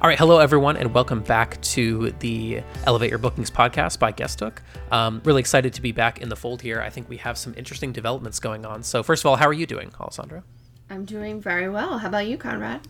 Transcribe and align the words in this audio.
All 0.00 0.08
right, 0.08 0.16
hello 0.16 0.38
everyone, 0.38 0.76
and 0.76 0.94
welcome 0.94 1.22
back 1.22 1.60
to 1.60 2.12
the 2.20 2.62
Elevate 2.84 3.10
Your 3.10 3.18
Bookings 3.18 3.50
podcast 3.50 3.98
by 3.98 4.12
Guesthook. 4.12 4.58
Um, 4.92 5.20
really 5.24 5.40
excited 5.40 5.72
to 5.72 5.82
be 5.82 5.90
back 5.90 6.20
in 6.20 6.28
the 6.28 6.36
fold 6.36 6.62
here. 6.62 6.80
I 6.80 6.88
think 6.88 7.08
we 7.08 7.16
have 7.16 7.36
some 7.36 7.52
interesting 7.56 7.90
developments 7.90 8.38
going 8.38 8.64
on. 8.64 8.84
So, 8.84 9.02
first 9.02 9.22
of 9.22 9.26
all, 9.26 9.34
how 9.34 9.48
are 9.48 9.52
you 9.52 9.66
doing, 9.66 9.90
Alessandra? 10.00 10.44
I'm 10.88 11.04
doing 11.04 11.40
very 11.40 11.68
well. 11.68 11.98
How 11.98 12.06
about 12.06 12.28
you, 12.28 12.38
Conrad? 12.38 12.86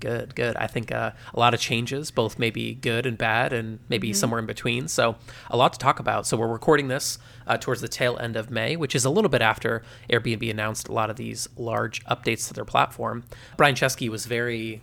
Good, 0.00 0.34
good. 0.34 0.56
I 0.56 0.66
think 0.66 0.90
uh, 0.90 1.10
a 1.34 1.38
lot 1.38 1.52
of 1.52 1.60
changes, 1.60 2.10
both 2.10 2.38
maybe 2.38 2.72
good 2.72 3.04
and 3.04 3.18
bad, 3.18 3.52
and 3.52 3.78
maybe 3.90 4.08
mm-hmm. 4.08 4.14
somewhere 4.14 4.40
in 4.40 4.46
between. 4.46 4.88
So, 4.88 5.16
a 5.50 5.58
lot 5.58 5.74
to 5.74 5.78
talk 5.78 6.00
about. 6.00 6.26
So, 6.26 6.38
we're 6.38 6.48
recording 6.48 6.88
this 6.88 7.18
uh, 7.46 7.58
towards 7.58 7.82
the 7.82 7.88
tail 7.88 8.16
end 8.16 8.34
of 8.34 8.50
May, 8.50 8.76
which 8.76 8.94
is 8.94 9.04
a 9.04 9.10
little 9.10 9.28
bit 9.28 9.42
after 9.42 9.82
Airbnb 10.08 10.50
announced 10.50 10.88
a 10.88 10.92
lot 10.92 11.10
of 11.10 11.16
these 11.16 11.50
large 11.58 12.02
updates 12.06 12.48
to 12.48 12.54
their 12.54 12.64
platform. 12.64 13.24
Brian 13.58 13.74
Chesky 13.74 14.08
was 14.08 14.24
very 14.24 14.80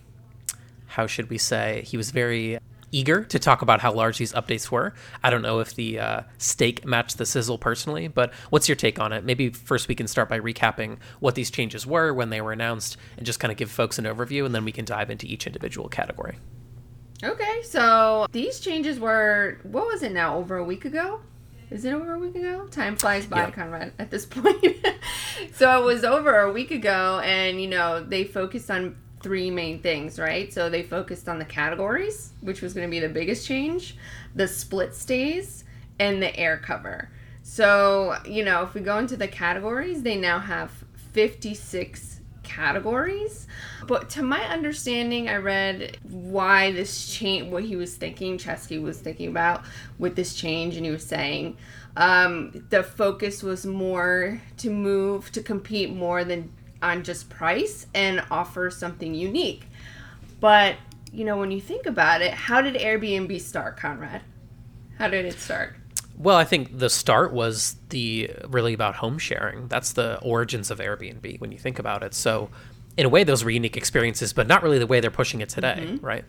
how 0.94 1.08
should 1.08 1.30
we 1.30 1.40
say, 1.40 1.84
he 1.88 1.98
was 1.98 2.12
very 2.12 2.60
eager 2.92 3.24
to 3.24 3.40
talk 3.40 3.64
about 3.64 3.82
how 3.82 3.92
large 3.92 4.20
these 4.20 4.32
updates 4.34 4.70
were. 4.70 4.94
I 5.24 5.32
don't 5.32 5.42
know 5.42 5.60
if 5.60 5.74
the 5.74 6.00
uh, 6.00 6.22
steak 6.38 6.86
matched 6.86 7.18
the 7.18 7.26
sizzle 7.26 7.58
personally, 7.58 8.08
but 8.08 8.32
what's 8.52 8.70
your 8.70 8.76
take 8.76 9.00
on 9.00 9.12
it? 9.12 9.24
Maybe 9.24 9.50
first 9.50 9.88
we 9.88 9.96
can 9.96 10.08
start 10.08 10.30
by 10.30 10.40
recapping 10.40 11.00
what 11.20 11.34
these 11.34 11.50
changes 11.50 11.88
were 11.88 12.14
when 12.14 12.30
they 12.30 12.42
were 12.42 12.52
announced 12.52 12.98
and 13.18 13.26
just 13.26 13.40
kind 13.40 13.52
of 13.52 13.58
give 13.58 13.72
folks 13.72 13.98
an 13.98 14.06
overview, 14.06 14.46
and 14.46 14.54
then 14.54 14.64
we 14.64 14.72
can 14.72 14.86
dive 14.86 15.10
into 15.10 15.26
each 15.26 15.48
individual 15.48 15.90
category. 15.90 16.38
Okay, 17.24 17.64
so 17.64 18.28
these 18.32 18.60
changes 18.60 19.00
were, 19.00 19.60
what 19.64 19.88
was 19.88 20.04
it 20.04 20.12
now, 20.12 20.38
over 20.38 20.58
a 20.58 20.64
week 20.64 20.86
ago? 20.86 21.22
Is 21.72 21.86
it 21.86 21.94
over 21.94 22.14
a 22.14 22.20
week 22.20 22.36
ago? 22.36 22.68
Time 22.68 22.96
flies 22.96 23.26
by, 23.26 23.46
yeah. 23.46 23.50
Conrad, 23.50 23.94
at 23.98 24.12
this 24.12 24.26
point. 24.28 24.86
so 25.56 25.82
it 25.82 25.84
was 25.84 26.04
over 26.04 26.42
a 26.42 26.52
week 26.52 26.70
ago, 26.70 27.20
and 27.24 27.60
you 27.60 27.68
know, 27.68 28.04
they 28.04 28.26
focused 28.26 28.70
on 28.70 28.98
three 29.24 29.50
main 29.50 29.80
things, 29.80 30.20
right? 30.20 30.54
So 30.54 30.70
they 30.70 30.84
focused 30.84 31.28
on 31.28 31.40
the 31.40 31.46
categories, 31.46 32.34
which 32.42 32.62
was 32.62 32.74
going 32.74 32.88
to 32.88 32.92
be 32.92 33.00
the 33.00 33.10
biggest 33.10 33.48
change, 33.48 33.96
the 34.36 34.48
split 34.48 34.94
stays, 34.94 35.64
and 36.00 36.22
the 36.22 36.36
air 36.38 36.58
cover. 36.58 37.10
So, 37.42 38.18
you 38.26 38.44
know, 38.44 38.64
if 38.64 38.74
we 38.74 38.82
go 38.82 38.98
into 39.00 39.18
the 39.18 39.28
categories, 39.28 40.04
they 40.04 40.18
now 40.18 40.40
have 40.40 40.72
56 41.14 42.20
categories. 42.44 43.48
But 43.88 44.10
to 44.12 44.24
my 44.24 44.42
understanding, 44.44 45.30
I 45.30 45.38
read 45.38 45.98
why 46.04 46.72
this 46.72 47.14
change, 47.14 47.52
what 47.52 47.64
he 47.64 47.76
was 47.76 47.96
thinking, 47.96 48.38
Chesky 48.38 48.82
was 48.82 49.00
thinking 49.00 49.30
about 49.30 49.64
with 49.98 50.16
this 50.16 50.34
change, 50.36 50.76
and 50.76 50.86
he 50.86 50.92
was 50.92 51.06
saying 51.06 51.58
um, 51.96 52.66
the 52.70 52.84
focus 52.84 53.44
was 53.44 53.66
more 53.66 54.42
to 54.58 54.70
move 54.70 55.32
to 55.34 55.44
compete 55.44 55.94
more 55.94 56.24
than 56.24 56.52
on 56.84 57.04
just 57.04 57.30
price 57.30 57.88
and 57.96 58.24
offer 58.30 58.70
something 58.70 59.16
unique. 59.16 59.68
But, 60.40 60.76
you 61.12 61.26
know, 61.26 61.38
when 61.38 61.50
you 61.50 61.62
think 61.62 61.86
about 61.86 62.22
it, 62.22 62.34
how 62.34 62.62
did 62.62 62.76
Airbnb 62.76 63.40
start, 63.42 63.78
Conrad? 63.78 64.22
How 65.00 65.08
did 65.08 65.26
it 65.26 65.40
start? 65.40 65.76
Well, 66.18 66.38
I 66.38 66.44
think 66.44 66.78
the 66.78 66.90
start 66.90 67.34
was 67.34 67.78
the 67.90 68.30
really 68.48 68.74
about 68.74 68.96
home 68.96 69.18
sharing. 69.18 69.68
That's 69.68 69.94
the 69.94 70.20
origins 70.22 70.70
of 70.70 70.80
Airbnb 70.80 71.40
when 71.42 71.52
you 71.52 71.58
think 71.58 71.80
about 71.80 72.04
it. 72.04 72.14
So, 72.14 72.50
in 72.98 73.06
a 73.08 73.10
way, 73.10 73.24
those 73.24 73.44
were 73.44 73.50
unique 73.50 73.76
experiences, 73.76 74.34
but 74.34 74.46
not 74.46 74.62
really 74.62 74.78
the 74.78 74.86
way 74.86 75.00
they're 75.00 75.10
pushing 75.10 75.42
it 75.42 75.50
today, 75.50 75.80
mm-hmm. 75.80 76.06
right? 76.06 76.26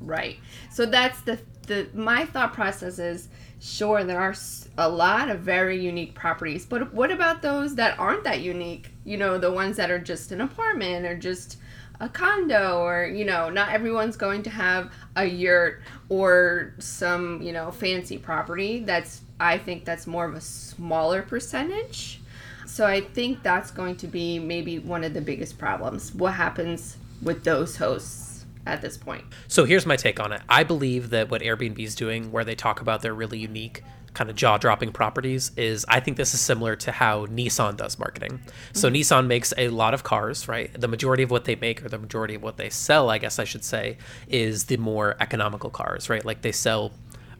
Right. 0.00 0.38
So 0.70 0.86
that's 0.86 1.20
the 1.22 1.38
the 1.66 1.88
my 1.94 2.24
thought 2.24 2.52
process 2.52 2.98
is 2.98 3.28
sure 3.60 4.02
there 4.04 4.20
are 4.20 4.34
a 4.78 4.88
lot 4.88 5.28
of 5.28 5.40
very 5.40 5.78
unique 5.78 6.14
properties 6.14 6.64
but 6.64 6.92
what 6.94 7.10
about 7.10 7.42
those 7.42 7.74
that 7.74 7.98
aren't 7.98 8.24
that 8.24 8.40
unique? 8.40 8.90
You 9.04 9.16
know 9.18 9.38
the 9.38 9.52
ones 9.52 9.76
that 9.76 9.90
are 9.90 9.98
just 9.98 10.32
an 10.32 10.40
apartment 10.40 11.06
or 11.06 11.16
just 11.16 11.58
a 12.00 12.08
condo 12.08 12.80
or 12.80 13.04
you 13.04 13.24
know 13.24 13.50
not 13.50 13.70
everyone's 13.70 14.16
going 14.16 14.42
to 14.44 14.50
have 14.50 14.90
a 15.16 15.24
yurt 15.26 15.82
or 16.08 16.74
some 16.78 17.42
you 17.42 17.52
know 17.52 17.70
fancy 17.70 18.16
property. 18.18 18.80
That's 18.80 19.20
i 19.38 19.58
think 19.58 19.84
that's 19.84 20.06
more 20.06 20.24
of 20.24 20.34
a 20.34 20.40
smaller 20.40 21.22
percentage. 21.22 22.20
So 22.66 22.86
i 22.86 23.00
think 23.00 23.42
that's 23.42 23.70
going 23.70 23.96
to 23.96 24.06
be 24.06 24.38
maybe 24.38 24.78
one 24.78 25.04
of 25.04 25.12
the 25.12 25.20
biggest 25.20 25.58
problems. 25.58 26.14
What 26.14 26.34
happens 26.34 26.96
with 27.22 27.44
those 27.44 27.76
hosts 27.76 28.29
at 28.66 28.82
this 28.82 28.96
point. 28.96 29.24
So 29.48 29.64
here's 29.64 29.86
my 29.86 29.96
take 29.96 30.20
on 30.20 30.32
it. 30.32 30.42
I 30.48 30.64
believe 30.64 31.10
that 31.10 31.30
what 31.30 31.42
Airbnb 31.42 31.78
is 31.78 31.94
doing, 31.94 32.30
where 32.32 32.44
they 32.44 32.54
talk 32.54 32.80
about 32.80 33.02
their 33.02 33.14
really 33.14 33.38
unique 33.38 33.82
kind 34.12 34.28
of 34.28 34.36
jaw-dropping 34.36 34.92
properties 34.92 35.52
is 35.56 35.86
I 35.88 36.00
think 36.00 36.16
this 36.16 36.34
is 36.34 36.40
similar 36.40 36.74
to 36.76 36.92
how 36.92 37.26
Nissan 37.26 37.76
does 37.76 37.98
marketing. 37.98 38.40
So 38.72 38.88
mm-hmm. 38.88 38.96
Nissan 38.96 39.26
makes 39.26 39.54
a 39.56 39.68
lot 39.68 39.94
of 39.94 40.02
cars, 40.02 40.48
right? 40.48 40.70
The 40.78 40.88
majority 40.88 41.22
of 41.22 41.30
what 41.30 41.44
they 41.44 41.54
make 41.54 41.84
or 41.84 41.88
the 41.88 41.98
majority 41.98 42.34
of 42.34 42.42
what 42.42 42.56
they 42.56 42.70
sell, 42.70 43.08
I 43.08 43.18
guess 43.18 43.38
I 43.38 43.44
should 43.44 43.64
say, 43.64 43.98
is 44.28 44.64
the 44.64 44.76
more 44.78 45.16
economical 45.20 45.70
cars, 45.70 46.10
right? 46.10 46.24
Like 46.24 46.42
they 46.42 46.52
sell 46.52 46.92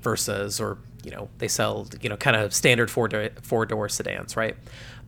Versas 0.03 0.61
or 0.61 0.79
you 1.03 1.11
know 1.11 1.29
they 1.39 1.49
sell 1.49 1.89
you 2.01 2.09
know 2.09 2.17
kind 2.17 2.37
of 2.37 2.55
standard 2.55 2.91
four 2.91 3.09
door, 3.09 3.31
four 3.43 3.67
door 3.67 3.89
sedans, 3.89 4.37
right? 4.37 4.57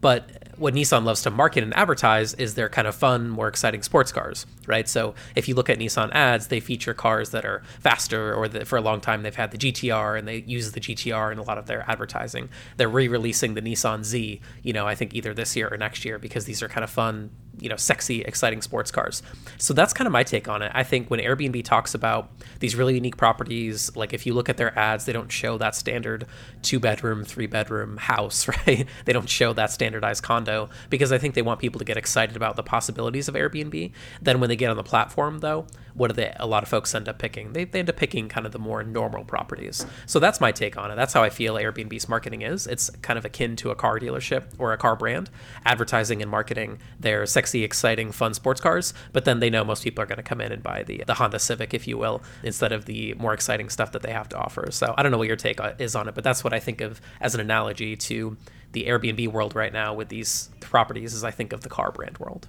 But 0.03 0.43
what 0.59 0.75
Nissan 0.75 1.05
loves 1.05 1.23
to 1.23 1.31
market 1.31 1.63
and 1.63 1.75
advertise 1.75 2.35
is 2.35 2.55
their 2.55 2.69
kind 2.69 2.87
of 2.87 2.95
fun, 2.95 3.31
more 3.31 3.49
exciting 3.49 3.83
sports 3.83 4.13
cars, 4.13 4.47
right? 4.67 4.89
So 4.89 5.15
if 5.35 5.49
you 5.49 5.55
look 5.55 5.71
at 5.71 5.79
Nissan 5.79 6.13
ads, 6.13 6.49
they 6.49 6.61
feature 6.61 6.93
cars 6.93 7.31
that 7.31 7.45
are 7.45 7.63
faster, 7.81 8.35
or 8.35 8.49
that 8.49 8.67
for 8.67 8.77
a 8.77 8.81
long 8.81 9.01
time 9.01 9.23
they've 9.23 9.35
had 9.35 9.53
the 9.53 9.59
GTR 9.59 10.19
and 10.19 10.29
they 10.29 10.39
use 10.39 10.73
the 10.73 10.81
GTR 10.81 11.33
in 11.33 11.39
a 11.39 11.43
lot 11.43 11.57
of 11.57 11.67
their 11.67 11.89
advertising. 11.89 12.51
They're 12.77 12.89
re-releasing 12.89 13.55
the 13.55 13.63
Nissan 13.63 14.05
Z, 14.05 14.41
you 14.63 14.73
know, 14.73 14.87
I 14.87 14.95
think 14.95 15.15
either 15.15 15.33
this 15.33 15.57
year 15.57 15.69
or 15.73 15.77
next 15.77 16.05
year 16.05 16.19
because 16.19 16.45
these 16.45 16.63
are 16.63 16.69
kind 16.69 16.85
of 16.85 16.91
fun, 16.91 17.31
you 17.59 17.69
know, 17.69 17.77
sexy, 17.77 18.23
exciting 18.23 18.63
sports 18.63 18.91
cars. 18.91 19.23
So 19.59 19.75
that's 19.75 19.93
kind 19.93 20.07
of 20.07 20.13
my 20.13 20.23
take 20.23 20.49
on 20.49 20.63
it. 20.63 20.73
I 20.75 20.83
think 20.83 21.11
when 21.11 21.21
Airbnb 21.21 21.65
talks 21.65 21.95
about 21.95 22.31
these 22.61 22.75
really 22.75 22.95
unique 22.95 23.17
properties, 23.17 23.95
like 23.97 24.13
if 24.13 24.27
you 24.27 24.35
look 24.35 24.49
at 24.49 24.57
their 24.57 24.77
ads, 24.79 25.05
they 25.05 25.13
don't 25.13 25.31
show 25.31 25.59
that 25.59 25.75
standard 25.75 26.27
two 26.63 26.81
bedroom, 26.81 27.25
three 27.25 27.47
bedroom 27.47 27.99
house, 27.99 28.49
right? 28.67 28.87
They 29.05 29.13
don't 29.13 29.29
show 29.29 29.53
that 29.53 29.71
standardized 29.71 30.23
condo 30.23 30.71
because 30.91 31.13
I 31.13 31.19
think 31.19 31.35
they 31.35 31.43
want 31.43 31.61
people 31.61 31.79
to 31.79 31.85
get 31.85 31.97
excited 31.97 32.37
about 32.37 32.57
the 32.57 32.63
possibilities 32.63 33.29
of 33.29 33.35
Airbnb. 33.35 33.93
Then 34.21 34.41
when 34.41 34.49
they 34.49 34.57
get 34.57 34.71
on 34.71 34.77
the 34.77 34.83
platform, 34.83 35.41
though, 35.41 35.67
what 35.95 36.09
do 36.09 36.15
they? 36.15 36.35
A 36.37 36.47
lot 36.47 36.63
of 36.63 36.69
folks 36.69 36.95
end 36.95 37.09
up 37.09 37.19
picking. 37.19 37.53
They, 37.53 37.65
they 37.65 37.81
end 37.81 37.91
up 37.91 37.97
picking 37.97 38.29
kind 38.29 38.47
of 38.47 38.53
the 38.53 38.59
more 38.59 38.83
normal 38.83 39.25
properties. 39.25 39.87
So 40.07 40.19
that's 40.19 40.41
my 40.41 40.53
take 40.53 40.77
on 40.77 40.91
it. 40.91 40.97
That's 40.97 41.13
how 41.13 41.23
I 41.23 41.31
feel 41.31 41.55
Airbnb's 41.55 42.09
marketing 42.09 42.43
is. 42.43 42.67
It's 42.67 42.91
kind 43.03 43.19
of 43.19 43.25
akin 43.25 43.57
to 43.57 43.71
a 43.71 43.75
car 43.75 43.99
dealership 43.99 44.45
or 44.59 44.73
a 44.73 44.79
car 44.79 44.97
brand, 44.97 45.31
advertising 45.65 46.23
and 46.23 46.31
marketing 46.31 46.79
their 46.99 47.27
sexy, 47.27 47.65
exciting, 47.65 48.13
fun 48.13 48.35
sports 48.35 48.61
cars. 48.61 48.95
But 49.13 49.25
then 49.25 49.41
they 49.41 49.51
know 49.51 49.65
most 49.65 49.85
people 49.85 50.03
are 50.03 50.07
going 50.07 50.17
to 50.17 50.23
come 50.23 50.41
in 50.41 50.53
and 50.53 50.63
buy 50.63 50.83
the 50.83 51.03
the 51.07 51.15
Honda 51.15 51.39
Civic, 51.39 51.75
if 51.75 51.87
you 51.87 51.99
will, 51.99 52.23
instead 52.43 52.73
of 52.73 52.87
the 52.87 53.15
more 53.15 53.35
exciting 53.35 53.69
stuff 53.69 53.93
that 53.93 54.03
they 54.03 54.13
have 54.13 54.29
to 54.31 54.37
offer. 54.37 54.71
So 54.71 54.95
I 54.97 55.03
don't 55.03 55.13
know 55.13 55.19
what 55.19 55.29
your 55.29 55.37
take 55.37 55.61
is 55.79 55.95
on 55.95 56.09
it, 56.09 56.15
but 56.15 56.25
that's 56.25 56.45
what 56.45 56.53
I 56.53 56.61
think 56.61 56.81
of 56.81 57.01
as 57.21 57.35
an 57.35 57.41
analogy 57.41 57.97
to 57.97 58.37
the 58.73 58.85
Airbnb 58.85 59.29
world 59.29 59.55
right 59.55 59.73
now 59.73 59.95
with 59.95 60.09
these 60.09 60.51
properties 60.61 61.15
as 61.15 61.25
I 61.25 61.31
think 61.31 61.53
of 61.53 61.61
the 61.61 61.69
car 61.69 61.93
brand 61.93 62.19
world. 62.19 62.49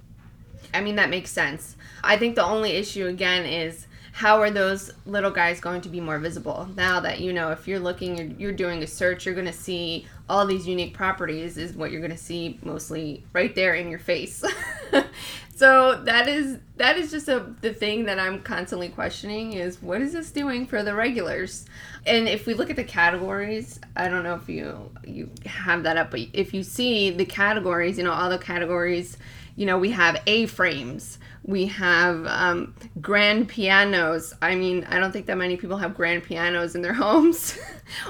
I 0.74 0.80
mean, 0.80 0.96
that 0.96 1.10
makes 1.10 1.30
sense. 1.30 1.76
I 2.02 2.16
think 2.16 2.34
the 2.34 2.44
only 2.44 2.72
issue, 2.72 3.06
again, 3.06 3.46
is 3.46 3.86
how 4.14 4.40
are 4.40 4.50
those 4.50 4.92
little 5.06 5.30
guys 5.30 5.60
going 5.60 5.80
to 5.80 5.88
be 5.88 6.00
more 6.00 6.20
visible 6.20 6.68
now 6.76 7.00
that 7.00 7.20
you 7.20 7.32
know 7.32 7.50
if 7.50 7.66
you're 7.66 7.80
looking 7.80 8.16
you're, 8.16 8.26
you're 8.38 8.52
doing 8.52 8.80
a 8.80 8.86
search 8.86 9.26
you're 9.26 9.34
going 9.34 9.44
to 9.44 9.52
see 9.52 10.06
all 10.28 10.46
these 10.46 10.68
unique 10.68 10.94
properties 10.94 11.56
is 11.58 11.74
what 11.74 11.90
you're 11.90 12.00
going 12.00 12.12
to 12.12 12.16
see 12.16 12.56
mostly 12.62 13.24
right 13.32 13.56
there 13.56 13.74
in 13.74 13.88
your 13.90 13.98
face 13.98 14.44
so 15.54 16.02
that 16.04 16.28
is 16.28 16.58
that 16.76 16.96
is 16.96 17.10
just 17.10 17.28
a 17.28 17.46
the 17.60 17.72
thing 17.72 18.04
that 18.04 18.18
i'm 18.18 18.42
constantly 18.42 18.88
questioning 18.88 19.52
is 19.52 19.80
what 19.80 20.00
is 20.00 20.12
this 20.12 20.30
doing 20.30 20.66
for 20.66 20.82
the 20.82 20.94
regulars 20.94 21.66
and 22.06 22.28
if 22.28 22.46
we 22.46 22.54
look 22.54 22.70
at 22.70 22.76
the 22.76 22.84
categories 22.84 23.80
i 23.96 24.08
don't 24.08 24.24
know 24.24 24.34
if 24.34 24.48
you 24.48 24.90
you 25.06 25.30
have 25.46 25.82
that 25.84 25.96
up 25.96 26.10
but 26.10 26.20
if 26.32 26.52
you 26.52 26.62
see 26.62 27.10
the 27.10 27.24
categories 27.24 27.98
you 27.98 28.04
know 28.04 28.12
all 28.12 28.30
the 28.30 28.38
categories 28.38 29.16
you 29.56 29.66
know, 29.66 29.78
we 29.78 29.90
have 29.92 30.20
A 30.26 30.46
frames, 30.46 31.18
we 31.44 31.66
have 31.66 32.26
um, 32.26 32.74
grand 33.00 33.48
pianos. 33.48 34.34
I 34.42 34.56
mean, 34.56 34.84
I 34.84 34.98
don't 34.98 35.12
think 35.12 35.26
that 35.26 35.36
many 35.36 35.56
people 35.56 35.76
have 35.76 35.94
grand 35.94 36.24
pianos 36.24 36.74
in 36.74 36.82
their 36.82 36.94
homes, 36.94 37.56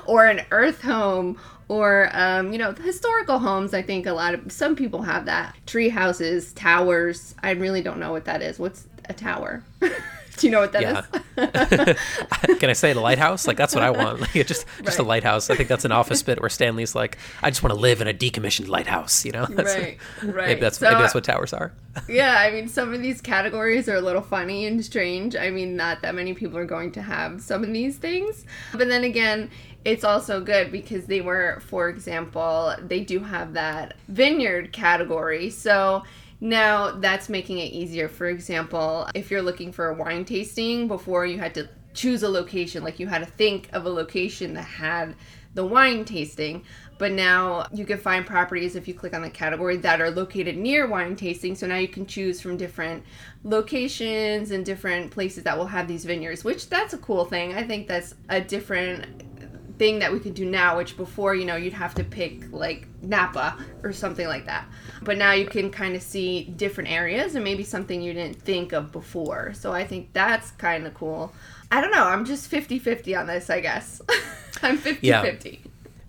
or 0.06 0.26
an 0.26 0.40
earth 0.50 0.80
home, 0.80 1.38
or 1.68 2.10
um, 2.12 2.52
you 2.52 2.58
know, 2.58 2.72
historical 2.72 3.38
homes. 3.38 3.74
I 3.74 3.82
think 3.82 4.06
a 4.06 4.12
lot 4.12 4.34
of 4.34 4.52
some 4.52 4.76
people 4.76 5.02
have 5.02 5.26
that. 5.26 5.54
Tree 5.66 5.88
houses, 5.88 6.52
towers. 6.52 7.34
I 7.42 7.50
really 7.52 7.82
don't 7.82 7.98
know 7.98 8.12
what 8.12 8.24
that 8.26 8.42
is. 8.42 8.58
What's 8.58 8.86
a 9.08 9.14
tower? 9.14 9.62
Do 10.36 10.46
you 10.46 10.50
know 10.50 10.60
what 10.60 10.72
that 10.72 10.82
yeah. 10.82 11.96
is? 11.96 12.58
Can 12.58 12.70
I 12.70 12.72
say 12.72 12.92
the 12.92 13.00
lighthouse? 13.00 13.46
Like 13.46 13.56
that's 13.56 13.74
what 13.74 13.84
I 13.84 13.90
want. 13.90 14.20
Like 14.24 14.32
just 14.46 14.66
just 14.82 14.98
right. 14.98 14.98
a 14.98 15.02
lighthouse. 15.02 15.50
I 15.50 15.54
think 15.54 15.68
that's 15.68 15.84
an 15.84 15.92
office 15.92 16.22
bit 16.22 16.40
where 16.40 16.48
Stanley's 16.48 16.94
like, 16.94 17.18
I 17.42 17.50
just 17.50 17.62
want 17.62 17.74
to 17.74 17.80
live 17.80 18.00
in 18.00 18.08
a 18.08 18.14
decommissioned 18.14 18.68
lighthouse. 18.68 19.24
You 19.24 19.32
know? 19.32 19.46
That's, 19.46 19.74
right. 19.74 19.98
Right. 20.22 20.48
Maybe 20.48 20.60
that's 20.60 20.78
so, 20.78 20.88
maybe 20.88 21.02
that's 21.02 21.14
what 21.14 21.24
towers 21.24 21.52
are. 21.52 21.72
yeah, 22.08 22.38
I 22.38 22.50
mean, 22.50 22.68
some 22.68 22.92
of 22.92 23.00
these 23.00 23.20
categories 23.20 23.88
are 23.88 23.96
a 23.96 24.00
little 24.00 24.22
funny 24.22 24.66
and 24.66 24.84
strange. 24.84 25.36
I 25.36 25.50
mean, 25.50 25.76
not 25.76 26.02
that 26.02 26.14
many 26.14 26.34
people 26.34 26.58
are 26.58 26.64
going 26.64 26.90
to 26.92 27.02
have 27.02 27.40
some 27.40 27.62
of 27.62 27.72
these 27.72 27.98
things, 27.98 28.44
but 28.72 28.88
then 28.88 29.04
again, 29.04 29.50
it's 29.84 30.04
also 30.04 30.40
good 30.40 30.72
because 30.72 31.06
they 31.06 31.20
were, 31.20 31.60
for 31.66 31.88
example, 31.88 32.74
they 32.80 33.00
do 33.00 33.20
have 33.20 33.52
that 33.54 33.94
vineyard 34.08 34.72
category. 34.72 35.50
So 35.50 36.02
Now, 36.40 36.90
that's 36.90 37.30
making 37.30 37.58
it 37.58 37.72
easier. 37.72 38.06
For 38.06 38.26
example, 38.26 39.08
if 39.14 39.30
you're 39.30 39.40
looking 39.40 39.72
for 39.72 39.88
a 39.88 39.94
wine 39.94 40.26
tasting, 40.26 40.88
before 40.88 41.24
you 41.24 41.38
had 41.38 41.54
to 41.54 41.68
choose 41.94 42.22
a 42.22 42.28
location, 42.28 42.84
like 42.84 42.98
you 42.98 43.06
had 43.06 43.20
to 43.20 43.26
think 43.26 43.70
of 43.72 43.86
a 43.86 43.88
location 43.88 44.52
that 44.52 44.64
had 44.64 45.14
the 45.54 45.64
wine 45.64 46.04
tasting. 46.04 46.64
But 46.98 47.12
now 47.12 47.66
you 47.72 47.86
can 47.86 47.96
find 47.98 48.26
properties 48.26 48.76
if 48.76 48.86
you 48.86 48.94
click 48.94 49.14
on 49.14 49.22
the 49.22 49.30
category 49.30 49.78
that 49.78 50.02
are 50.02 50.10
located 50.10 50.56
near 50.56 50.86
wine 50.86 51.16
tasting. 51.16 51.54
So 51.54 51.66
now 51.66 51.76
you 51.76 51.88
can 51.88 52.04
choose 52.06 52.42
from 52.42 52.56
different 52.56 53.04
locations 53.42 54.50
and 54.50 54.66
different 54.66 55.12
places 55.12 55.44
that 55.44 55.56
will 55.56 55.66
have 55.66 55.88
these 55.88 56.04
vineyards, 56.04 56.44
which 56.44 56.68
that's 56.68 56.92
a 56.92 56.98
cool 56.98 57.24
thing. 57.24 57.54
I 57.54 57.62
think 57.62 57.88
that's 57.88 58.14
a 58.28 58.40
different 58.40 59.33
thing 59.78 59.98
that 59.98 60.12
we 60.12 60.20
could 60.20 60.34
do 60.34 60.44
now, 60.44 60.76
which 60.76 60.96
before, 60.96 61.34
you 61.34 61.44
know, 61.44 61.56
you'd 61.56 61.72
have 61.72 61.94
to 61.94 62.04
pick 62.04 62.52
like 62.52 62.86
Napa 63.02 63.56
or 63.82 63.92
something 63.92 64.26
like 64.26 64.46
that. 64.46 64.66
But 65.02 65.18
now 65.18 65.32
you 65.32 65.46
can 65.46 65.70
kind 65.70 65.96
of 65.96 66.02
see 66.02 66.44
different 66.44 66.90
areas 66.90 67.34
and 67.34 67.44
maybe 67.44 67.64
something 67.64 68.00
you 68.00 68.12
didn't 68.12 68.40
think 68.40 68.72
of 68.72 68.92
before. 68.92 69.52
So 69.54 69.72
I 69.72 69.84
think 69.84 70.12
that's 70.12 70.52
kind 70.52 70.86
of 70.86 70.94
cool. 70.94 71.32
I 71.70 71.80
don't 71.80 71.90
know. 71.90 72.04
I'm 72.04 72.24
just 72.24 72.48
50 72.48 72.78
50 72.78 73.16
on 73.16 73.26
this, 73.26 73.50
I 73.50 73.60
guess. 73.60 74.00
I'm 74.62 74.78
50 74.78 75.06
yeah. 75.06 75.22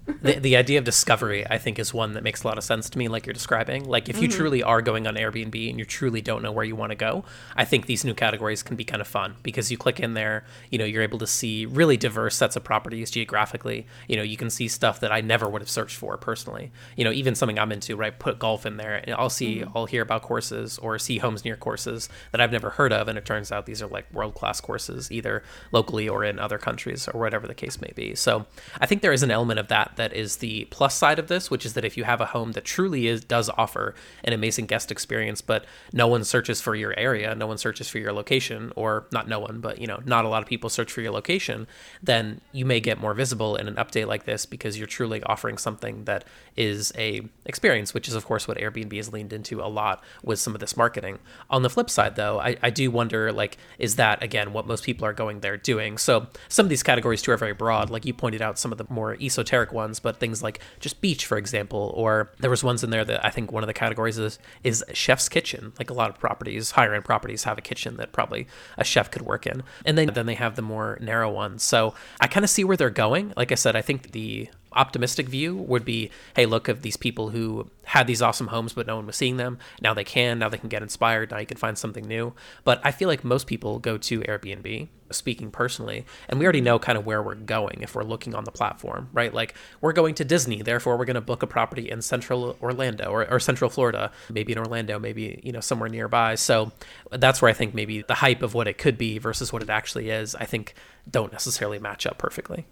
50 0.05 0.21
the, 0.21 0.39
the 0.39 0.55
idea 0.55 0.77
of 0.77 0.85
discovery 0.85 1.45
i 1.49 1.57
think 1.57 1.79
is 1.79 1.93
one 1.93 2.13
that 2.13 2.23
makes 2.23 2.43
a 2.43 2.47
lot 2.47 2.57
of 2.57 2.63
sense 2.63 2.89
to 2.89 2.97
me 2.97 3.07
like 3.07 3.25
you're 3.25 3.33
describing 3.33 3.85
like 3.85 4.07
if 4.07 4.21
you 4.21 4.27
mm-hmm. 4.27 4.37
truly 4.37 4.63
are 4.63 4.81
going 4.81 5.07
on 5.07 5.15
airbnb 5.15 5.69
and 5.69 5.79
you 5.79 5.85
truly 5.85 6.21
don't 6.21 6.43
know 6.43 6.51
where 6.51 6.63
you 6.63 6.75
want 6.75 6.91
to 6.91 6.95
go 6.95 7.23
i 7.55 7.65
think 7.65 7.87
these 7.87 8.05
new 8.05 8.13
categories 8.13 8.61
can 8.61 8.75
be 8.75 8.83
kind 8.83 9.01
of 9.01 9.07
fun 9.07 9.35
because 9.41 9.71
you 9.71 9.77
click 9.77 9.99
in 9.99 10.13
there 10.13 10.45
you 10.69 10.77
know 10.77 10.85
you're 10.85 11.01
able 11.01 11.17
to 11.17 11.25
see 11.25 11.65
really 11.65 11.97
diverse 11.97 12.35
sets 12.35 12.55
of 12.55 12.63
properties 12.63 13.09
geographically 13.09 13.87
you 14.07 14.15
know 14.15 14.21
you 14.21 14.37
can 14.37 14.49
see 14.49 14.67
stuff 14.67 14.99
that 14.99 15.11
i 15.11 15.21
never 15.21 15.49
would 15.49 15.61
have 15.61 15.69
searched 15.69 15.97
for 15.97 16.17
personally 16.17 16.71
you 16.95 17.03
know 17.03 17.11
even 17.11 17.33
something 17.33 17.57
i'm 17.57 17.71
into 17.71 17.95
right 17.95 18.19
put 18.19 18.37
golf 18.37 18.65
in 18.65 18.77
there 18.77 18.95
and 18.95 19.15
i'll 19.15 19.29
see 19.29 19.57
mm-hmm. 19.57 19.75
i'll 19.75 19.87
hear 19.87 20.03
about 20.03 20.21
courses 20.21 20.77
or 20.79 20.99
see 20.99 21.17
homes 21.17 21.43
near 21.43 21.55
courses 21.55 22.09
that 22.31 22.39
i've 22.39 22.51
never 22.51 22.71
heard 22.71 22.93
of 22.93 23.07
and 23.07 23.17
it 23.17 23.25
turns 23.25 23.51
out 23.51 23.65
these 23.65 23.81
are 23.81 23.87
like 23.87 24.11
world 24.13 24.35
class 24.35 24.61
courses 24.61 25.11
either 25.11 25.41
locally 25.71 26.07
or 26.07 26.23
in 26.23 26.37
other 26.37 26.57
countries 26.57 27.07
or 27.07 27.19
whatever 27.19 27.47
the 27.47 27.55
case 27.55 27.81
may 27.81 27.91
be 27.95 28.13
so 28.13 28.45
i 28.79 28.85
think 28.85 29.01
there 29.01 29.13
is 29.13 29.23
an 29.23 29.31
element 29.31 29.59
of 29.59 29.67
that 29.67 29.94
that 29.95 30.13
is 30.13 30.37
the 30.37 30.65
plus 30.65 30.95
side 30.95 31.19
of 31.19 31.27
this, 31.27 31.49
which 31.51 31.65
is 31.65 31.73
that 31.73 31.85
if 31.85 31.97
you 31.97 32.03
have 32.03 32.21
a 32.21 32.27
home 32.27 32.53
that 32.53 32.65
truly 32.65 33.07
is 33.07 33.23
does 33.23 33.49
offer 33.57 33.95
an 34.23 34.33
amazing 34.33 34.65
guest 34.65 34.91
experience, 34.91 35.41
but 35.41 35.65
no 35.93 36.07
one 36.07 36.23
searches 36.23 36.61
for 36.61 36.75
your 36.75 36.97
area, 36.97 37.35
no 37.35 37.47
one 37.47 37.57
searches 37.57 37.89
for 37.89 37.99
your 37.99 38.13
location, 38.13 38.71
or 38.75 39.07
not 39.11 39.27
no 39.27 39.39
one, 39.39 39.59
but 39.59 39.79
you 39.79 39.87
know, 39.87 40.01
not 40.05 40.25
a 40.25 40.29
lot 40.29 40.41
of 40.41 40.47
people 40.47 40.69
search 40.69 40.91
for 40.91 41.01
your 41.01 41.11
location, 41.11 41.67
then 42.01 42.41
you 42.51 42.65
may 42.65 42.79
get 42.79 42.99
more 42.99 43.13
visible 43.13 43.55
in 43.55 43.67
an 43.67 43.75
update 43.75 44.07
like 44.07 44.25
this 44.25 44.45
because 44.45 44.77
you're 44.77 44.87
truly 44.87 45.21
offering 45.23 45.57
something 45.57 46.05
that 46.05 46.23
is 46.55 46.91
a 46.97 47.21
experience, 47.45 47.93
which 47.93 48.07
is 48.07 48.15
of 48.15 48.25
course 48.25 48.47
what 48.47 48.57
Airbnb 48.57 48.95
has 48.95 49.11
leaned 49.11 49.33
into 49.33 49.61
a 49.61 49.67
lot 49.67 50.03
with 50.23 50.39
some 50.39 50.53
of 50.53 50.59
this 50.59 50.77
marketing. 50.77 51.19
On 51.49 51.61
the 51.61 51.69
flip 51.69 51.89
side 51.89 52.15
though, 52.15 52.39
I, 52.39 52.57
I 52.63 52.69
do 52.69 52.89
wonder 52.91 53.31
like, 53.31 53.57
is 53.79 53.95
that 53.95 54.23
again 54.23 54.53
what 54.53 54.67
most 54.67 54.83
people 54.83 55.05
are 55.05 55.13
going 55.13 55.41
there 55.41 55.57
doing? 55.57 55.97
So 55.97 56.27
some 56.49 56.65
of 56.65 56.69
these 56.69 56.83
categories 56.83 57.21
too 57.21 57.31
are 57.31 57.37
very 57.37 57.53
broad, 57.53 57.89
like 57.89 58.05
you 58.05 58.13
pointed 58.13 58.41
out 58.41 58.57
some 58.57 58.71
of 58.71 58.77
the 58.77 58.85
more 58.89 59.17
esoteric 59.21 59.71
ones, 59.71 59.84
but 59.99 60.17
things 60.17 60.41
like 60.41 60.59
just 60.79 61.01
beach, 61.01 61.25
for 61.25 61.37
example, 61.37 61.93
or 61.95 62.31
there 62.39 62.49
was 62.49 62.63
ones 62.63 62.83
in 62.83 62.89
there 62.89 63.05
that 63.05 63.25
I 63.25 63.29
think 63.29 63.51
one 63.51 63.63
of 63.63 63.67
the 63.67 63.73
categories 63.73 64.17
is 64.17 64.39
is 64.63 64.83
chef's 64.93 65.29
kitchen. 65.29 65.73
Like 65.77 65.89
a 65.89 65.93
lot 65.93 66.09
of 66.09 66.19
properties, 66.19 66.71
higher 66.71 66.93
end 66.93 67.05
properties 67.05 67.43
have 67.43 67.57
a 67.57 67.61
kitchen 67.61 67.97
that 67.97 68.11
probably 68.11 68.47
a 68.77 68.83
chef 68.83 69.11
could 69.11 69.21
work 69.21 69.45
in, 69.45 69.63
and 69.85 69.97
then 69.97 70.07
then 70.07 70.25
they 70.25 70.35
have 70.35 70.55
the 70.55 70.61
more 70.61 70.97
narrow 71.01 71.31
ones. 71.31 71.63
So 71.63 71.93
I 72.19 72.27
kind 72.27 72.43
of 72.43 72.49
see 72.49 72.63
where 72.63 72.77
they're 72.77 72.89
going. 72.89 73.33
Like 73.37 73.51
I 73.51 73.55
said, 73.55 73.75
I 73.75 73.81
think 73.81 74.11
the 74.11 74.49
optimistic 74.75 75.27
view 75.27 75.55
would 75.55 75.85
be 75.85 76.09
hey 76.35 76.45
look 76.45 76.67
at 76.67 76.81
these 76.81 76.97
people 76.97 77.29
who 77.29 77.69
had 77.85 78.07
these 78.07 78.21
awesome 78.21 78.47
homes 78.47 78.73
but 78.73 78.87
no 78.87 78.95
one 78.95 79.05
was 79.05 79.15
seeing 79.15 79.37
them 79.37 79.57
now 79.81 79.93
they 79.93 80.03
can 80.03 80.39
now 80.39 80.49
they 80.49 80.57
can 80.57 80.69
get 80.69 80.81
inspired 80.81 81.31
now 81.31 81.37
you 81.37 81.45
can 81.45 81.57
find 81.57 81.77
something 81.77 82.05
new. 82.05 82.33
But 82.63 82.81
i 82.83 82.91
feel 82.91 83.07
like 83.07 83.23
most 83.23 83.47
people 83.47 83.79
go 83.79 83.97
to 83.97 84.21
airbnb 84.21 84.87
speaking 85.11 85.51
personally 85.51 86.03
and 86.27 86.39
we 86.39 86.45
already 86.45 86.61
know 86.61 86.79
kind 86.79 86.97
of 86.97 87.05
where 87.05 87.21
we're 87.21 87.35
going 87.35 87.79
if 87.81 87.93
we're 87.93 88.03
looking 88.03 88.33
on 88.33 88.43
the 88.43 88.51
platform 88.51 89.09
right? 89.13 89.33
Like 89.33 89.55
we're 89.81 89.93
going 89.93 90.15
to 90.15 90.25
disney 90.25 90.61
therefore 90.61 90.97
we're 90.97 91.05
going 91.05 91.15
to 91.15 91.21
book 91.21 91.43
a 91.43 91.47
property 91.47 91.89
in 91.89 92.01
central 92.01 92.57
orlando 92.61 93.05
or, 93.05 93.29
or 93.29 93.39
central 93.39 93.69
florida 93.69 94.11
maybe 94.29 94.51
in 94.51 94.57
orlando 94.57 94.99
maybe 94.99 95.39
you 95.43 95.51
know 95.51 95.59
somewhere 95.59 95.89
nearby. 95.89 96.35
So 96.35 96.71
that's 97.11 97.41
where 97.41 97.49
i 97.49 97.53
think 97.53 97.73
maybe 97.73 98.01
the 98.01 98.15
hype 98.15 98.41
of 98.41 98.53
what 98.53 98.67
it 98.67 98.77
could 98.77 98.97
be 98.97 99.17
versus 99.17 99.53
what 99.53 99.61
it 99.61 99.69
actually 99.69 100.09
is 100.09 100.35
i 100.35 100.45
think 100.45 100.73
don't 101.09 101.31
necessarily 101.31 101.79
match 101.79 102.05
up 102.05 102.17
perfectly 102.17 102.65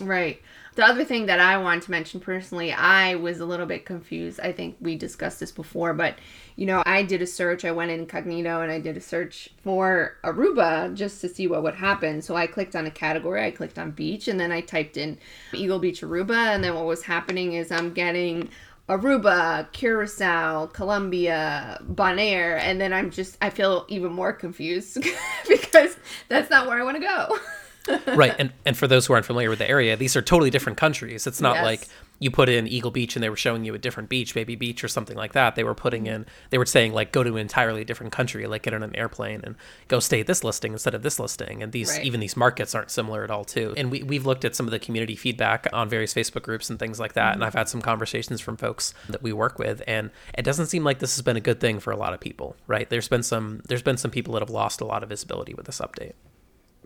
right 0.00 0.40
the 0.76 0.84
other 0.84 1.06
thing 1.06 1.26
that 1.26 1.40
I 1.40 1.56
want 1.56 1.84
to 1.84 1.90
mention 1.90 2.20
personally, 2.20 2.70
I 2.70 3.14
was 3.14 3.40
a 3.40 3.46
little 3.46 3.64
bit 3.64 3.86
confused. 3.86 4.38
I 4.40 4.52
think 4.52 4.76
we 4.78 4.94
discussed 4.94 5.40
this 5.40 5.50
before, 5.50 5.94
but 5.94 6.18
you 6.54 6.66
know, 6.66 6.82
I 6.84 7.02
did 7.02 7.22
a 7.22 7.26
search. 7.26 7.64
I 7.64 7.72
went 7.72 7.90
incognito 7.90 8.60
and 8.60 8.70
I 8.70 8.78
did 8.78 8.94
a 8.94 9.00
search 9.00 9.48
for 9.64 10.18
Aruba 10.22 10.94
just 10.94 11.22
to 11.22 11.30
see 11.30 11.46
what 11.46 11.62
would 11.62 11.76
happen. 11.76 12.20
So 12.20 12.36
I 12.36 12.46
clicked 12.46 12.76
on 12.76 12.84
a 12.84 12.90
category, 12.90 13.42
I 13.42 13.52
clicked 13.52 13.78
on 13.78 13.90
beach, 13.90 14.28
and 14.28 14.38
then 14.38 14.52
I 14.52 14.60
typed 14.60 14.98
in 14.98 15.18
Eagle 15.54 15.78
Beach 15.78 16.02
Aruba. 16.02 16.54
And 16.54 16.62
then 16.62 16.74
what 16.74 16.84
was 16.84 17.02
happening 17.02 17.54
is 17.54 17.72
I'm 17.72 17.94
getting 17.94 18.50
Aruba, 18.86 19.72
Curacao, 19.72 20.66
Colombia, 20.66 21.80
Bonaire, 21.90 22.58
and 22.58 22.78
then 22.78 22.92
I'm 22.92 23.10
just 23.10 23.38
I 23.40 23.48
feel 23.48 23.86
even 23.88 24.12
more 24.12 24.34
confused 24.34 25.02
because 25.48 25.96
that's 26.28 26.50
not 26.50 26.66
where 26.66 26.78
I 26.78 26.84
want 26.84 26.98
to 26.98 27.02
go. 27.02 27.38
right, 28.06 28.34
and 28.38 28.52
and 28.64 28.76
for 28.76 28.86
those 28.86 29.06
who 29.06 29.12
aren't 29.12 29.26
familiar 29.26 29.50
with 29.50 29.58
the 29.58 29.68
area, 29.68 29.96
these 29.96 30.16
are 30.16 30.22
totally 30.22 30.50
different 30.50 30.78
countries. 30.78 31.26
It's 31.26 31.40
not 31.40 31.56
yes. 31.56 31.64
like 31.64 31.88
you 32.18 32.30
put 32.30 32.48
in 32.48 32.66
Eagle 32.66 32.90
Beach 32.90 33.16
and 33.16 33.22
they 33.22 33.28
were 33.28 33.36
showing 33.36 33.64
you 33.64 33.74
a 33.74 33.78
different 33.78 34.08
beach, 34.08 34.34
Baby 34.34 34.56
Beach 34.56 34.82
or 34.82 34.88
something 34.88 35.16
like 35.16 35.32
that. 35.32 35.54
They 35.54 35.64
were 35.64 35.74
putting 35.74 36.06
in, 36.06 36.26
they 36.50 36.58
were 36.58 36.66
saying 36.66 36.92
like 36.92 37.12
go 37.12 37.22
to 37.22 37.32
an 37.32 37.38
entirely 37.38 37.84
different 37.84 38.12
country, 38.12 38.46
like 38.46 38.62
get 38.62 38.74
on 38.74 38.82
an 38.82 38.96
airplane 38.96 39.40
and 39.44 39.56
go 39.88 40.00
stay 40.00 40.20
at 40.20 40.26
this 40.26 40.42
listing 40.42 40.72
instead 40.72 40.94
of 40.94 41.02
this 41.02 41.18
listing. 41.18 41.62
And 41.62 41.72
these, 41.72 41.90
right. 41.90 42.04
even 42.04 42.20
these 42.20 42.36
markets 42.36 42.74
aren't 42.74 42.90
similar 42.90 43.22
at 43.22 43.30
all 43.30 43.44
too. 43.44 43.74
And 43.76 43.90
we, 43.90 44.02
we've 44.02 44.24
looked 44.24 44.44
at 44.44 44.56
some 44.56 44.66
of 44.66 44.70
the 44.70 44.78
community 44.78 45.16
feedback 45.16 45.66
on 45.72 45.88
various 45.88 46.14
Facebook 46.14 46.42
groups 46.42 46.70
and 46.70 46.78
things 46.78 46.98
like 46.98 47.12
that. 47.14 47.32
Mm-hmm. 47.32 47.34
And 47.34 47.44
I've 47.44 47.54
had 47.54 47.68
some 47.68 47.82
conversations 47.82 48.40
from 48.40 48.56
folks 48.56 48.94
that 49.08 49.22
we 49.22 49.32
work 49.32 49.58
with 49.58 49.82
and 49.86 50.10
it 50.36 50.42
doesn't 50.42 50.66
seem 50.66 50.84
like 50.84 51.00
this 51.00 51.16
has 51.16 51.22
been 51.22 51.36
a 51.36 51.40
good 51.40 51.60
thing 51.60 51.80
for 51.80 51.90
a 51.90 51.96
lot 51.96 52.14
of 52.14 52.20
people, 52.20 52.56
right? 52.66 52.88
There's 52.88 53.08
been 53.08 53.22
some, 53.22 53.60
there's 53.68 53.82
been 53.82 53.98
some 53.98 54.10
people 54.10 54.34
that 54.34 54.40
have 54.40 54.50
lost 54.50 54.80
a 54.80 54.86
lot 54.86 55.02
of 55.02 55.08
visibility 55.10 55.54
with 55.54 55.66
this 55.66 55.80
update. 55.80 56.12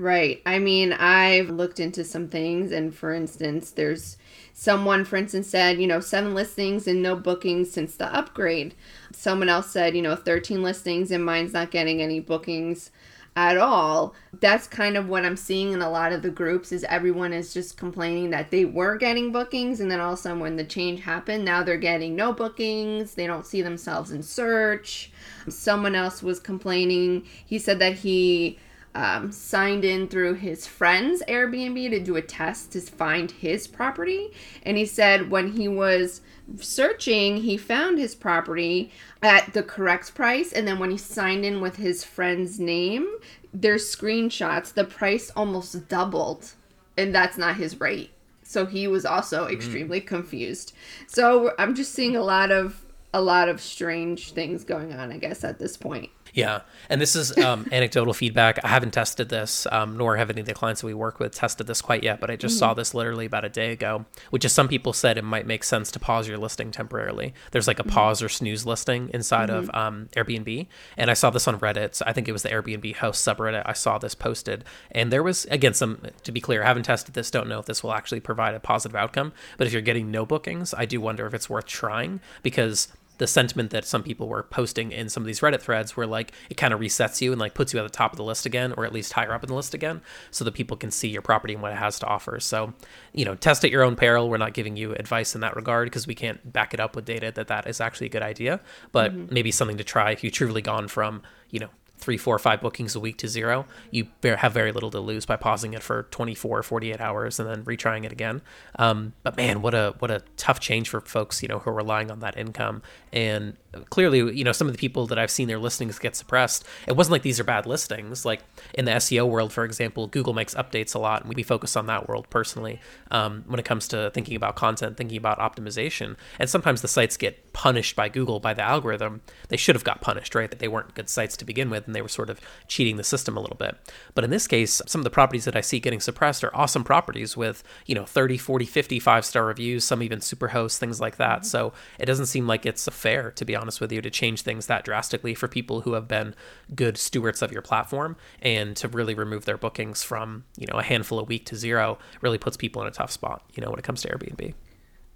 Right. 0.01 0.41
I 0.47 0.59
mean, 0.59 0.95
I've 0.95 1.51
looked 1.51 1.79
into 1.79 2.05
some 2.05 2.29
things, 2.29 2.73
and 2.73 2.95
for 2.95 3.13
instance, 3.13 3.73
there's 3.73 4.17
someone, 4.55 5.05
for 5.05 5.17
instance, 5.17 5.49
said, 5.49 5.79
you 5.79 5.87
know, 5.87 6.01
seven 6.01 6.33
listings 6.33 6.87
and 6.87 7.03
no 7.03 7.15
bookings 7.15 7.71
since 7.71 7.97
the 7.97 8.07
upgrade. 8.07 8.75
Someone 9.13 9.51
else 9.51 9.71
said, 9.71 9.95
you 9.95 10.01
know, 10.01 10.17
13 10.17 10.63
listings 10.63 11.11
and 11.11 11.23
mine's 11.23 11.53
not 11.53 11.71
getting 11.71 12.01
any 12.01 12.19
bookings 12.19 12.91
at 13.37 13.59
all. 13.59 14.15
That's 14.41 14.67
kind 14.67 14.97
of 14.97 15.07
what 15.11 15.27
I'm 15.27 15.37
seeing 15.37 15.73
in 15.73 15.83
a 15.83 15.91
lot 15.91 16.13
of 16.13 16.23
the 16.23 16.31
groups 16.31 16.73
is 16.73 16.83
everyone 16.85 17.35
is 17.35 17.53
just 17.53 17.77
complaining 17.77 18.31
that 18.31 18.51
they 18.51 18.65
were 18.65 18.97
getting 18.97 19.33
bookings 19.33 19.81
and 19.81 19.91
then 19.91 20.01
all 20.01 20.15
of 20.15 20.19
a 20.19 20.23
sudden 20.23 20.41
when 20.41 20.57
the 20.57 20.65
change 20.65 21.01
happened, 21.01 21.45
now 21.45 21.63
they're 21.63 21.77
getting 21.77 22.17
no 22.17 22.33
bookings. 22.33 23.17
They 23.17 23.27
don't 23.27 23.45
see 23.45 23.61
themselves 23.61 24.13
in 24.13 24.23
search. 24.23 25.13
Someone 25.51 25.95
else 25.95 26.23
was 26.23 26.41
complaining. 26.41 27.27
He 27.45 27.59
said 27.59 27.79
that 27.81 27.97
he 27.97 28.59
um, 28.95 29.31
signed 29.31 29.85
in 29.85 30.09
through 30.09 30.35
his 30.35 30.67
friend's 30.67 31.23
Airbnb 31.29 31.91
to 31.91 32.01
do 32.01 32.17
a 32.17 32.23
test 32.23 32.73
to 32.73 32.81
find 32.81 33.31
his 33.31 33.67
property. 33.67 34.31
And 34.65 34.77
he 34.77 34.87
said 34.87 35.31
when 35.31 35.53
he 35.53 35.69
was 35.69 36.21
searching, 36.57 37.39
he 37.39 37.57
found 37.57 37.99
his 37.99 38.15
property 38.15 38.91
at 39.23 39.53
the 39.53 39.63
correct 39.63 40.15
price. 40.15 40.53
And 40.53 40.67
then 40.67 40.79
when 40.79 40.91
he 40.91 40.97
signed 40.97 41.45
in 41.45 41.61
with 41.61 41.77
his 41.77 42.03
friend's 42.03 42.59
name, 42.59 43.09
there's 43.53 43.95
screenshots, 43.95 44.73
the 44.73 44.85
price 44.85 45.31
almost 45.37 45.89
doubled. 45.89 46.53
And 46.97 47.15
that's 47.15 47.39
not 47.39 47.57
his 47.57 47.81
rate. 47.81 48.11
So 48.43 48.67
he 48.67 48.89
was 48.89 49.07
also 49.07 49.47
mm. 49.47 49.53
extremely 49.53 50.01
confused. 50.01 50.73
So 51.07 51.55
I'm 51.59 51.75
just 51.75 51.93
seeing 51.93 52.17
a 52.17 52.23
lot 52.23 52.51
of 52.51 52.85
a 53.13 53.21
lot 53.21 53.49
of 53.49 53.61
strange 53.61 54.33
things 54.33 54.63
going 54.63 54.93
on, 54.93 55.11
I 55.11 55.19
guess, 55.19 55.43
at 55.43 55.59
this 55.59 55.77
point. 55.77 56.11
Yeah, 56.35 56.61
and 56.89 57.01
this 57.01 57.17
is 57.17 57.37
um, 57.39 57.67
anecdotal 57.73 58.15
feedback. 58.15 58.65
I 58.65 58.69
haven't 58.69 58.93
tested 58.93 59.29
this, 59.29 59.67
um, 59.71 59.97
nor 59.97 60.17
have 60.17 60.31
any 60.31 60.41
of 60.41 60.47
the 60.47 60.55
clients 60.55 60.81
that 60.81 60.87
we 60.87 60.95
work 60.95 61.19
with 61.19 61.35
tested 61.35 61.67
this 61.67 61.83
quite 61.83 62.03
yet. 62.03 62.21
But 62.21 62.31
I 62.31 62.37
just 62.37 62.55
mm-hmm. 62.55 62.59
saw 62.59 62.75
this 62.75 62.95
literally 62.95 63.27
about 63.27 63.45
a 63.45 63.49
day 63.49 63.73
ago, 63.73 64.07
which 64.31 64.45
is 64.45 64.53
some 64.53 64.69
people 64.69 64.93
said 64.93 65.19
it 65.19 65.25
might 65.25 65.47
make 65.47 65.65
sense 65.65 65.91
to 65.93 66.01
pause 66.01 66.29
your 66.29 66.39
listing 66.39 66.71
temporarily. 66.71 67.35
There's 67.51 67.67
like 67.67 67.79
a 67.79 67.83
mm-hmm. 67.83 67.93
pause 67.93 68.23
or 68.23 68.29
snooze 68.29 68.67
listing 68.67 69.11
inside 69.13 69.49
mm-hmm. 69.49 69.71
of 69.71 69.75
um, 69.75 70.09
Airbnb, 70.17 70.67
and 70.97 71.11
I 71.11 71.15
saw 71.15 71.31
this 71.31 71.49
on 71.49 71.59
Reddit. 71.61 71.95
So 71.95 72.05
I 72.07 72.13
think 72.13 72.29
it 72.29 72.33
was 72.33 72.43
the 72.43 72.51
Airbnb 72.51 72.97
host 72.97 73.27
subreddit. 73.27 73.63
I 73.67 73.73
saw 73.73 73.99
this 73.99 74.15
posted, 74.15 74.65
and 74.91 75.13
there 75.13 75.23
was 75.23 75.45
again 75.47 75.75
some. 75.75 76.01
To 76.25 76.33
be 76.33 76.41
clear, 76.41 76.63
I 76.63 76.67
haven't 76.67 76.85
tested 76.85 77.15
this. 77.15 77.31
Don't 77.31 77.49
know 77.49 77.59
if 77.59 77.67
this 77.67 77.83
will 77.83 77.93
actually 77.93 78.21
provide 78.21 78.55
a 78.55 78.61
positive 78.61 78.95
outcome. 78.97 79.33
But 79.57 79.67
if 79.67 79.73
you're 79.73 79.83
getting 79.83 80.11
no 80.11 80.25
bookings, 80.27 80.75
I 80.75 80.85
do 80.85 81.01
wonder 81.01 81.27
if 81.27 81.35
it's 81.35 81.51
worth 81.51 81.67
trying 81.67 82.21
because 82.43 82.89
the 83.21 83.27
sentiment 83.27 83.69
that 83.71 83.85
some 83.85 84.03
people 84.03 84.29
were 84.29 84.43
posting 84.43 84.93
in 84.93 85.11
some 85.11 85.23
of 85.23 85.27
these 85.27 85.41
Reddit 85.41 85.61
threads 85.61 85.95
where 85.95 86.07
like 86.07 86.33
it 86.49 86.57
kind 86.57 86.73
of 86.73 86.81
resets 86.81 87.21
you 87.21 87.33
and 87.33 87.39
like 87.39 87.53
puts 87.53 87.75
you 87.75 87.79
at 87.79 87.83
the 87.83 87.91
top 87.91 88.13
of 88.13 88.17
the 88.17 88.25
list 88.25 88.47
again, 88.47 88.73
or 88.79 88.87
at 88.87 88.95
least 88.95 89.13
higher 89.13 89.35
up 89.35 89.45
in 89.45 89.49
the 89.49 89.55
list 89.55 89.75
again, 89.75 90.01
so 90.31 90.43
that 90.43 90.55
people 90.55 90.75
can 90.75 90.91
see 90.91 91.09
your 91.09 91.21
property 91.21 91.53
and 91.53 91.63
what 91.63 91.71
it 91.71 91.77
has 91.77 91.99
to 91.99 92.07
offer. 92.07 92.41
So, 92.41 92.73
you 93.13 93.27
know, 93.27 93.35
test 93.35 93.63
at 93.63 93.71
your 93.71 93.83
own 93.83 93.95
peril. 93.95 94.31
We're 94.31 94.39
not 94.39 94.55
giving 94.55 94.75
you 94.75 94.95
advice 94.95 95.35
in 95.35 95.43
that 95.43 95.55
regard 95.55 95.87
because 95.87 96.07
we 96.07 96.15
can't 96.15 96.51
back 96.51 96.73
it 96.73 96.81
up 96.81 96.97
with 96.97 97.05
data 97.05 97.31
that 97.35 97.49
that 97.49 97.67
is 97.67 97.79
actually 97.79 98.07
a 98.07 98.11
good 98.11 98.23
idea, 98.23 98.59
but 98.91 99.13
mm-hmm. 99.13 99.35
maybe 99.35 99.51
something 99.51 99.77
to 99.77 99.85
try 99.85 100.13
if 100.13 100.25
you've 100.25 100.33
truly 100.33 100.63
gone 100.63 100.89
from, 100.89 101.23
you 101.51 101.61
know, 101.61 101.69
three, 102.01 102.17
four, 102.17 102.39
five 102.39 102.61
bookings 102.61 102.95
a 102.95 103.01
week 103.01 103.19
to 103.19 103.29
zero, 103.29 103.67
you 103.91 104.09
have 104.25 104.53
very 104.53 104.73
little 104.73 104.91
to 104.91 105.01
lose 105.01 105.27
by 105.27 105.37
pausing 105.37 105.75
it 105.75 105.83
for 105.83 106.05
24, 106.05 106.63
48 106.63 107.01
hours 107.01 107.39
and 107.39 107.49
then 107.49 107.63
retrying 107.65 108.05
it 108.05 108.13
again. 108.13 108.41
Um, 108.79 109.13
but 109.23 109.37
man, 109.37 109.63
what 109.63 109.75
a 109.75 109.95
what 109.99 110.11
a 110.11 110.23
tough 110.37 110.61
change 110.61 110.89
for 110.89 111.01
folks, 111.01 111.43
you 111.43 111.49
know, 111.49 111.59
who 111.59 111.71
are 111.71 111.75
relying 111.75 112.11
on 112.11 112.21
that 112.21 112.37
income. 112.37 112.83
And 113.13 113.57
clearly, 113.91 114.19
you 114.37 114.45
know, 114.45 114.53
some 114.53 114.67
of 114.67 114.73
the 114.73 114.79
people 114.79 115.07
that 115.09 115.19
I've 115.19 115.31
seen 115.31 115.47
their 115.47 115.59
listings 115.59 115.99
get 115.99 116.17
suppressed, 116.17 116.67
it 116.87 116.97
wasn't 116.97 117.13
like 117.13 117.23
these 117.23 117.39
are 117.39 117.45
bad 117.45 117.67
listings. 117.67 118.25
Like 118.25 118.41
in 118.75 118.87
the 118.87 118.93
SEO 118.93 119.29
world, 119.29 119.53
for 119.53 119.65
example, 119.65 120.07
Google 120.07 120.33
makes 120.33 120.55
updates 120.55 120.95
a 120.95 120.99
lot, 120.99 121.25
and 121.25 121.35
we 121.35 121.43
focus 121.43 121.77
on 121.77 121.87
that 121.87 122.09
world 122.09 122.29
personally 122.31 122.81
um, 123.11 123.45
when 123.47 123.61
it 123.61 123.65
comes 123.65 123.87
to 123.89 124.11
thinking 124.11 124.37
about 124.37 124.57
content, 124.57 124.97
thinking 124.97 125.19
about 125.19 125.39
optimization. 125.39 126.17
And 126.39 126.49
sometimes 126.49 126.83
the 126.83 126.89
sites 126.89 127.17
get 127.17 127.50
punished 127.53 127.97
by 127.97 128.09
Google 128.09 128.41
by 128.41 128.55
the 128.55 128.63
algorithm. 128.63 129.23
They 129.49 129.57
should 129.57 129.75
have 129.75 129.85
got 129.85 130.01
punished, 130.01 130.35
right? 130.35 130.51
That 130.51 130.59
they 130.59 130.69
weren't 130.69 130.95
good 130.95 131.09
sites 131.09 131.37
to 131.39 131.45
begin 131.45 131.71
with, 131.71 131.87
and 131.87 131.95
they 131.95 132.03
were 132.03 132.09
sort 132.09 132.31
of 132.31 132.41
cheating 132.69 132.97
the 132.97 133.05
system 133.05 133.37
a 133.37 133.41
little 133.41 133.57
bit. 133.57 133.77
But 134.15 134.25
in 134.25 134.31
this 134.31 134.47
case, 134.47 134.81
some 134.87 135.01
of 135.01 135.05
the 135.05 135.11
properties 135.11 135.45
that 135.45 135.57
I 135.57 135.61
see 135.61 135.81
getting 135.81 136.01
suppressed 136.01 136.45
are 136.45 136.55
awesome 136.55 136.85
properties 136.85 137.37
with, 137.37 137.63
you 137.87 137.95
know, 137.95 138.05
30, 138.05 138.39
40, 138.39 138.65
50 138.67 139.01
five 139.01 139.25
star 139.25 139.45
reviews, 139.45 139.85
some 139.85 140.03
even 140.03 140.21
super 140.21 140.49
hosts, 140.49 140.79
things 140.79 141.01
like 141.01 141.17
that. 141.17 141.41
Mm-hmm. 141.41 141.47
So 141.47 141.73
it 141.99 142.07
doesn't 142.07 142.27
seem 142.27 142.47
like 142.47 142.67
it's 142.67 142.89
fair, 142.89 143.31
to 143.33 143.45
be 143.45 143.57
honest 143.57 143.81
with 143.81 143.93
you, 143.93 144.01
to 144.03 144.11
change 144.11 144.43
things 144.43 144.67
that 144.67 144.85
drastically 144.85 145.35
for 145.35 145.49
people 145.49 145.83
who 145.83 145.95
have 145.95 146.09
been 146.09 146.35
good 146.75 146.97
stewards 146.97 147.43
of 147.43 147.53
your 147.53 147.63
platform 147.63 148.17
and 148.43 148.77
to 148.77 148.89
really 148.89 149.15
remove 149.15 149.45
their 149.45 149.59
bookings 149.59 150.03
from, 150.03 150.45
you 150.57 150.67
know, 150.67 150.79
a 150.79 150.83
handful 150.83 151.19
a 151.19 151.25
week 151.25 151.47
to 151.47 151.57
zero 151.57 151.99
really 152.21 152.39
puts 152.39 152.57
people 152.57 152.83
in 152.83 152.89
a 152.89 152.93
tough 152.93 153.11
spot, 153.11 153.43
you 153.55 153.63
know, 153.63 153.71
when 153.71 153.79
it 153.79 153.85
comes 153.85 154.03
to 154.03 154.09
Airbnb. 154.09 154.55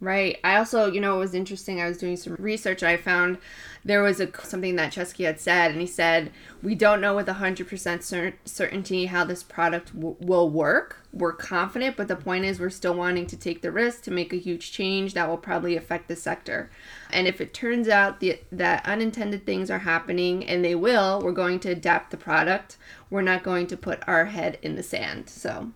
Right. 0.05 0.39
I 0.45 0.57
also, 0.57 0.93
you 0.93 1.01
know, 1.01 1.17
it 1.17 1.21
was 1.21 1.33
interesting. 1.33 1.81
I 1.81 1.89
was 1.89 1.97
doing 1.97 2.19
some 2.19 2.37
research. 2.39 2.83
I 2.83 2.99
found 2.99 3.39
there 3.87 4.03
was 4.03 4.21
a 4.21 4.29
something 4.43 4.77
that 4.77 4.93
Chesky 4.93 5.25
had 5.25 5.41
said, 5.41 5.71
and 5.71 5.81
he 5.81 5.87
said, 5.87 6.31
"We 6.63 6.75
don't 6.75 7.01
know 7.01 7.17
with 7.17 7.27
hundred 7.27 7.69
percent 7.69 8.05
certainty 8.05 9.07
how 9.07 9.25
this 9.25 9.43
product 9.43 9.95
w- 9.95 10.17
will 10.21 10.51
work. 10.51 10.99
We're 11.11 11.33
confident, 11.33 11.97
but 11.97 12.09
the 12.09 12.17
point 12.17 12.45
is, 12.45 12.61
we're 12.61 12.69
still 12.69 12.93
wanting 12.93 13.25
to 13.29 13.37
take 13.39 13.63
the 13.63 13.73
risk 13.73 14.03
to 14.03 14.11
make 14.11 14.35
a 14.35 14.37
huge 14.37 14.73
change 14.73 15.15
that 15.15 15.27
will 15.27 15.39
probably 15.39 15.75
affect 15.75 16.09
the 16.09 16.17
sector. 16.17 16.71
And 17.11 17.27
if 17.27 17.41
it 17.41 17.55
turns 17.55 17.89
out 17.89 18.21
the, 18.21 18.41
that 18.53 18.85
unintended 18.85 19.47
things 19.47 19.71
are 19.71 19.79
happening, 19.79 20.45
and 20.45 20.63
they 20.63 20.75
will, 20.75 21.23
we're 21.23 21.33
going 21.33 21.61
to 21.61 21.71
adapt 21.71 22.11
the 22.11 22.19
product. 22.19 22.77
We're 23.09 23.23
not 23.23 23.43
going 23.43 23.69
to 23.69 23.77
put 23.79 24.07
our 24.07 24.27
head 24.27 24.59
in 24.61 24.77
the 24.77 24.83
sand." 24.83 25.31
So 25.31 25.73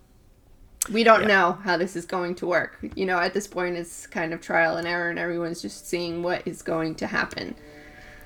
we 0.92 1.04
don't 1.04 1.22
yeah. 1.22 1.28
know 1.28 1.52
how 1.52 1.76
this 1.76 1.96
is 1.96 2.06
going 2.06 2.34
to 2.36 2.46
work. 2.46 2.78
You 2.94 3.06
know, 3.06 3.18
at 3.18 3.34
this 3.34 3.46
point, 3.46 3.76
it's 3.76 4.06
kind 4.06 4.32
of 4.32 4.40
trial 4.40 4.76
and 4.76 4.86
error, 4.86 5.10
and 5.10 5.18
everyone's 5.18 5.60
just 5.60 5.88
seeing 5.88 6.22
what 6.22 6.46
is 6.46 6.62
going 6.62 6.94
to 6.96 7.06
happen. 7.06 7.54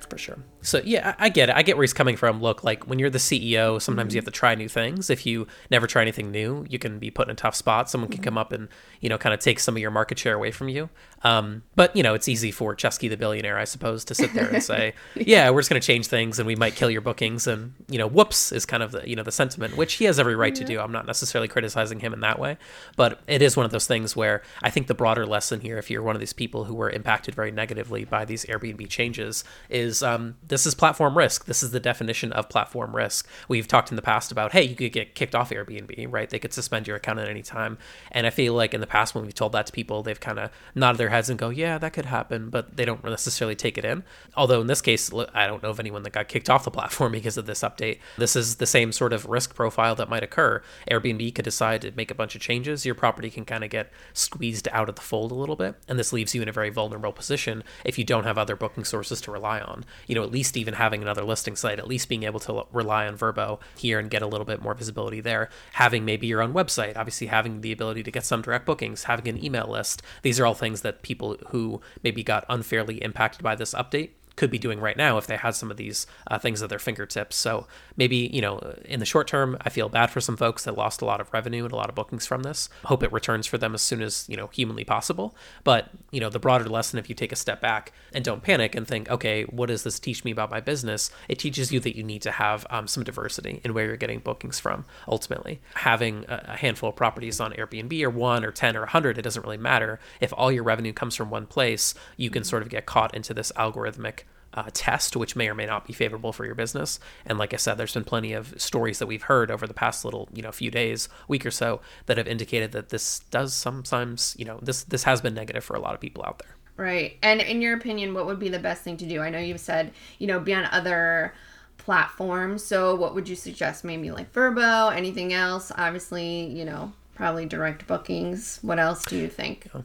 For 0.08 0.18
sure. 0.18 0.38
So 0.62 0.80
yeah, 0.84 1.14
I, 1.18 1.28
get 1.28 1.48
it. 1.48 1.56
I 1.56 1.62
get 1.62 1.76
where 1.76 1.82
he's 1.82 1.92
coming 1.92 2.16
from. 2.16 2.40
Look, 2.40 2.62
like 2.64 2.86
when 2.86 2.98
you're 2.98 3.10
the 3.10 3.18
CEO, 3.18 3.80
sometimes 3.82 4.08
mm-hmm. 4.08 4.14
you 4.14 4.18
have 4.18 4.24
to 4.24 4.30
try 4.30 4.54
new 4.54 4.68
things. 4.68 5.10
If 5.10 5.26
you 5.26 5.46
never 5.70 5.86
try 5.86 6.02
anything 6.02 6.30
new, 6.30 6.64
you 6.68 6.78
can 6.78 6.98
be 6.98 7.10
put 7.10 7.28
in 7.28 7.32
a 7.32 7.34
tough 7.34 7.54
spot. 7.54 7.90
Someone 7.90 8.08
can 8.08 8.18
mm-hmm. 8.18 8.24
come 8.24 8.38
up 8.38 8.52
and 8.52 8.68
you 9.00 9.08
know 9.08 9.18
kind 9.18 9.34
of 9.34 9.40
take 9.40 9.60
some 9.60 9.76
of 9.76 9.80
your 9.80 9.90
market 9.90 10.18
share 10.18 10.34
away 10.34 10.52
from 10.52 10.68
you. 10.68 10.88
Um, 11.24 11.62
but 11.76 11.94
you 11.96 12.02
know, 12.02 12.14
it's 12.14 12.28
easy 12.28 12.50
for 12.50 12.74
Chesky 12.74 13.08
the 13.08 13.16
billionaire, 13.16 13.58
I 13.58 13.64
suppose, 13.64 14.04
to 14.06 14.14
sit 14.14 14.34
there 14.34 14.48
and 14.48 14.62
say, 14.62 14.94
"Yeah, 15.14 15.50
we're 15.50 15.60
just 15.60 15.70
going 15.70 15.80
to 15.80 15.86
change 15.86 16.06
things, 16.06 16.38
and 16.38 16.46
we 16.46 16.56
might 16.56 16.74
kill 16.74 16.90
your 16.90 17.00
bookings." 17.00 17.46
And 17.46 17.74
you 17.88 17.98
know, 17.98 18.08
whoops 18.08 18.52
is 18.52 18.66
kind 18.66 18.82
of 18.82 18.92
the 18.92 19.08
you 19.08 19.16
know 19.16 19.22
the 19.22 19.32
sentiment, 19.32 19.76
which 19.76 19.94
he 19.94 20.04
has 20.06 20.18
every 20.18 20.34
right 20.34 20.56
yeah. 20.56 20.66
to 20.66 20.72
do. 20.72 20.80
I'm 20.80 20.92
not 20.92 21.06
necessarily 21.06 21.48
criticizing 21.48 22.00
him 22.00 22.12
in 22.12 22.20
that 22.20 22.38
way, 22.38 22.56
but 22.96 23.20
it 23.26 23.42
is 23.42 23.56
one 23.56 23.66
of 23.66 23.72
those 23.72 23.86
things 23.86 24.16
where 24.16 24.42
I 24.62 24.70
think 24.70 24.86
the 24.86 24.94
broader 24.94 25.26
lesson 25.26 25.60
here, 25.60 25.78
if 25.78 25.90
you're 25.90 26.02
one 26.02 26.16
of 26.16 26.20
these 26.20 26.32
people 26.32 26.64
who 26.64 26.74
were 26.74 26.90
impacted 26.90 27.34
very 27.34 27.50
negatively 27.50 28.04
by 28.04 28.24
these 28.24 28.44
Airbnb 28.46 28.88
changes, 28.88 29.44
is 29.68 30.02
um, 30.02 30.36
this 30.52 30.66
is 30.66 30.74
platform 30.74 31.16
risk. 31.16 31.46
This 31.46 31.62
is 31.62 31.70
the 31.70 31.80
definition 31.80 32.30
of 32.32 32.50
platform 32.50 32.94
risk. 32.94 33.26
We've 33.48 33.66
talked 33.66 33.90
in 33.90 33.96
the 33.96 34.02
past 34.02 34.30
about, 34.30 34.52
hey, 34.52 34.62
you 34.62 34.76
could 34.76 34.92
get 34.92 35.14
kicked 35.14 35.34
off 35.34 35.48
Airbnb, 35.48 36.12
right? 36.12 36.28
They 36.28 36.38
could 36.38 36.52
suspend 36.52 36.86
your 36.86 36.96
account 36.96 37.20
at 37.20 37.28
any 37.28 37.40
time. 37.40 37.78
And 38.10 38.26
I 38.26 38.30
feel 38.30 38.52
like 38.52 38.74
in 38.74 38.82
the 38.82 38.86
past, 38.86 39.14
when 39.14 39.24
we've 39.24 39.32
told 39.32 39.52
that 39.52 39.64
to 39.64 39.72
people, 39.72 40.02
they've 40.02 40.20
kind 40.20 40.38
of 40.38 40.50
nodded 40.74 40.98
their 40.98 41.08
heads 41.08 41.30
and 41.30 41.38
go, 41.38 41.48
yeah, 41.48 41.78
that 41.78 41.94
could 41.94 42.04
happen, 42.04 42.50
but 42.50 42.76
they 42.76 42.84
don't 42.84 43.02
necessarily 43.02 43.56
take 43.56 43.78
it 43.78 43.86
in. 43.86 44.04
Although 44.36 44.60
in 44.60 44.66
this 44.66 44.82
case, 44.82 45.10
I 45.32 45.46
don't 45.46 45.62
know 45.62 45.70
of 45.70 45.80
anyone 45.80 46.02
that 46.02 46.12
got 46.12 46.28
kicked 46.28 46.50
off 46.50 46.64
the 46.64 46.70
platform 46.70 47.12
because 47.22 47.38
of 47.38 47.46
this 47.46 47.62
update. 47.62 48.00
This 48.18 48.36
is 48.36 48.56
the 48.56 48.66
same 48.66 48.92
sort 48.92 49.14
of 49.14 49.24
risk 49.24 49.54
profile 49.54 49.94
that 49.94 50.10
might 50.10 50.22
occur. 50.22 50.62
Airbnb 50.90 51.34
could 51.34 51.46
decide 51.46 51.80
to 51.80 51.92
make 51.92 52.10
a 52.10 52.14
bunch 52.14 52.34
of 52.34 52.42
changes. 52.42 52.84
Your 52.84 52.94
property 52.94 53.30
can 53.30 53.46
kind 53.46 53.64
of 53.64 53.70
get 53.70 53.90
squeezed 54.12 54.68
out 54.70 54.90
of 54.90 54.96
the 54.96 55.00
fold 55.00 55.32
a 55.32 55.34
little 55.34 55.56
bit. 55.56 55.76
And 55.88 55.98
this 55.98 56.12
leaves 56.12 56.34
you 56.34 56.42
in 56.42 56.48
a 56.50 56.52
very 56.52 56.68
vulnerable 56.68 57.12
position 57.12 57.64
if 57.86 57.98
you 57.98 58.04
don't 58.04 58.24
have 58.24 58.36
other 58.36 58.54
booking 58.54 58.84
sources 58.84 59.22
to 59.22 59.30
rely 59.30 59.58
on. 59.58 59.86
You 60.06 60.14
know, 60.14 60.22
at 60.22 60.30
least 60.30 60.41
even 60.56 60.74
having 60.74 61.00
another 61.02 61.22
another 61.22 61.28
listing 61.28 61.56
site, 61.56 61.78
at 61.78 61.88
least 61.88 62.08
being 62.08 62.24
able 62.24 62.40
to 62.40 62.64
rely 62.72 63.06
on 63.06 63.16
Vrbo 63.16 63.60
here 63.76 63.98
and 63.98 64.10
get 64.10 64.22
a 64.22 64.26
little 64.26 64.44
bit 64.44 64.62
more 64.62 64.74
visibility 64.74 65.20
there. 65.20 65.48
Having 65.74 66.04
maybe 66.04 66.26
your 66.26 66.42
own 66.42 66.52
website, 66.52 66.96
obviously 66.96 67.28
having 67.28 67.60
the 67.60 67.72
ability 67.72 68.02
to 68.02 68.10
get 68.10 68.24
some 68.24 68.42
direct 68.42 68.66
bookings, 68.66 69.04
having 69.04 69.28
an 69.28 69.42
email 69.42 69.68
list. 69.68 70.02
These 70.22 70.40
are 70.40 70.46
all 70.46 70.54
things 70.54 70.82
that 70.82 71.02
people 71.02 71.36
who 71.48 71.80
maybe 72.02 72.22
got 72.22 72.44
unfairly 72.48 73.02
impacted 73.02 73.42
by 73.42 73.54
this 73.54 73.74
update 73.74 74.10
could 74.36 74.50
be 74.50 74.58
doing 74.58 74.80
right 74.80 74.96
now 74.96 75.18
if 75.18 75.26
they 75.26 75.36
had 75.36 75.54
some 75.54 75.70
of 75.70 75.76
these 75.76 76.06
uh, 76.26 76.38
things 76.38 76.62
at 76.62 76.68
their 76.68 76.78
fingertips. 76.78 77.36
So 77.36 77.66
maybe, 77.96 78.30
you 78.32 78.40
know, 78.40 78.58
in 78.84 79.00
the 79.00 79.06
short 79.06 79.26
term, 79.26 79.56
I 79.60 79.70
feel 79.70 79.88
bad 79.88 80.10
for 80.10 80.20
some 80.20 80.36
folks 80.36 80.64
that 80.64 80.76
lost 80.76 81.02
a 81.02 81.04
lot 81.04 81.20
of 81.20 81.32
revenue 81.32 81.64
and 81.64 81.72
a 81.72 81.76
lot 81.76 81.88
of 81.88 81.94
bookings 81.94 82.26
from 82.26 82.42
this. 82.42 82.68
Hope 82.84 83.02
it 83.02 83.12
returns 83.12 83.46
for 83.46 83.58
them 83.58 83.74
as 83.74 83.82
soon 83.82 84.02
as, 84.02 84.28
you 84.28 84.36
know, 84.36 84.48
humanly 84.48 84.84
possible. 84.84 85.36
But, 85.64 85.90
you 86.10 86.20
know, 86.20 86.30
the 86.30 86.38
broader 86.38 86.68
lesson, 86.68 86.98
if 86.98 87.08
you 87.08 87.14
take 87.14 87.32
a 87.32 87.36
step 87.36 87.60
back 87.60 87.92
and 88.14 88.24
don't 88.24 88.42
panic 88.42 88.74
and 88.74 88.86
think, 88.86 89.10
okay, 89.10 89.44
what 89.44 89.66
does 89.66 89.82
this 89.82 89.98
teach 89.98 90.24
me 90.24 90.30
about 90.30 90.50
my 90.50 90.60
business? 90.60 91.10
It 91.28 91.38
teaches 91.38 91.72
you 91.72 91.80
that 91.80 91.96
you 91.96 92.02
need 92.02 92.22
to 92.22 92.30
have 92.30 92.66
um, 92.70 92.86
some 92.86 93.04
diversity 93.04 93.60
in 93.64 93.74
where 93.74 93.86
you're 93.86 93.96
getting 93.96 94.20
bookings 94.20 94.58
from, 94.58 94.84
ultimately. 95.08 95.60
Having 95.74 96.24
a 96.28 96.56
handful 96.56 96.90
of 96.90 96.96
properties 96.96 97.40
on 97.40 97.52
Airbnb 97.52 98.02
or 98.02 98.10
one 98.10 98.44
or 98.44 98.50
10 98.50 98.76
or 98.76 98.80
100, 98.80 99.18
it 99.18 99.22
doesn't 99.22 99.42
really 99.42 99.56
matter. 99.56 100.00
If 100.20 100.32
all 100.36 100.52
your 100.52 100.62
revenue 100.62 100.92
comes 100.92 101.14
from 101.14 101.30
one 101.30 101.46
place, 101.46 101.94
you 102.16 102.30
can 102.30 102.44
sort 102.44 102.62
of 102.62 102.68
get 102.68 102.86
caught 102.86 103.14
into 103.14 103.34
this 103.34 103.52
algorithmic 103.52 104.22
uh, 104.54 104.70
test, 104.72 105.16
which 105.16 105.36
may 105.36 105.48
or 105.48 105.54
may 105.54 105.66
not 105.66 105.86
be 105.86 105.92
favorable 105.92 106.32
for 106.32 106.44
your 106.44 106.54
business. 106.54 107.00
And 107.24 107.38
like 107.38 107.54
I 107.54 107.56
said, 107.56 107.74
there's 107.74 107.94
been 107.94 108.04
plenty 108.04 108.32
of 108.32 108.54
stories 108.60 108.98
that 108.98 109.06
we've 109.06 109.22
heard 109.22 109.50
over 109.50 109.66
the 109.66 109.74
past 109.74 110.04
little, 110.04 110.28
you 110.32 110.42
know, 110.42 110.52
few 110.52 110.70
days, 110.70 111.08
week 111.28 111.46
or 111.46 111.50
so, 111.50 111.80
that 112.06 112.18
have 112.18 112.28
indicated 112.28 112.72
that 112.72 112.90
this 112.90 113.20
does 113.30 113.54
sometimes, 113.54 114.36
you 114.38 114.44
know, 114.44 114.58
this 114.62 114.84
this 114.84 115.04
has 115.04 115.20
been 115.20 115.34
negative 115.34 115.64
for 115.64 115.74
a 115.74 115.80
lot 115.80 115.94
of 115.94 116.00
people 116.00 116.24
out 116.26 116.38
there. 116.38 116.56
Right. 116.76 117.18
And 117.22 117.40
in 117.40 117.62
your 117.62 117.76
opinion, 117.76 118.14
what 118.14 118.26
would 118.26 118.38
be 118.38 118.48
the 118.48 118.58
best 118.58 118.82
thing 118.82 118.96
to 118.98 119.06
do? 119.06 119.20
I 119.20 119.30
know 119.30 119.38
you've 119.38 119.60
said, 119.60 119.92
you 120.18 120.26
know, 120.26 120.40
be 120.40 120.54
on 120.54 120.64
other 120.66 121.34
platforms. 121.76 122.64
So 122.64 122.94
what 122.94 123.14
would 123.14 123.28
you 123.28 123.36
suggest? 123.36 123.84
Maybe 123.84 124.10
like 124.10 124.32
Vrbo, 124.32 124.94
anything 124.94 125.32
else? 125.32 125.70
Obviously, 125.76 126.46
you 126.46 126.64
know, 126.64 126.92
probably 127.14 127.46
direct 127.46 127.86
bookings. 127.86 128.58
What 128.62 128.78
else 128.78 129.04
do 129.04 129.16
you 129.16 129.28
think? 129.28 129.68
Yeah. 129.74 129.82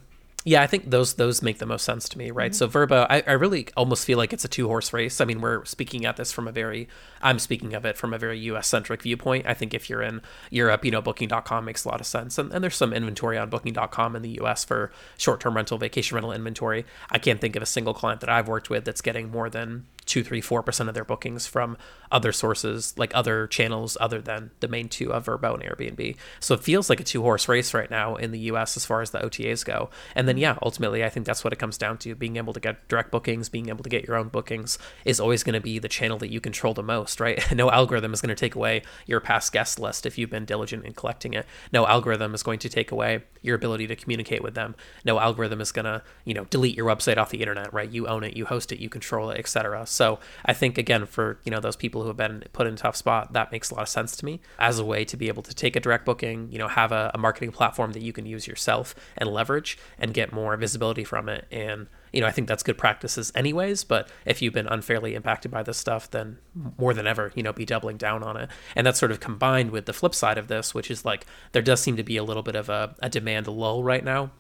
Yeah, 0.48 0.62
I 0.62 0.68
think 0.68 0.92
those 0.92 1.16
those 1.16 1.42
make 1.42 1.58
the 1.58 1.66
most 1.66 1.84
sense 1.84 2.08
to 2.08 2.18
me, 2.18 2.32
right? 2.32 2.52
Mm-hmm. 2.52 2.56
So 2.56 2.70
Vrbo, 2.70 3.06
I, 3.10 3.22
I 3.28 3.34
really 3.34 3.68
almost 3.76 4.06
feel 4.06 4.18
like 4.18 4.32
it's 4.32 4.46
a 4.46 4.48
two 4.48 4.70
horse 4.70 4.94
race. 4.94 5.20
I 5.20 5.26
mean, 5.26 5.42
we're 5.42 5.66
speaking 5.66 6.06
at 6.06 6.16
this 6.16 6.32
from 6.32 6.48
a 6.48 6.54
very, 6.54 6.88
I'm 7.22 7.38
speaking 7.38 7.74
of 7.74 7.86
it 7.86 7.98
from 7.98 8.14
a 8.14 8.18
very 8.18 8.40
U.S. 8.40 8.66
centric 8.66 9.02
viewpoint. 9.02 9.46
I 9.46 9.54
think 9.54 9.74
if 9.74 9.90
you're 9.90 10.02
in 10.02 10.22
Europe, 10.50 10.86
you 10.86 10.92
know, 10.92 11.02
Booking.com 11.02 11.66
makes 11.66 11.84
a 11.84 11.90
lot 11.90 12.00
of 12.00 12.08
sense, 12.08 12.38
and, 12.38 12.54
and 12.54 12.64
there's 12.64 12.78
some 12.78 12.94
inventory 12.94 13.38
on 13.38 13.50
Booking.com 13.50 14.16
in 14.16 14.22
the 14.22 14.38
U.S. 14.40 14.64
for 14.64 14.90
short 15.18 15.42
term 15.42 15.54
rental, 15.54 15.78
vacation 15.78 16.16
rental 16.16 16.32
inventory. 16.32 16.86
I 17.12 17.20
can't 17.20 17.42
think 17.42 17.58
of 17.58 17.62
a 17.62 17.66
single 17.66 17.94
client 17.94 18.22
that 18.22 18.30
I've 18.30 18.48
worked 18.48 18.70
with 18.70 18.86
that's 18.86 19.02
getting 19.02 19.30
more 19.30 19.50
than 19.50 19.86
two, 20.08 20.24
three, 20.24 20.42
four 20.42 20.64
percent 20.64 20.90
of 20.90 20.96
their 20.96 21.06
bookings 21.06 21.46
from 21.46 21.78
other 22.12 22.32
sources, 22.32 22.94
like 22.98 23.12
other 23.14 23.48
channels 23.48 23.98
other 24.00 24.22
than 24.22 24.50
the 24.62 24.68
main 24.68 24.90
two 24.90 25.14
of 25.14 25.26
Vrbo 25.26 25.54
and 25.54 25.64
Airbnb. 25.64 26.16
So 26.40 26.56
it 26.56 26.62
feels 26.62 26.90
like 26.90 27.00
a 27.00 27.04
two 27.04 27.22
horse 27.22 27.48
race 27.48 27.74
right 27.74 27.92
now 27.92 28.16
in 28.16 28.32
the 28.32 28.40
US 28.52 28.78
as 28.78 28.86
far 28.86 29.02
as 29.02 29.12
the 29.12 29.20
OTAs 29.20 29.66
go. 29.66 29.90
And 30.16 30.28
then 30.28 30.38
yeah, 30.38 30.58
ultimately 30.62 31.04
I 31.04 31.10
think 31.10 31.26
that's 31.26 31.44
what 31.44 31.54
it 31.54 31.60
comes 31.60 31.78
down 31.78 31.98
to. 32.00 32.16
Being 32.16 32.38
able 32.38 32.54
to 32.54 32.60
get 32.60 32.88
direct 32.88 33.12
bookings, 33.12 33.50
being 33.50 33.70
able 33.70 33.84
to 33.84 33.90
get 33.90 34.06
your 34.06 34.16
own 34.16 34.30
bookings 34.30 34.80
is 35.06 35.20
always 35.20 35.44
going 35.44 35.54
to 35.54 35.62
be 35.62 35.80
the 35.80 35.90
channel 35.90 36.18
that 36.20 36.32
you 36.32 36.40
control 36.40 36.74
the 36.74 36.84
most, 36.84 37.20
right? 37.20 37.52
no 37.56 37.70
algorithm 37.70 38.14
is 38.14 38.22
going 38.22 38.30
to 38.30 38.36
take 38.36 38.56
away 38.56 38.84
your 39.06 39.20
past 39.20 39.52
guest 39.52 39.80
list 39.80 40.06
if 40.06 40.18
you've 40.18 40.30
been 40.30 40.46
diligent 40.46 40.86
in 40.86 40.94
collecting 40.94 41.34
it. 41.34 41.46
No 41.74 41.86
algorithm 41.86 42.34
is 42.34 42.44
going 42.44 42.60
to 42.60 42.70
take 42.70 42.92
away 42.92 43.24
your 43.42 43.56
ability 43.56 43.88
to 43.88 43.96
communicate 43.96 44.42
with 44.42 44.56
them. 44.56 44.76
No 45.04 45.20
algorithm 45.20 45.60
is 45.60 45.72
going 45.72 45.86
to, 45.86 46.02
you 46.24 46.34
know, 46.34 46.46
delete 46.46 46.76
your 46.76 46.86
website 46.86 47.18
off 47.18 47.30
the 47.30 47.42
internet, 47.42 47.74
right? 47.74 47.90
You 47.90 48.08
own 48.08 48.24
it, 48.24 48.38
you 48.38 48.46
host 48.46 48.72
it, 48.72 48.80
you 48.80 48.90
control 48.90 49.30
it, 49.30 49.38
etc 49.38 49.86
So 49.98 50.20
I 50.46 50.54
think 50.54 50.78
again 50.78 51.06
for 51.08 51.40
you 51.44 51.52
know 51.52 51.60
those 51.60 51.76
people 51.76 52.02
who 52.02 52.08
have 52.08 52.18
been 52.18 52.44
put 52.54 52.68
in 52.68 52.76
a 52.76 52.78
tough 52.78 52.96
spot, 52.96 53.34
that 53.34 53.52
makes 53.52 53.72
a 53.72 53.76
lot 53.76 53.82
of 53.82 53.90
sense 53.90 54.16
to 54.18 54.26
me 54.26 54.40
as 54.60 54.78
a 54.78 54.86
way 54.86 55.04
to 55.06 55.18
be 55.18 55.28
able 55.28 55.44
to 55.44 55.54
take 55.54 55.76
a 55.76 55.80
direct 55.80 56.06
booking, 56.06 56.52
you 56.52 56.60
know, 56.60 56.68
have 56.68 56.92
a, 56.92 57.12
a 57.14 57.18
marketing 57.18 57.52
platform 57.52 57.92
that 57.94 58.04
you 58.04 58.14
can 58.14 58.26
use 58.26 58.48
yourself 58.48 58.94
and 59.18 59.30
leverage 59.30 59.78
and 59.98 60.14
get 60.14 60.32
more 60.32 60.56
visibility 60.56 61.04
from 61.04 61.28
it 61.28 61.48
and 61.52 61.88
you 62.14 62.22
know, 62.22 62.28
I 62.28 62.32
think 62.32 62.48
that's 62.48 62.64
good 62.64 62.78
practices 62.78 63.32
anyways, 63.36 63.84
but 63.84 64.10
if 64.26 64.42
you've 64.42 64.54
been 64.54 64.68
unfairly 64.68 65.14
impacted 65.14 65.52
by 65.52 65.62
this 65.62 65.78
stuff, 65.78 66.10
then 66.10 66.38
more 66.78 66.94
than 66.94 67.06
ever, 67.06 67.32
you 67.36 67.44
know, 67.44 67.52
be 67.52 67.66
doubling 67.66 67.98
down 67.98 68.24
on 68.24 68.38
it. 68.38 68.50
And 68.76 68.88
that's 68.88 68.98
sort 68.98 69.12
of 69.12 69.20
combined 69.20 69.72
with 69.72 69.86
the 69.86 69.94
flip 69.94 70.16
side 70.16 70.38
of 70.38 70.48
this, 70.48 70.74
which 70.74 70.90
is 70.90 71.04
like 71.04 71.26
there 71.52 71.62
does 71.62 71.82
seem 71.82 71.98
to 71.98 72.04
be 72.04 72.18
a 72.18 72.24
little 72.24 72.44
bit 72.44 72.56
of 72.56 72.70
a, 72.70 72.96
a 73.00 73.10
demand 73.10 73.48
lull 73.48 73.84
right 73.84 74.04
now 74.04 74.32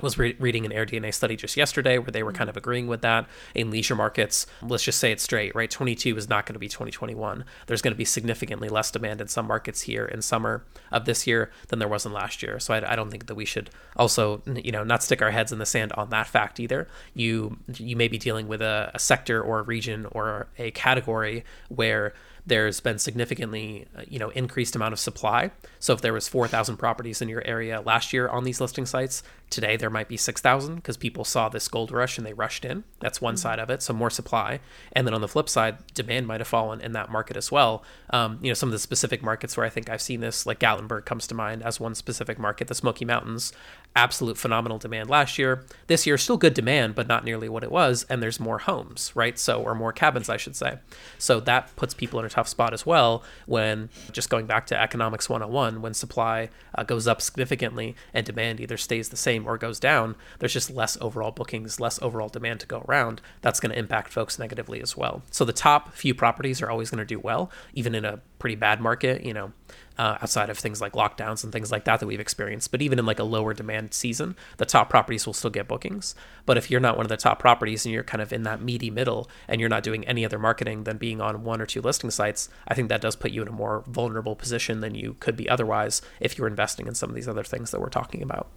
was 0.00 0.18
re- 0.18 0.36
reading 0.38 0.64
an 0.64 0.72
AirDNA 0.72 1.12
study 1.12 1.36
just 1.36 1.56
yesterday 1.56 1.98
where 1.98 2.10
they 2.12 2.22
were 2.22 2.32
kind 2.32 2.50
of 2.50 2.56
agreeing 2.56 2.86
with 2.86 3.02
that 3.02 3.26
in 3.54 3.70
leisure 3.70 3.94
markets. 3.94 4.46
Let's 4.62 4.84
just 4.84 4.98
say 4.98 5.12
it 5.12 5.20
straight, 5.20 5.54
right? 5.54 5.70
22 5.70 6.16
is 6.16 6.28
not 6.28 6.46
going 6.46 6.54
to 6.54 6.58
be 6.58 6.68
2021. 6.68 7.44
There's 7.66 7.82
going 7.82 7.92
to 7.92 7.98
be 7.98 8.04
significantly 8.04 8.68
less 8.68 8.90
demand 8.90 9.20
in 9.20 9.28
some 9.28 9.46
markets 9.46 9.82
here 9.82 10.04
in 10.04 10.22
summer 10.22 10.64
of 10.90 11.04
this 11.04 11.26
year 11.26 11.50
than 11.68 11.78
there 11.78 11.88
was 11.88 12.06
in 12.06 12.12
last 12.12 12.42
year. 12.42 12.58
So 12.60 12.74
I, 12.74 12.92
I 12.92 12.96
don't 12.96 13.10
think 13.10 13.26
that 13.26 13.34
we 13.34 13.44
should 13.44 13.70
also, 13.96 14.42
you 14.46 14.72
know, 14.72 14.84
not 14.84 15.02
stick 15.02 15.22
our 15.22 15.30
heads 15.30 15.52
in 15.52 15.58
the 15.58 15.66
sand 15.66 15.92
on 15.92 16.10
that 16.10 16.26
fact 16.26 16.60
either. 16.60 16.88
You 17.14 17.58
you 17.74 17.96
may 17.96 18.08
be 18.08 18.18
dealing 18.18 18.48
with 18.48 18.62
a, 18.62 18.90
a 18.94 18.98
sector 18.98 19.42
or 19.42 19.60
a 19.60 19.62
region 19.62 20.06
or 20.12 20.48
a 20.58 20.70
category 20.72 21.44
where 21.68 22.14
there's 22.48 22.80
been 22.80 22.98
significantly 22.98 23.86
uh, 23.96 24.02
you 24.08 24.18
know 24.18 24.30
increased 24.30 24.74
amount 24.74 24.92
of 24.92 24.98
supply 24.98 25.50
so 25.78 25.92
if 25.92 26.00
there 26.00 26.12
was 26.12 26.26
4000 26.26 26.76
properties 26.76 27.20
in 27.22 27.28
your 27.28 27.46
area 27.46 27.80
last 27.82 28.12
year 28.12 28.28
on 28.28 28.44
these 28.44 28.60
listing 28.60 28.86
sites 28.86 29.22
today 29.50 29.76
there 29.76 29.90
might 29.90 30.08
be 30.08 30.16
6000 30.16 30.76
because 30.76 30.96
people 30.96 31.24
saw 31.24 31.48
this 31.48 31.68
gold 31.68 31.90
rush 31.90 32.18
and 32.18 32.26
they 32.26 32.32
rushed 32.32 32.64
in 32.64 32.84
that's 33.00 33.20
one 33.20 33.34
mm-hmm. 33.34 33.40
side 33.40 33.58
of 33.58 33.70
it 33.70 33.82
so 33.82 33.92
more 33.92 34.10
supply 34.10 34.60
and 34.92 35.06
then 35.06 35.14
on 35.14 35.20
the 35.20 35.28
flip 35.28 35.48
side 35.48 35.78
demand 35.94 36.26
might 36.26 36.40
have 36.40 36.48
fallen 36.48 36.80
in 36.80 36.92
that 36.92 37.10
market 37.10 37.36
as 37.36 37.50
well 37.50 37.82
um, 38.10 38.38
you 38.42 38.48
know 38.50 38.54
some 38.54 38.68
of 38.68 38.72
the 38.72 38.78
specific 38.78 39.22
markets 39.22 39.56
where 39.56 39.66
i 39.66 39.68
think 39.68 39.88
i've 39.88 40.02
seen 40.02 40.20
this 40.20 40.46
like 40.46 40.58
gatlinburg 40.58 41.04
comes 41.04 41.26
to 41.26 41.34
mind 41.34 41.62
as 41.62 41.80
one 41.80 41.94
specific 41.94 42.38
market 42.38 42.68
the 42.68 42.74
smoky 42.74 43.04
mountains 43.04 43.52
absolute 43.96 44.38
phenomenal 44.38 44.78
demand 44.78 45.10
last 45.10 45.38
year. 45.38 45.64
This 45.88 46.06
year, 46.06 46.16
still 46.16 46.36
good 46.36 46.54
demand, 46.54 46.94
but 46.94 47.08
not 47.08 47.24
nearly 47.24 47.48
what 47.48 47.64
it 47.64 47.72
was. 47.72 48.06
And 48.08 48.22
there's 48.22 48.38
more 48.38 48.58
homes, 48.58 49.12
right? 49.14 49.38
So, 49.38 49.60
or 49.60 49.74
more 49.74 49.92
cabins, 49.92 50.28
I 50.28 50.36
should 50.36 50.54
say. 50.54 50.78
So 51.18 51.40
that 51.40 51.74
puts 51.76 51.94
people 51.94 52.20
in 52.20 52.26
a 52.26 52.28
tough 52.28 52.48
spot 52.48 52.72
as 52.72 52.86
well. 52.86 53.24
When 53.46 53.90
just 54.12 54.30
going 54.30 54.46
back 54.46 54.66
to 54.66 54.80
economics 54.80 55.28
101, 55.28 55.82
when 55.82 55.94
supply 55.94 56.48
uh, 56.74 56.84
goes 56.84 57.08
up 57.08 57.20
significantly 57.20 57.96
and 58.14 58.24
demand 58.24 58.60
either 58.60 58.76
stays 58.76 59.08
the 59.08 59.16
same 59.16 59.37
or 59.46 59.58
goes 59.58 59.78
down, 59.78 60.16
there's 60.38 60.52
just 60.52 60.70
less 60.70 60.96
overall 61.00 61.30
bookings, 61.30 61.80
less 61.80 62.00
overall 62.02 62.28
demand 62.28 62.60
to 62.60 62.66
go 62.66 62.84
around. 62.88 63.20
That's 63.42 63.60
going 63.60 63.72
to 63.72 63.78
impact 63.78 64.12
folks 64.12 64.38
negatively 64.38 64.80
as 64.80 64.96
well. 64.96 65.22
So 65.30 65.44
the 65.44 65.52
top 65.52 65.94
few 65.94 66.14
properties 66.14 66.62
are 66.62 66.70
always 66.70 66.90
going 66.90 66.98
to 66.98 67.04
do 67.04 67.18
well, 67.18 67.50
even 67.74 67.94
in 67.94 68.04
a 68.04 68.20
pretty 68.38 68.56
bad 68.56 68.80
market. 68.80 69.24
You 69.24 69.34
know, 69.34 69.52
uh, 69.98 70.16
outside 70.22 70.48
of 70.48 70.58
things 70.58 70.80
like 70.80 70.92
lockdowns 70.92 71.42
and 71.42 71.52
things 71.52 71.72
like 71.72 71.84
that 71.84 72.00
that 72.00 72.06
we've 72.06 72.20
experienced. 72.20 72.70
But 72.70 72.82
even 72.82 72.98
in 72.98 73.06
like 73.06 73.18
a 73.18 73.24
lower 73.24 73.52
demand 73.52 73.92
season, 73.92 74.36
the 74.56 74.64
top 74.64 74.88
properties 74.88 75.26
will 75.26 75.34
still 75.34 75.50
get 75.50 75.66
bookings. 75.66 76.14
But 76.46 76.56
if 76.56 76.70
you're 76.70 76.80
not 76.80 76.96
one 76.96 77.04
of 77.04 77.10
the 77.10 77.16
top 77.16 77.40
properties 77.40 77.84
and 77.84 77.92
you're 77.92 78.04
kind 78.04 78.22
of 78.22 78.32
in 78.32 78.44
that 78.44 78.62
meaty 78.62 78.90
middle 78.90 79.28
and 79.48 79.60
you're 79.60 79.68
not 79.68 79.82
doing 79.82 80.06
any 80.06 80.24
other 80.24 80.38
marketing 80.38 80.84
than 80.84 80.98
being 80.98 81.20
on 81.20 81.42
one 81.42 81.60
or 81.60 81.66
two 81.66 81.82
listing 81.82 82.10
sites, 82.10 82.48
I 82.68 82.74
think 82.74 82.88
that 82.88 83.00
does 83.00 83.16
put 83.16 83.32
you 83.32 83.42
in 83.42 83.48
a 83.48 83.52
more 83.52 83.82
vulnerable 83.88 84.36
position 84.36 84.80
than 84.80 84.94
you 84.94 85.16
could 85.18 85.36
be 85.36 85.48
otherwise 85.48 86.00
if 86.20 86.38
you're 86.38 86.46
investing 86.46 86.86
in 86.86 86.94
some 86.94 87.10
of 87.10 87.16
these 87.16 87.28
other 87.28 87.44
things 87.44 87.72
that 87.72 87.80
we're 87.80 87.88
talking 87.88 88.22
about. 88.22 88.48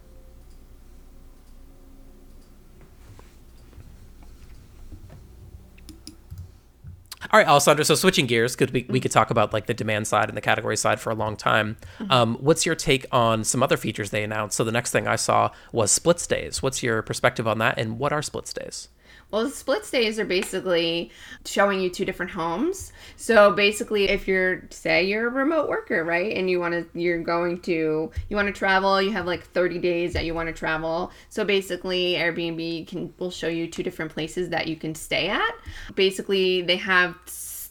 All 7.32 7.38
right, 7.38 7.48
Alessandra. 7.48 7.82
So 7.86 7.94
switching 7.94 8.26
gears, 8.26 8.54
could 8.54 8.72
we, 8.72 8.84
we 8.90 9.00
could 9.00 9.10
talk 9.10 9.30
about 9.30 9.54
like 9.54 9.64
the 9.64 9.72
demand 9.72 10.06
side 10.06 10.28
and 10.28 10.36
the 10.36 10.42
category 10.42 10.76
side 10.76 11.00
for 11.00 11.10
a 11.10 11.14
long 11.14 11.34
time. 11.34 11.78
Mm-hmm. 11.98 12.12
Um, 12.12 12.34
what's 12.40 12.66
your 12.66 12.74
take 12.74 13.06
on 13.10 13.42
some 13.42 13.62
other 13.62 13.78
features 13.78 14.10
they 14.10 14.22
announced? 14.22 14.54
So 14.54 14.64
the 14.64 14.72
next 14.72 14.90
thing 14.90 15.08
I 15.08 15.16
saw 15.16 15.50
was 15.72 15.90
split 15.90 16.20
stays. 16.20 16.62
What's 16.62 16.82
your 16.82 17.00
perspective 17.00 17.48
on 17.48 17.56
that, 17.58 17.78
and 17.78 17.98
what 17.98 18.12
are 18.12 18.20
split 18.20 18.46
stays? 18.48 18.88
Well, 19.32 19.44
the 19.44 19.50
split 19.50 19.86
stays 19.86 20.18
are 20.18 20.26
basically 20.26 21.10
showing 21.46 21.80
you 21.80 21.88
two 21.88 22.04
different 22.04 22.32
homes. 22.32 22.92
So 23.16 23.52
basically, 23.52 24.10
if 24.10 24.28
you're 24.28 24.64
say 24.68 25.04
you're 25.04 25.28
a 25.28 25.30
remote 25.30 25.70
worker, 25.70 26.04
right, 26.04 26.36
and 26.36 26.50
you 26.50 26.60
want 26.60 26.74
to 26.74 26.98
you're 26.98 27.22
going 27.22 27.60
to 27.62 28.10
you 28.28 28.36
want 28.36 28.48
to 28.48 28.52
travel, 28.52 29.00
you 29.00 29.10
have 29.12 29.24
like 29.24 29.42
30 29.44 29.78
days 29.78 30.12
that 30.12 30.26
you 30.26 30.34
want 30.34 30.48
to 30.48 30.52
travel. 30.52 31.10
So 31.30 31.46
basically, 31.46 32.12
Airbnb 32.12 32.86
can 32.86 33.14
will 33.18 33.30
show 33.30 33.48
you 33.48 33.66
two 33.66 33.82
different 33.82 34.12
places 34.12 34.50
that 34.50 34.68
you 34.68 34.76
can 34.76 34.94
stay 34.94 35.28
at. 35.28 35.54
Basically, 35.94 36.60
they 36.60 36.76
have 36.76 37.16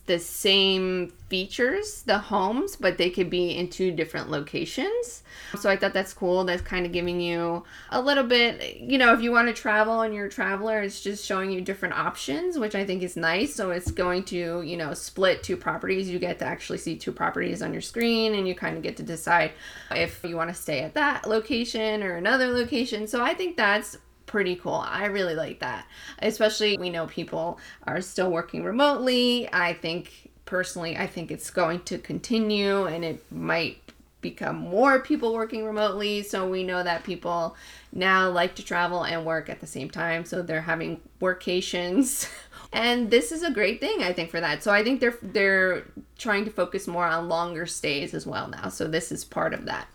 the 0.08 0.20
same 0.20 1.14
features, 1.30 2.02
the 2.04 2.18
homes, 2.18 2.76
but 2.76 2.98
they 2.98 3.10
could 3.10 3.30
be 3.30 3.52
in 3.52 3.70
two 3.70 3.92
different 3.92 4.30
locations. 4.30 5.24
So 5.58 5.70
I 5.70 5.78
thought 5.78 5.94
that's 5.94 6.14
cool. 6.14 6.44
That's 6.44 6.62
kind 6.62 6.86
of 6.86 6.92
giving 6.92 7.22
you 7.22 7.64
a 7.92 8.02
little 8.02 8.24
bit, 8.24 8.78
you 8.78 8.98
know, 8.98 9.14
if 9.14 9.22
you 9.22 9.32
want 9.32 9.48
to 9.48 9.54
travel 9.54 10.02
and 10.02 10.14
you're 10.14 10.26
a 10.26 10.30
traveler, 10.30 10.82
it's 10.82 11.02
just 11.02 11.26
showing 11.26 11.52
you 11.52 11.62
different 11.62 11.98
options, 11.98 12.58
which 12.58 12.74
I 12.74 12.86
think 12.86 13.04
is 13.04 13.16
nice. 13.16 13.54
So 13.54 13.72
it's 13.72 13.92
going 13.92 14.24
to, 14.26 14.62
you 14.64 14.76
know, 14.76 14.94
split 14.94 15.44
two 15.44 15.56
properties. 15.56 16.10
You 16.10 16.20
get 16.20 16.40
to 16.40 16.46
actually 16.46 16.80
see 16.80 16.98
two 16.98 17.12
properties 17.12 17.62
on 17.62 17.72
your 17.72 17.82
screen 17.82 18.34
and 18.34 18.48
you 18.48 18.56
kind 18.56 18.76
of 18.76 18.84
get 18.84 18.98
to 18.98 19.04
decide 19.04 19.52
if 19.92 20.24
you 20.24 20.36
want 20.36 20.50
to 20.50 20.56
stay 20.56 20.80
at 20.80 20.96
that 20.96 21.28
location 21.28 22.02
or 22.02 22.16
another 22.16 22.48
location. 22.48 23.08
So 23.08 23.24
I 23.24 23.34
think 23.34 23.56
that's 23.56 23.98
pretty 24.32 24.56
cool. 24.56 24.76
I 24.76 25.08
really 25.08 25.36
like 25.36 25.60
that. 25.60 25.86
Especially 26.20 26.78
we 26.78 26.90
know 26.90 27.06
people 27.06 27.60
are 27.86 28.00
still 28.00 28.32
working 28.32 28.64
remotely. 28.64 29.50
I 29.52 29.74
think 29.74 30.32
personally 30.46 30.96
I 30.96 31.06
think 31.06 31.32
it's 31.32 31.50
going 31.50 31.82
to 31.82 31.98
continue 31.98 32.86
and 32.86 33.04
it 33.04 33.30
might 33.30 33.78
become 34.22 34.56
more 34.56 35.02
people 35.02 35.34
working 35.34 35.66
remotely. 35.66 36.24
So 36.24 36.50
we 36.50 36.64
know 36.64 36.82
that 36.82 37.04
people 37.04 37.58
now 37.92 38.30
like 38.30 38.56
to 38.56 38.64
travel 38.64 39.04
and 39.04 39.26
work 39.26 39.50
at 39.50 39.60
the 39.60 39.68
same 39.68 39.90
time. 39.90 40.24
So 40.24 40.42
they're 40.42 40.62
having 40.62 41.02
workations. 41.20 42.32
and 42.72 43.12
this 43.12 43.34
is 43.34 43.44
a 43.44 43.52
great 43.52 43.82
thing 43.82 44.02
I 44.02 44.14
think 44.14 44.30
for 44.32 44.40
that. 44.40 44.64
So 44.64 44.72
I 44.72 44.82
think 44.82 45.02
they're 45.02 45.18
they're 45.22 45.84
trying 46.18 46.46
to 46.46 46.52
focus 46.52 46.88
more 46.88 47.06
on 47.06 47.28
longer 47.28 47.66
stays 47.66 48.14
as 48.14 48.26
well 48.26 48.48
now. 48.48 48.70
So 48.70 48.88
this 48.88 49.12
is 49.12 49.26
part 49.26 49.54
of 49.54 49.66
that. 49.66 49.88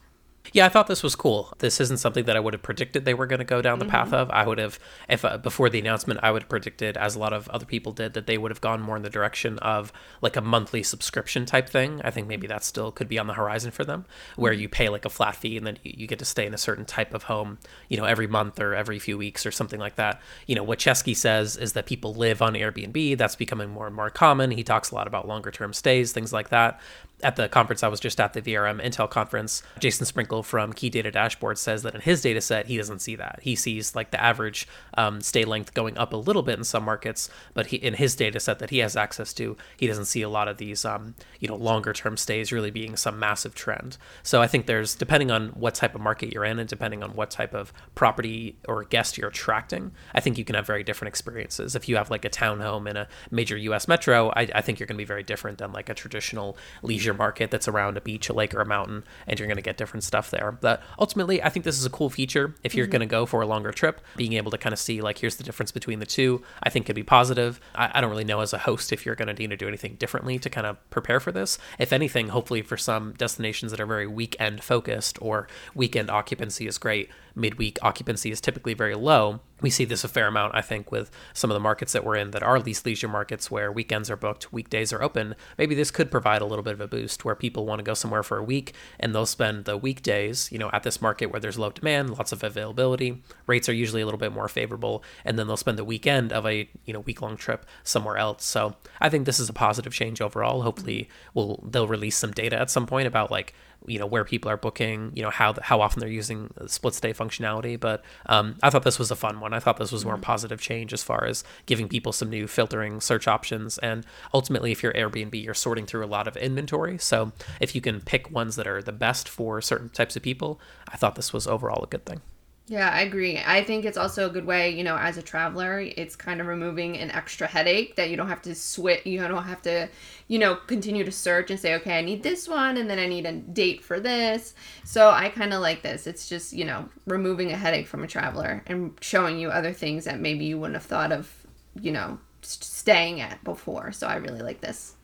Yeah, 0.53 0.67
I 0.67 0.69
thought 0.69 0.87
this 0.87 1.03
was 1.03 1.17
cool. 1.17 1.53
This 1.59 1.81
isn't 1.81 1.99
something 1.99 2.25
that 2.25 2.37
I 2.37 2.41
would 2.41 2.55
have 2.55 2.63
predicted 2.63 3.05
they 3.05 3.15
were 3.15 3.27
going 3.27 3.39
to 3.39 3.45
go 3.45 3.63
down 3.63 3.79
the 3.79 3.85
mm-hmm. 3.85 3.93
path 3.93 4.13
of. 4.13 4.31
I 4.31 4.47
would 4.47 4.59
have, 4.59 4.79
if 5.09 5.25
uh, 5.25 5.39
before 5.39 5.69
the 5.69 5.79
announcement, 5.79 6.21
I 6.23 6.31
would 6.31 6.43
have 6.43 6.49
predicted, 6.49 6.97
as 6.97 7.15
a 7.15 7.19
lot 7.19 7.33
of 7.33 7.49
other 7.49 7.67
people 7.67 7.93
did, 7.93 8.15
that 8.15 8.27
they 8.27 8.39
would 8.39 8.51
have 8.51 8.61
gone 8.61 8.81
more 8.81 8.97
in 8.97 9.03
the 9.03 9.11
direction 9.11 9.59
of 9.61 9.93
like 10.21 10.37
a 10.37 10.41
monthly 10.41 10.83
subscription 10.83 11.47
type 11.47 11.69
thing. 11.69 12.01
I 12.05 12.11
think 12.11 12.27
maybe 12.27 12.47
that 12.47 12.65
still 12.65 12.93
could 12.93 13.09
be 13.09 13.19
on 13.19 13.27
the 13.27 13.35
horizon 13.35 13.71
for 13.71 13.85
them, 13.85 14.05
where 14.37 14.53
mm-hmm. 14.53 14.63
you 14.63 14.69
pay 14.69 14.89
like 14.89 15.05
a 15.05 15.11
flat 15.11 15.37
fee 15.37 15.57
and 15.57 15.67
then 15.67 15.79
you 15.83 16.07
get 16.07 16.19
to 16.19 16.25
stay 16.25 16.47
in 16.47 16.55
a 16.55 16.59
certain 16.59 16.85
type 16.85 17.15
of 17.15 17.25
home, 17.25 17.59
you 17.89 17.97
know, 17.97 18.05
every 18.05 18.27
month 18.27 18.61
or 18.61 18.75
every 18.75 18.99
few 18.99 19.19
weeks 19.19 19.47
or 19.47 19.51
something 19.51 19.81
like 19.81 19.97
that. 19.97 20.21
You 20.47 20.55
know, 20.55 20.63
what 20.63 20.79
Chesky 20.79 21.17
says 21.17 21.57
is 21.57 21.73
that 21.75 21.87
people 21.87 22.15
live 22.15 22.43
on 22.43 22.55
Airbnb. 22.55 23.19
That's 23.19 23.37
becoming 23.37 23.71
more 23.71 23.87
and 23.87 23.97
more 23.97 24.11
common. 24.11 24.51
He 24.51 24.63
talks 24.63 24.91
a 24.91 24.95
lot 24.95 25.07
about 25.07 25.27
longer 25.27 25.51
term 25.51 25.73
stays, 25.73 26.13
things 26.13 26.33
like 26.33 26.51
that 26.51 26.81
at 27.23 27.37
the 27.37 27.49
conference 27.49 27.83
I 27.83 27.89
was 27.89 28.01
just 28.01 28.21
at, 28.21 28.33
the 28.35 28.43
VRM 28.43 28.85
Intel 28.85 29.09
conference, 29.09 29.63
Jason 29.79 30.07
Sprinkle 30.07 30.36
from 30.43 30.73
Key 30.73 30.91
Data 30.91 31.11
Dashboard 31.11 31.59
says 31.59 31.83
that 31.83 31.95
in 31.95 32.01
his 32.01 32.21
data 32.21 32.41
set, 32.41 32.67
he 32.67 32.77
doesn't 32.77 33.01
see 33.01 33.17
that. 33.17 33.41
He 33.43 33.55
sees 33.55 33.95
like 33.95 34.11
the 34.11 34.23
average 34.23 34.67
um, 34.95 35.21
stay 35.21 35.45
length 35.45 35.75
going 35.75 35.97
up 35.99 36.13
a 36.13 36.17
little 36.17 36.43
bit 36.43 36.59
in 36.59 36.65
some 36.65 36.85
markets, 36.85 37.29
but 37.55 37.67
he, 37.67 37.77
in 37.77 37.95
his 37.95 38.15
data 38.17 38.41
set 38.41 38.59
that 38.59 38.71
he 38.71 38.79
has 38.79 38.97
access 38.97 39.33
to, 39.35 39.57
he 39.77 39.87
doesn't 39.87 40.07
see 40.07 40.23
a 40.23 40.29
lot 40.29 40.49
of 40.49 40.59
these, 40.59 40.85
um, 40.85 41.15
you 41.41 41.49
know, 41.49 41.57
longer 41.57 41.93
term 41.93 42.17
stays 42.17 42.53
really 42.53 42.71
being 42.71 42.97
some 42.97 43.19
massive 43.19 43.55
trend. 43.55 43.97
So 44.23 44.43
I 44.43 44.47
think 44.47 44.67
there's, 44.67 44.95
depending 44.95 45.31
on 45.31 45.49
what 45.49 45.75
type 45.75 45.95
of 45.95 46.01
market 46.01 46.33
you're 46.33 46.45
in 46.45 46.59
and 46.59 46.69
depending 46.69 47.03
on 47.03 47.15
what 47.15 47.31
type 47.31 47.55
of 47.55 47.73
property 47.95 48.57
or 48.69 48.85
guest 48.85 49.19
you're 49.19 49.29
attracting, 49.29 49.93
I 50.15 50.21
think 50.21 50.39
you 50.39 50.45
can 50.45 50.55
have 50.55 50.67
very 50.67 50.85
different 50.85 51.09
experiences. 51.09 51.75
If 51.75 51.89
you 51.89 51.97
have 51.97 52.11
like 52.11 52.25
a 52.25 52.31
townhome 52.31 52.89
in 52.89 52.97
a 52.97 53.09
major 53.31 53.57
US 53.57 53.89
metro, 53.89 54.31
I, 54.31 54.49
I 54.55 54.61
think 54.61 54.79
you're 54.79 54.87
going 54.87 54.97
to 54.97 55.03
be 55.03 55.05
very 55.05 55.23
different 55.23 55.59
than 55.59 55.73
like 55.73 55.89
a 55.89 55.95
traditional 55.95 56.57
leisure 56.83 57.15
market 57.15 57.51
that's 57.51 57.69
around 57.69 57.97
a 57.97 58.01
beach, 58.01 58.29
a 58.29 58.33
lake, 58.33 58.55
or 58.55 58.61
a 58.61 58.67
mountain, 58.67 59.05
and 59.27 59.39
you're 59.39 59.49
going 59.49 59.57
to 59.57 59.63
get 59.63 59.77
different 59.77 60.05
stuff 60.05 60.26
there. 60.31 60.53
But 60.53 60.83
ultimately, 60.99 61.43
I 61.43 61.49
think 61.49 61.65
this 61.65 61.79
is 61.79 61.85
a 61.85 61.91
cool 61.91 62.11
feature 62.11 62.55
if 62.63 62.75
you're 62.75 62.87
mm-hmm. 62.87 62.93
going 62.93 63.01
to 63.01 63.07
go 63.07 63.27
for 63.27 63.41
a 63.43 63.47
longer 63.47 63.73
trip. 63.73 64.01
Being 64.17 64.35
able 64.35 64.51
to 64.51 64.59
kind 64.59 64.73
of 64.73 64.79
see 64.79 65.01
like 65.01 65.19
here's 65.19 65.37
the 65.37 65.45
difference 65.45 65.73
between 65.73 65.99
the 65.99 66.07
two, 66.07 66.43
I 66.63 66.71
think 66.71 66.87
could 66.87 66.95
be 66.95 67.03
positive. 67.03 67.61
I, 67.75 67.91
I 67.95 68.01
don't 68.01 68.11
really 68.11 68.25
know 68.25 68.41
as 68.41 68.53
a 68.53 68.59
host 68.59 68.93
if 68.93 69.05
you're 69.05 69.15
going 69.15 69.29
to 69.29 69.35
need 69.35 69.51
to 69.51 69.57
do 69.57 69.69
anything 69.69 69.97
differently 69.97 70.39
to 70.39 70.51
kind 70.51 70.67
of 70.67 70.91
prepare 70.91 71.21
for 71.21 71.33
this. 71.33 71.59
If 71.79 71.93
anything, 71.93 72.29
hopefully 72.29 72.63
for 72.63 72.77
some 72.77 73.13
destinations 73.15 73.71
that 73.71 73.81
are 73.81 73.87
very 73.87 74.07
weekend 74.07 74.63
focused 74.63 75.21
or 75.21 75.49
weekend 75.75 76.11
occupancy 76.11 76.67
is 76.67 76.79
great, 76.79 77.11
midweek 77.35 77.79
occupancy 77.83 78.31
is 78.31 78.41
typically 78.41 78.75
very 78.75 78.95
low 78.95 79.41
we 79.63 79.71
see 79.71 79.85
this 79.85 80.05
a 80.05 80.09
fair 80.09 80.27
amount, 80.27 80.55
I 80.55 80.61
think, 80.61 80.93
with 80.93 81.11
some 81.33 81.51
of 81.51 81.55
the 81.55 81.61
markets 81.61 81.93
that 81.93 82.05
we're 82.05 82.17
in 82.17 82.33
that 82.33 82.43
are 82.43 82.61
least 82.61 82.85
leisure 82.85 83.09
markets 83.09 83.51
where 83.51 83.73
weekends 83.73 84.11
are 84.11 84.17
booked, 84.17 84.53
weekdays 84.53 84.93
are 84.93 85.03
open. 85.03 85.35
Maybe 85.57 85.75
this 85.75 85.91
could 85.91 86.11
provide 86.11 86.43
a 86.43 86.45
little 86.45 86.63
bit 86.63 86.75
of 86.75 86.81
a 86.81 86.89
boost 86.89 87.25
where 87.25 87.35
people 87.35 87.65
want 87.65 87.79
to 87.79 87.83
go 87.83 87.95
somewhere 87.95 88.23
for 88.23 88.37
a 88.37 88.45
week 88.45 88.75
and 89.01 89.15
they'll 89.15 89.25
spend 89.25 89.65
the 89.65 89.77
weekdays, 89.79 90.51
you 90.53 90.59
know, 90.59 90.71
at 90.73 90.83
this 90.83 91.01
market 91.01 91.27
where 91.27 91.41
there's 91.41 91.59
low 91.59 91.71
demand, 91.71 92.11
lots 92.11 92.33
of 92.33 92.45
availability, 92.45 93.23
rates 93.47 93.69
are 93.69 93.75
usually 93.75 94.03
a 94.03 94.05
little 94.05 94.19
bit 94.19 94.33
more 94.33 94.49
favorable, 94.49 95.03
and 95.25 95.39
then 95.39 95.47
they'll 95.47 95.57
spend 95.57 95.79
the 95.79 95.85
weekend 95.85 96.33
of 96.33 96.47
a, 96.47 96.69
you 96.85 96.93
know, 96.93 97.01
week 97.01 97.23
long 97.23 97.37
trip 97.37 97.65
somewhere 97.83 98.19
else. 98.19 98.45
So 98.45 98.77
I 99.01 99.09
think 99.09 99.25
this 99.25 99.41
is 99.41 99.49
a 99.49 99.55
positive 99.55 99.95
change 99.95 100.21
overall. 100.21 100.63
Hopefully, 100.63 101.09
we'll 101.33 101.65
they'll 101.67 101.89
release 101.89 102.17
some 102.17 102.33
data 102.33 102.59
at 102.59 102.71
some 102.71 102.87
point 102.87 103.07
about 103.07 103.31
like 103.31 103.55
you 103.87 103.99
know 103.99 104.07
where 104.07 104.25
people 104.25 104.51
are 104.51 104.57
booking 104.57 105.13
you 105.15 105.23
know 105.23 105.31
how 105.31 105.55
how 105.63 105.81
often 105.81 106.01
they're 106.01 106.09
using 106.09 106.51
split 106.67 106.95
stay 106.95 107.13
functionality 107.13 107.79
but 107.79 108.03
um, 108.27 108.57
i 108.63 108.71
thought 108.71 108.83
this 108.83 108.99
was 108.99 109.11
a 109.11 109.17
fun 109.17 109.41
one. 109.41 109.53
I 109.53 109.59
thought 109.59 109.79
this 109.79 109.93
was 109.93 110.05
more 110.05 110.15
mm-hmm. 110.15 110.23
positive 110.23 110.61
change 110.61 110.93
as 110.93 111.03
far 111.03 111.25
as 111.25 111.45
giving 111.67 111.89
people 111.89 112.13
some 112.13 112.31
new 112.31 112.47
filtering 112.47 113.01
search 113.01 113.27
options. 113.27 113.79
And 113.79 114.05
ultimately 114.33 114.73
if 114.73 114.83
you're 114.83 114.93
airbnb 114.93 115.43
you're 115.43 115.55
sorting 115.55 115.87
through 115.87 116.05
a 116.05 116.07
lot 116.07 116.29
of 116.29 116.37
inventory. 116.37 116.99
So 116.99 117.33
if 117.61 117.75
you 117.75 117.81
can 117.81 118.01
pick 118.01 118.31
ones 118.31 118.57
that 118.57 118.67
are 118.67 118.83
the 118.83 118.93
best 118.93 119.29
for 119.29 119.61
certain 119.61 119.89
types 119.89 120.17
of 120.17 120.23
people 120.23 120.61
i 120.89 120.97
thought 120.97 121.15
this 121.15 121.33
was 121.33 121.47
overall 121.47 121.83
a 121.85 121.87
good 121.87 122.05
thing 122.05 122.21
yeah, 122.69 122.91
I 122.91 123.03
agree. 123.03 123.39
I 123.39 123.63
think 123.63 123.85
it's 123.85 123.97
also 123.97 124.27
a 124.27 124.29
good 124.29 124.45
way, 124.45 124.71
you 124.71 124.83
know, 124.83 124.97
as 124.97 125.17
a 125.17 125.23
traveler, 125.23 125.79
it's 125.81 126.17
kind 126.17 126.41
of 126.41 126.49
removing 126.49 126.99
an 126.99 127.13
extra 127.13 127.47
headache 127.47 127.95
that 127.95 128.11
you 128.11 128.17
don't 128.17 128.29
have 128.29 128.43
to 128.43 128.57
switch, 128.57 129.07
you 129.07 129.21
don't 129.21 129.45
have 129.45 129.63
to, 129.63 129.89
you 130.27 130.41
know, 130.41 130.57
continue 130.57 131.05
to 131.05 131.13
search 131.13 131.53
and 131.53 131.61
say, 131.61 131.77
okay, 131.77 131.97
I 131.97 132.03
need 132.03 132.25
this 132.25 132.49
one 132.49 132.77
and 132.77 132.91
then 132.91 132.99
I 132.99 133.07
need 133.07 133.25
a 133.25 133.33
date 133.33 133.85
for 133.85 134.01
this. 134.01 134.55
So 134.83 135.11
I 135.11 135.29
kind 135.29 135.55
of 135.55 135.61
like 135.61 135.83
this. 135.83 136.09
It's 136.09 136.29
just, 136.29 136.53
you 136.53 136.65
know, 136.65 136.89
removing 137.07 137.53
a 137.53 137.57
headache 137.57 137.87
from 137.87 138.03
a 138.03 138.09
traveler 138.09 138.65
and 138.67 138.99
showing 139.01 139.39
you 139.39 139.51
other 139.51 139.73
things 139.73 140.05
that 140.05 140.19
maybe 140.19 140.45
you 140.45 140.59
wouldn't 140.59 140.75
have 140.75 140.87
thought 140.87 141.13
of, 141.13 141.33
you 141.81 141.93
know, 141.93 142.19
staying 142.43 143.21
at 143.21 143.45
before. 143.45 143.93
So 143.93 144.09
I 144.09 144.17
really 144.17 144.43
like 144.43 144.61
this. 144.61 144.97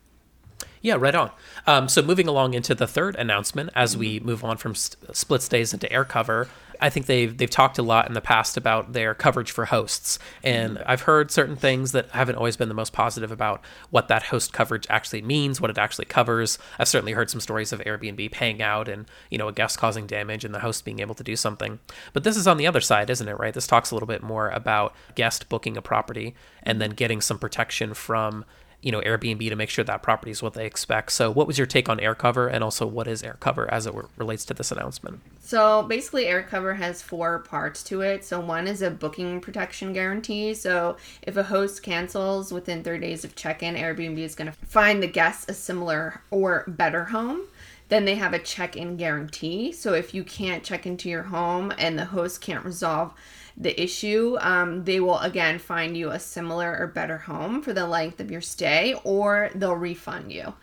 Yeah, 0.81 0.95
right 0.95 1.15
on. 1.15 1.31
Um, 1.65 1.87
so 1.87 2.01
moving 2.01 2.27
along 2.27 2.55
into 2.55 2.75
the 2.75 2.87
third 2.87 3.15
announcement, 3.15 3.69
as 3.73 3.95
we 3.95 4.19
move 4.19 4.43
on 4.43 4.57
from 4.57 4.75
st- 4.75 5.15
split 5.15 5.41
stays 5.41 5.73
into 5.73 5.87
AirCover, 5.87 6.49
I 6.83 6.89
think 6.89 7.05
they've 7.05 7.35
they've 7.35 7.49
talked 7.49 7.77
a 7.77 7.81
lot 7.81 8.09
in 8.09 8.13
the 8.13 8.19
past 8.19 8.57
about 8.57 8.91
their 8.91 9.15
coverage 9.15 9.51
for 9.51 9.63
hosts, 9.63 10.19
and 10.43 10.75
mm-hmm. 10.75 10.83
I've 10.85 11.03
heard 11.03 11.31
certain 11.31 11.55
things 11.55 11.93
that 11.93 12.09
haven't 12.09 12.35
always 12.35 12.57
been 12.57 12.67
the 12.67 12.75
most 12.75 12.91
positive 12.91 13.31
about 13.31 13.63
what 13.89 14.09
that 14.09 14.23
host 14.23 14.51
coverage 14.51 14.85
actually 14.89 15.21
means, 15.21 15.61
what 15.61 15.69
it 15.69 15.77
actually 15.77 16.05
covers. 16.05 16.59
I've 16.77 16.89
certainly 16.89 17.13
heard 17.13 17.29
some 17.29 17.39
stories 17.39 17.71
of 17.71 17.79
Airbnb 17.79 18.29
paying 18.31 18.61
out 18.61 18.89
and 18.89 19.05
you 19.31 19.37
know 19.37 19.47
a 19.47 19.53
guest 19.53 19.77
causing 19.77 20.05
damage 20.07 20.43
and 20.43 20.53
the 20.53 20.59
host 20.59 20.83
being 20.83 20.99
able 20.99 21.15
to 21.15 21.23
do 21.23 21.37
something. 21.37 21.79
But 22.11 22.25
this 22.25 22.35
is 22.35 22.47
on 22.47 22.57
the 22.57 22.67
other 22.67 22.81
side, 22.81 23.09
isn't 23.09 23.29
it? 23.29 23.39
Right? 23.39 23.53
This 23.53 23.65
talks 23.65 23.91
a 23.91 23.95
little 23.95 24.07
bit 24.07 24.21
more 24.21 24.49
about 24.49 24.93
guest 25.15 25.47
booking 25.47 25.77
a 25.77 25.81
property 25.81 26.35
and 26.63 26.81
then 26.81 26.91
getting 26.91 27.21
some 27.21 27.39
protection 27.39 27.93
from 27.93 28.43
you 28.83 28.91
know 28.91 29.01
Airbnb 29.01 29.47
to 29.49 29.55
make 29.55 29.69
sure 29.69 29.83
that 29.85 30.03
property 30.03 30.31
is 30.31 30.43
what 30.43 30.53
they 30.53 30.65
expect. 30.65 31.13
So, 31.13 31.31
what 31.31 31.47
was 31.47 31.57
your 31.57 31.65
take 31.65 31.89
on 31.89 31.97
AirCover, 31.97 32.51
and 32.51 32.63
also 32.63 32.85
what 32.85 33.07
is 33.07 33.23
AirCover 33.23 33.67
as 33.69 33.87
it 33.87 33.95
relates 34.17 34.45
to 34.45 34.53
this 34.53 34.71
announcement? 34.71 35.21
So, 35.39 35.83
basically, 35.83 36.25
AirCover 36.25 36.77
has 36.77 37.01
four 37.01 37.39
parts 37.39 37.83
to 37.85 38.01
it. 38.01 38.25
So, 38.25 38.39
one 38.39 38.67
is 38.67 38.81
a 38.81 38.91
booking 38.91 39.41
protection 39.41 39.93
guarantee. 39.93 40.53
So, 40.53 40.97
if 41.21 41.37
a 41.37 41.43
host 41.43 41.81
cancels 41.81 42.51
within 42.51 42.83
30 42.83 42.99
days 42.99 43.23
of 43.23 43.35
check-in, 43.35 43.75
Airbnb 43.75 44.17
is 44.19 44.35
going 44.35 44.51
to 44.51 44.57
find 44.65 45.01
the 45.01 45.07
guest 45.07 45.49
a 45.49 45.53
similar 45.53 46.21
or 46.29 46.65
better 46.67 47.05
home. 47.05 47.41
Then 47.89 48.05
they 48.05 48.15
have 48.15 48.33
a 48.33 48.39
check-in 48.39 48.97
guarantee. 48.97 49.71
So, 49.71 49.93
if 49.93 50.13
you 50.13 50.23
can't 50.23 50.63
check 50.63 50.85
into 50.85 51.09
your 51.09 51.23
home 51.23 51.73
and 51.77 51.97
the 51.97 52.05
host 52.05 52.41
can't 52.41 52.65
resolve 52.65 53.13
the 53.55 53.79
issue, 53.81 54.37
um, 54.39 54.83
they 54.83 54.99
will 54.99 55.19
again 55.19 55.59
find 55.59 55.95
you 55.95 56.09
a 56.09 56.19
similar 56.19 56.77
or 56.79 56.87
better 56.87 57.17
home 57.19 57.61
for 57.61 57.73
the 57.73 57.87
length 57.87 58.19
of 58.19 58.31
your 58.31 58.41
stay, 58.41 58.95
or 59.03 59.49
they'll 59.55 59.75
refund 59.75 60.31
you. 60.31 60.53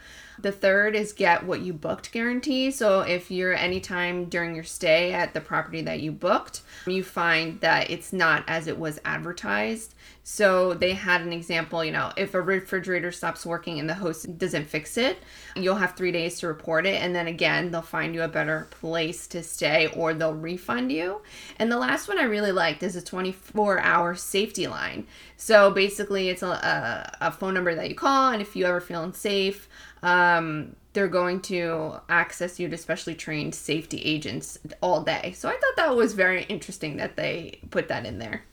The 0.43 0.53
third 0.53 0.95
is 0.95 1.13
get 1.13 1.45
what 1.45 1.61
you 1.61 1.73
booked 1.73 2.13
guarantee. 2.13 2.71
So 2.71 3.01
if 3.01 3.31
you're 3.31 3.55
anytime 3.55 4.27
during 4.27 4.55
your 4.55 4.65
stay 4.65 5.13
at 5.13 5.35
the 5.35 5.41
property 5.41 5.83
that 5.83 6.01
you 6.01 6.13
booked, 6.13 6.63
you 6.87 7.03
find 7.03 7.61
that 7.61 7.91
it's 7.91 8.13
not 8.13 8.45
as 8.47 8.67
it 8.67 8.79
was 8.79 9.01
advertised, 9.05 9.95
so 10.23 10.75
they 10.75 10.93
had 10.93 11.23
an 11.23 11.33
example, 11.33 11.85
you 11.85 11.91
know, 11.91 12.13
if 12.17 12.35
a 12.35 12.41
refrigerator 12.41 13.11
stops 13.11 13.47
working 13.47 13.81
and 13.81 13.89
the 13.89 13.95
host 13.95 14.39
doesn't 14.39 14.69
fix 14.69 14.97
it, 14.97 15.19
you'll 15.57 15.75
have 15.75 15.97
three 15.97 16.13
days 16.13 16.39
to 16.39 16.47
report 16.47 16.87
it. 16.87 17.03
And 17.03 17.15
then 17.15 17.27
again, 17.27 17.71
they'll 17.71 17.83
find 17.83 18.15
you 18.15 18.23
a 18.23 18.29
better 18.29 18.69
place 18.71 19.27
to 19.27 19.43
stay 19.43 19.89
or 19.89 20.15
they'll 20.15 20.33
refund 20.33 20.93
you. 20.93 21.23
And 21.59 21.73
the 21.73 21.79
last 21.79 22.07
one 22.07 22.19
I 22.19 22.25
really 22.25 22.53
liked 22.53 22.85
is 22.85 22.95
a 22.97 23.03
24 23.03 23.81
hour 23.81 24.15
safety 24.15 24.69
line. 24.69 25.07
So 25.37 25.71
basically, 25.71 26.29
it's 26.29 26.43
a, 26.43 26.49
a, 26.49 27.29
a 27.29 27.33
phone 27.33 27.55
number 27.55 27.75
that 27.75 27.89
you 27.89 27.95
call, 27.95 28.31
and 28.31 28.43
if 28.43 28.55
you 28.55 28.67
ever 28.67 28.81
feel 28.81 29.03
unsafe, 29.03 29.69
um, 30.03 30.77
they're 30.93 31.09
going 31.09 31.41
to 31.43 32.01
access 32.09 32.59
you 32.59 32.69
to 32.69 32.77
specially 32.77 33.15
trained 33.15 33.55
safety 33.55 33.99
agents 33.99 34.59
all 34.81 35.03
day. 35.03 35.33
So 35.37 35.49
I 35.49 35.53
thought 35.53 35.77
that 35.77 35.95
was 35.97 36.15
very 36.15 36.45
interesting 36.45 36.97
that 36.97 37.17
they 37.17 37.61
put 37.71 37.89
that 37.89 38.07
in 38.07 38.19
there. 38.19 38.45